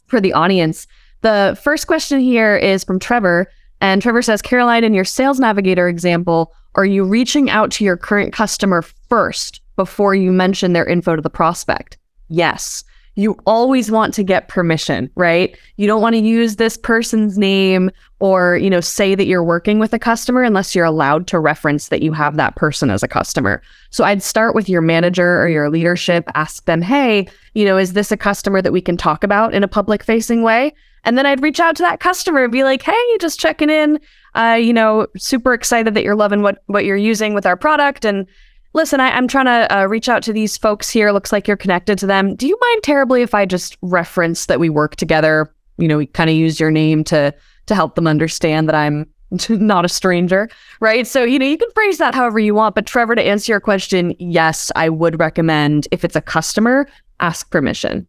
for 0.08 0.20
the 0.20 0.32
audience. 0.32 0.88
The 1.20 1.56
first 1.62 1.86
question 1.86 2.18
here 2.18 2.56
is 2.56 2.82
from 2.82 2.98
Trevor. 2.98 3.46
And 3.80 4.02
Trevor 4.02 4.20
says, 4.20 4.42
Caroline, 4.42 4.82
in 4.82 4.92
your 4.92 5.04
sales 5.04 5.38
navigator 5.38 5.86
example, 5.86 6.52
are 6.74 6.84
you 6.84 7.04
reaching 7.04 7.48
out 7.50 7.70
to 7.70 7.84
your 7.84 7.96
current 7.96 8.32
customer 8.32 8.82
first 8.82 9.60
before 9.76 10.16
you 10.16 10.32
mention 10.32 10.72
their 10.72 10.84
info 10.84 11.14
to 11.14 11.22
the 11.22 11.30
prospect? 11.30 11.98
Yes 12.28 12.82
you 13.14 13.36
always 13.46 13.90
want 13.90 14.14
to 14.14 14.22
get 14.22 14.48
permission, 14.48 15.10
right? 15.16 15.56
You 15.76 15.86
don't 15.86 16.00
want 16.00 16.14
to 16.14 16.22
use 16.22 16.56
this 16.56 16.76
person's 16.76 17.36
name 17.36 17.90
or, 18.20 18.56
you 18.56 18.70
know, 18.70 18.80
say 18.80 19.14
that 19.14 19.26
you're 19.26 19.44
working 19.44 19.78
with 19.78 19.92
a 19.92 19.98
customer 19.98 20.42
unless 20.42 20.74
you're 20.74 20.84
allowed 20.84 21.26
to 21.26 21.38
reference 21.38 21.88
that 21.88 22.02
you 22.02 22.12
have 22.12 22.36
that 22.36 22.56
person 22.56 22.88
as 22.88 23.02
a 23.02 23.08
customer. 23.08 23.60
So 23.90 24.04
I'd 24.04 24.22
start 24.22 24.54
with 24.54 24.68
your 24.68 24.80
manager 24.80 25.42
or 25.42 25.48
your 25.48 25.68
leadership, 25.68 26.30
ask 26.34 26.64
them, 26.64 26.80
"Hey, 26.80 27.28
you 27.54 27.64
know, 27.64 27.76
is 27.76 27.92
this 27.92 28.10
a 28.10 28.16
customer 28.16 28.62
that 28.62 28.72
we 28.72 28.80
can 28.80 28.96
talk 28.96 29.24
about 29.24 29.52
in 29.52 29.62
a 29.62 29.68
public 29.68 30.02
facing 30.02 30.42
way?" 30.42 30.72
And 31.04 31.18
then 31.18 31.26
I'd 31.26 31.42
reach 31.42 31.60
out 31.60 31.76
to 31.76 31.82
that 31.82 32.00
customer 32.00 32.44
and 32.44 32.52
be 32.52 32.64
like, 32.64 32.82
"Hey, 32.82 33.18
just 33.20 33.40
checking 33.40 33.70
in. 33.70 33.98
Uh, 34.34 34.56
you 34.58 34.72
know, 34.72 35.06
super 35.18 35.52
excited 35.52 35.94
that 35.94 36.04
you're 36.04 36.14
loving 36.14 36.40
what 36.42 36.62
what 36.66 36.86
you're 36.86 36.96
using 36.96 37.34
with 37.34 37.44
our 37.44 37.56
product 37.56 38.04
and 38.04 38.26
listen, 38.74 39.00
I, 39.00 39.16
am 39.16 39.28
trying 39.28 39.46
to 39.46 39.76
uh, 39.76 39.86
reach 39.86 40.08
out 40.08 40.22
to 40.24 40.32
these 40.32 40.56
folks 40.56 40.90
here. 40.90 41.12
Looks 41.12 41.32
like 41.32 41.46
you're 41.46 41.56
connected 41.56 41.98
to 41.98 42.06
them. 42.06 42.34
Do 42.34 42.46
you 42.46 42.58
mind 42.60 42.82
terribly 42.82 43.22
if 43.22 43.34
I 43.34 43.46
just 43.46 43.76
reference 43.82 44.46
that 44.46 44.60
we 44.60 44.68
work 44.68 44.96
together? 44.96 45.52
You 45.78 45.88
know, 45.88 45.98
we 45.98 46.06
kind 46.06 46.30
of 46.30 46.36
use 46.36 46.60
your 46.60 46.70
name 46.70 47.04
to 47.04 47.34
to 47.66 47.74
help 47.74 47.94
them 47.94 48.06
understand 48.06 48.68
that 48.68 48.74
I'm 48.74 49.06
not 49.48 49.84
a 49.84 49.88
stranger, 49.88 50.48
right? 50.80 51.06
So, 51.06 51.24
you 51.24 51.38
know, 51.38 51.46
you 51.46 51.56
can 51.56 51.70
phrase 51.72 51.98
that 51.98 52.14
however 52.14 52.38
you 52.38 52.54
want. 52.54 52.74
But 52.74 52.86
Trevor, 52.86 53.14
to 53.14 53.22
answer 53.22 53.52
your 53.52 53.60
question, 53.60 54.14
yes, 54.18 54.70
I 54.76 54.88
would 54.88 55.18
recommend 55.18 55.88
if 55.90 56.04
it's 56.04 56.16
a 56.16 56.20
customer, 56.20 56.86
ask 57.20 57.50
permission. 57.50 58.06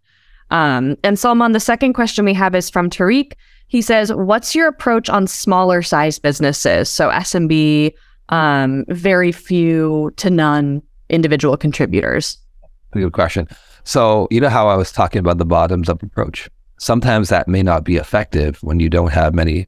Um, 0.50 0.98
and 1.04 1.18
Salman, 1.18 1.54
the 1.54 1.60
second 1.60 1.94
question 1.94 2.26
we 2.26 2.34
have 2.34 2.54
is 2.56 2.70
from 2.70 2.90
Tariq. 2.90 3.34
He 3.68 3.82
says, 3.82 4.14
"What's 4.14 4.54
your 4.54 4.68
approach 4.68 5.10
on 5.10 5.26
smaller 5.26 5.82
size 5.82 6.20
businesses? 6.20 6.90
So 6.90 7.10
SMB, 7.10 7.94
um, 8.34 8.84
very 8.88 9.32
few 9.32 10.12
to 10.18 10.30
none 10.32 10.82
individual 11.10 11.56
contributors? 11.56 12.40
Good 12.92 13.14
question. 13.14 13.48
So, 13.84 14.28
you 14.32 14.42
know 14.42 14.50
how 14.50 14.68
I 14.68 14.76
was 14.76 14.92
talking 14.92 15.20
about 15.20 15.38
the 15.38 15.46
bottoms 15.46 15.88
up 15.88 16.02
approach? 16.02 16.50
Sometimes 16.80 17.30
that 17.30 17.48
may 17.48 17.62
not 17.62 17.84
be 17.84 17.98
effective 17.98 18.58
when 18.64 18.80
you 18.80 18.90
don't 18.90 19.12
have 19.12 19.36
many 19.36 19.68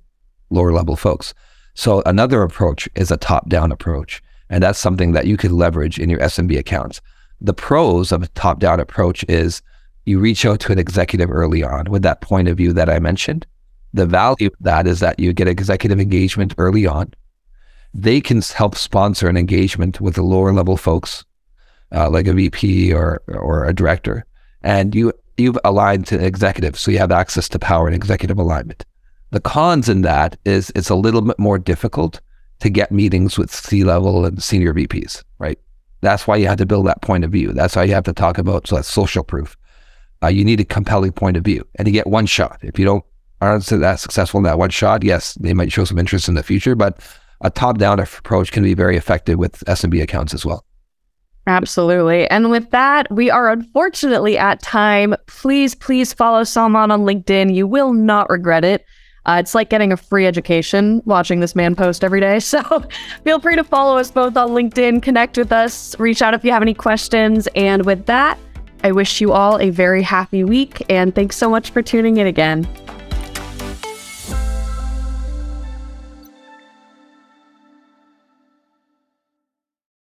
lower 0.49 0.74
level 0.74 0.95
folks. 0.95 1.34
So, 1.76 2.01
another 2.07 2.41
approach 2.41 2.89
is 2.95 3.11
a 3.11 3.18
top 3.18 3.49
down 3.49 3.72
approach. 3.72 4.24
And 4.49 4.63
that's 4.63 4.80
something 4.80 5.11
that 5.11 5.28
you 5.28 5.38
could 5.38 5.51
leverage 5.51 5.99
in 5.99 6.09
your 6.09 6.20
SMB 6.20 6.57
accounts. 6.57 7.01
The 7.41 7.53
pros 7.53 8.11
of 8.11 8.24
a 8.24 8.28
top 8.30 8.59
down 8.59 8.80
approach 8.80 9.24
is 9.30 9.61
you 10.05 10.20
reach 10.20 10.43
out 10.43 10.59
to 10.61 10.72
an 10.72 10.80
executive 10.80 11.30
early 11.30 11.63
on 11.63 11.86
with 11.91 12.01
that 12.01 12.22
point 12.22 12.47
of 12.47 12.57
view 12.57 12.74
that 12.74 12.89
I 12.89 12.97
mentioned. 12.97 13.45
The 13.93 14.07
value 14.07 14.47
of 14.47 14.55
that 14.61 14.88
is 14.88 15.01
that 15.01 15.20
you 15.20 15.34
get 15.34 15.47
executive 15.47 15.99
engagement 15.99 16.55
early 16.57 16.88
on 16.88 17.13
they 17.98 18.20
can 18.20 18.41
help 18.41 18.76
sponsor 18.76 19.30
an 19.30 19.38
engagement 19.38 20.02
with 20.02 20.16
the 20.16 20.22
lower 20.22 20.52
level 20.52 20.76
folks, 20.76 21.24
uh, 21.93 22.10
like 22.10 22.28
a 22.28 22.34
VP 22.34 22.93
or 22.93 23.22
or 23.30 23.66
a 23.66 23.74
director, 23.74 24.26
and 24.62 24.93
you 24.93 25.14
you've 25.38 25.58
aligned 25.64 26.06
to 26.08 26.24
executive, 26.24 26.78
so 26.78 26.91
you 26.91 26.98
have 26.98 27.12
access 27.12 27.48
to 27.50 27.58
power 27.58 27.88
and 27.88 27.96
executive 27.96 28.38
alignment. 28.38 28.86
The 29.32 29.39
cons 29.39 29.88
in 29.88 30.02
that 30.02 30.38
is 30.46 30.74
it's 30.76 30.89
a 30.89 30.96
little 30.96 31.22
bit 31.22 31.39
more 31.39 31.58
difficult 31.58 32.20
to 32.60 32.70
get 32.70 32.91
meetings 32.91 33.38
with 33.38 33.54
C 33.54 33.86
level 33.86 34.26
and 34.26 34.43
senior 34.43 34.74
VPs, 34.74 35.24
right? 35.39 35.58
That's 36.02 36.28
why 36.28 36.36
you 36.36 36.48
have 36.48 36.58
to 36.58 36.66
build 36.66 36.88
that 36.88 37.02
point 37.02 37.24
of 37.24 37.32
view. 37.32 37.54
That's 37.54 37.78
why 37.78 37.86
you 37.86 37.93
have 37.93 38.04
to 38.06 38.14
talk 38.14 38.38
about 38.38 38.68
so 38.68 38.76
that's 38.76 38.91
social 38.91 39.24
proof. 39.24 39.56
Uh, 40.22 40.28
you 40.28 40.43
need 40.43 40.60
a 40.60 40.66
compelling 40.66 41.14
point 41.14 41.38
of 41.38 41.46
view, 41.46 41.66
and 41.76 41.88
you 41.88 41.93
get 41.93 42.08
one 42.08 42.26
shot. 42.26 42.60
If 42.62 42.78
you 42.78 42.84
don't 42.84 43.06
aren't 43.39 43.66
that 43.66 44.00
successful 44.02 44.39
in 44.39 44.43
that 44.43 44.60
one 44.60 44.70
shot, 44.70 45.04
yes, 45.04 45.36
they 45.36 45.54
might 45.54 45.72
show 45.72 45.86
some 45.86 46.00
interest 46.00 46.28
in 46.28 46.36
the 46.36 46.43
future, 46.43 46.76
but 46.76 47.00
a 47.42 47.50
top 47.50 47.78
down 47.78 48.00
approach 48.00 48.52
can 48.52 48.64
be 48.64 48.74
very 48.74 48.98
effective 48.98 49.38
with 49.38 49.64
SMB 49.66 50.02
accounts 50.02 50.34
as 50.34 50.46
well. 50.46 50.66
Absolutely. 51.48 52.28
And 52.30 52.50
with 52.50 52.72
that, 52.72 53.10
we 53.12 53.30
are 53.30 53.50
unfortunately 53.50 54.38
at 54.38 54.62
time. 54.62 55.16
Please, 55.28 55.76
please 55.76 56.12
follow 56.12 56.44
Salman 56.44 56.90
on 56.90 57.02
LinkedIn. 57.02 57.54
You 57.54 57.68
will 57.68 57.94
not 57.94 58.30
regret 58.30 58.66
it. 58.66 58.84
Uh, 59.28 59.38
it's 59.40 59.56
like 59.56 59.70
getting 59.70 59.92
a 59.92 59.98
free 59.98 60.26
education 60.26 61.02
watching 61.06 61.40
this 61.40 61.56
man 61.56 61.76
post 61.76 62.04
every 62.04 62.20
day. 62.20 62.40
So 62.46 62.62
feel 63.24 63.40
free 63.40 63.56
to 63.56 63.64
follow 63.64 63.98
us 63.98 64.12
both 64.12 64.38
on 64.38 64.50
LinkedIn, 64.50 65.02
connect 65.02 65.38
with 65.38 65.52
us, 65.52 65.98
reach 66.00 66.22
out 66.22 66.34
if 66.34 66.44
you 66.46 66.52
have 66.52 66.62
any 66.62 66.74
questions. 66.74 67.48
And 67.56 67.86
with 67.86 68.06
that, 68.06 68.38
I 68.84 68.92
wish 68.92 69.20
you 69.20 69.32
all 69.32 69.60
a 69.60 69.72
very 69.72 70.04
happy 70.04 70.44
week. 70.44 70.84
And 70.90 71.14
thanks 71.14 71.38
so 71.38 71.50
much 71.50 71.72
for 71.72 71.82
tuning 71.82 72.18
in 72.18 72.28
again. 72.28 72.68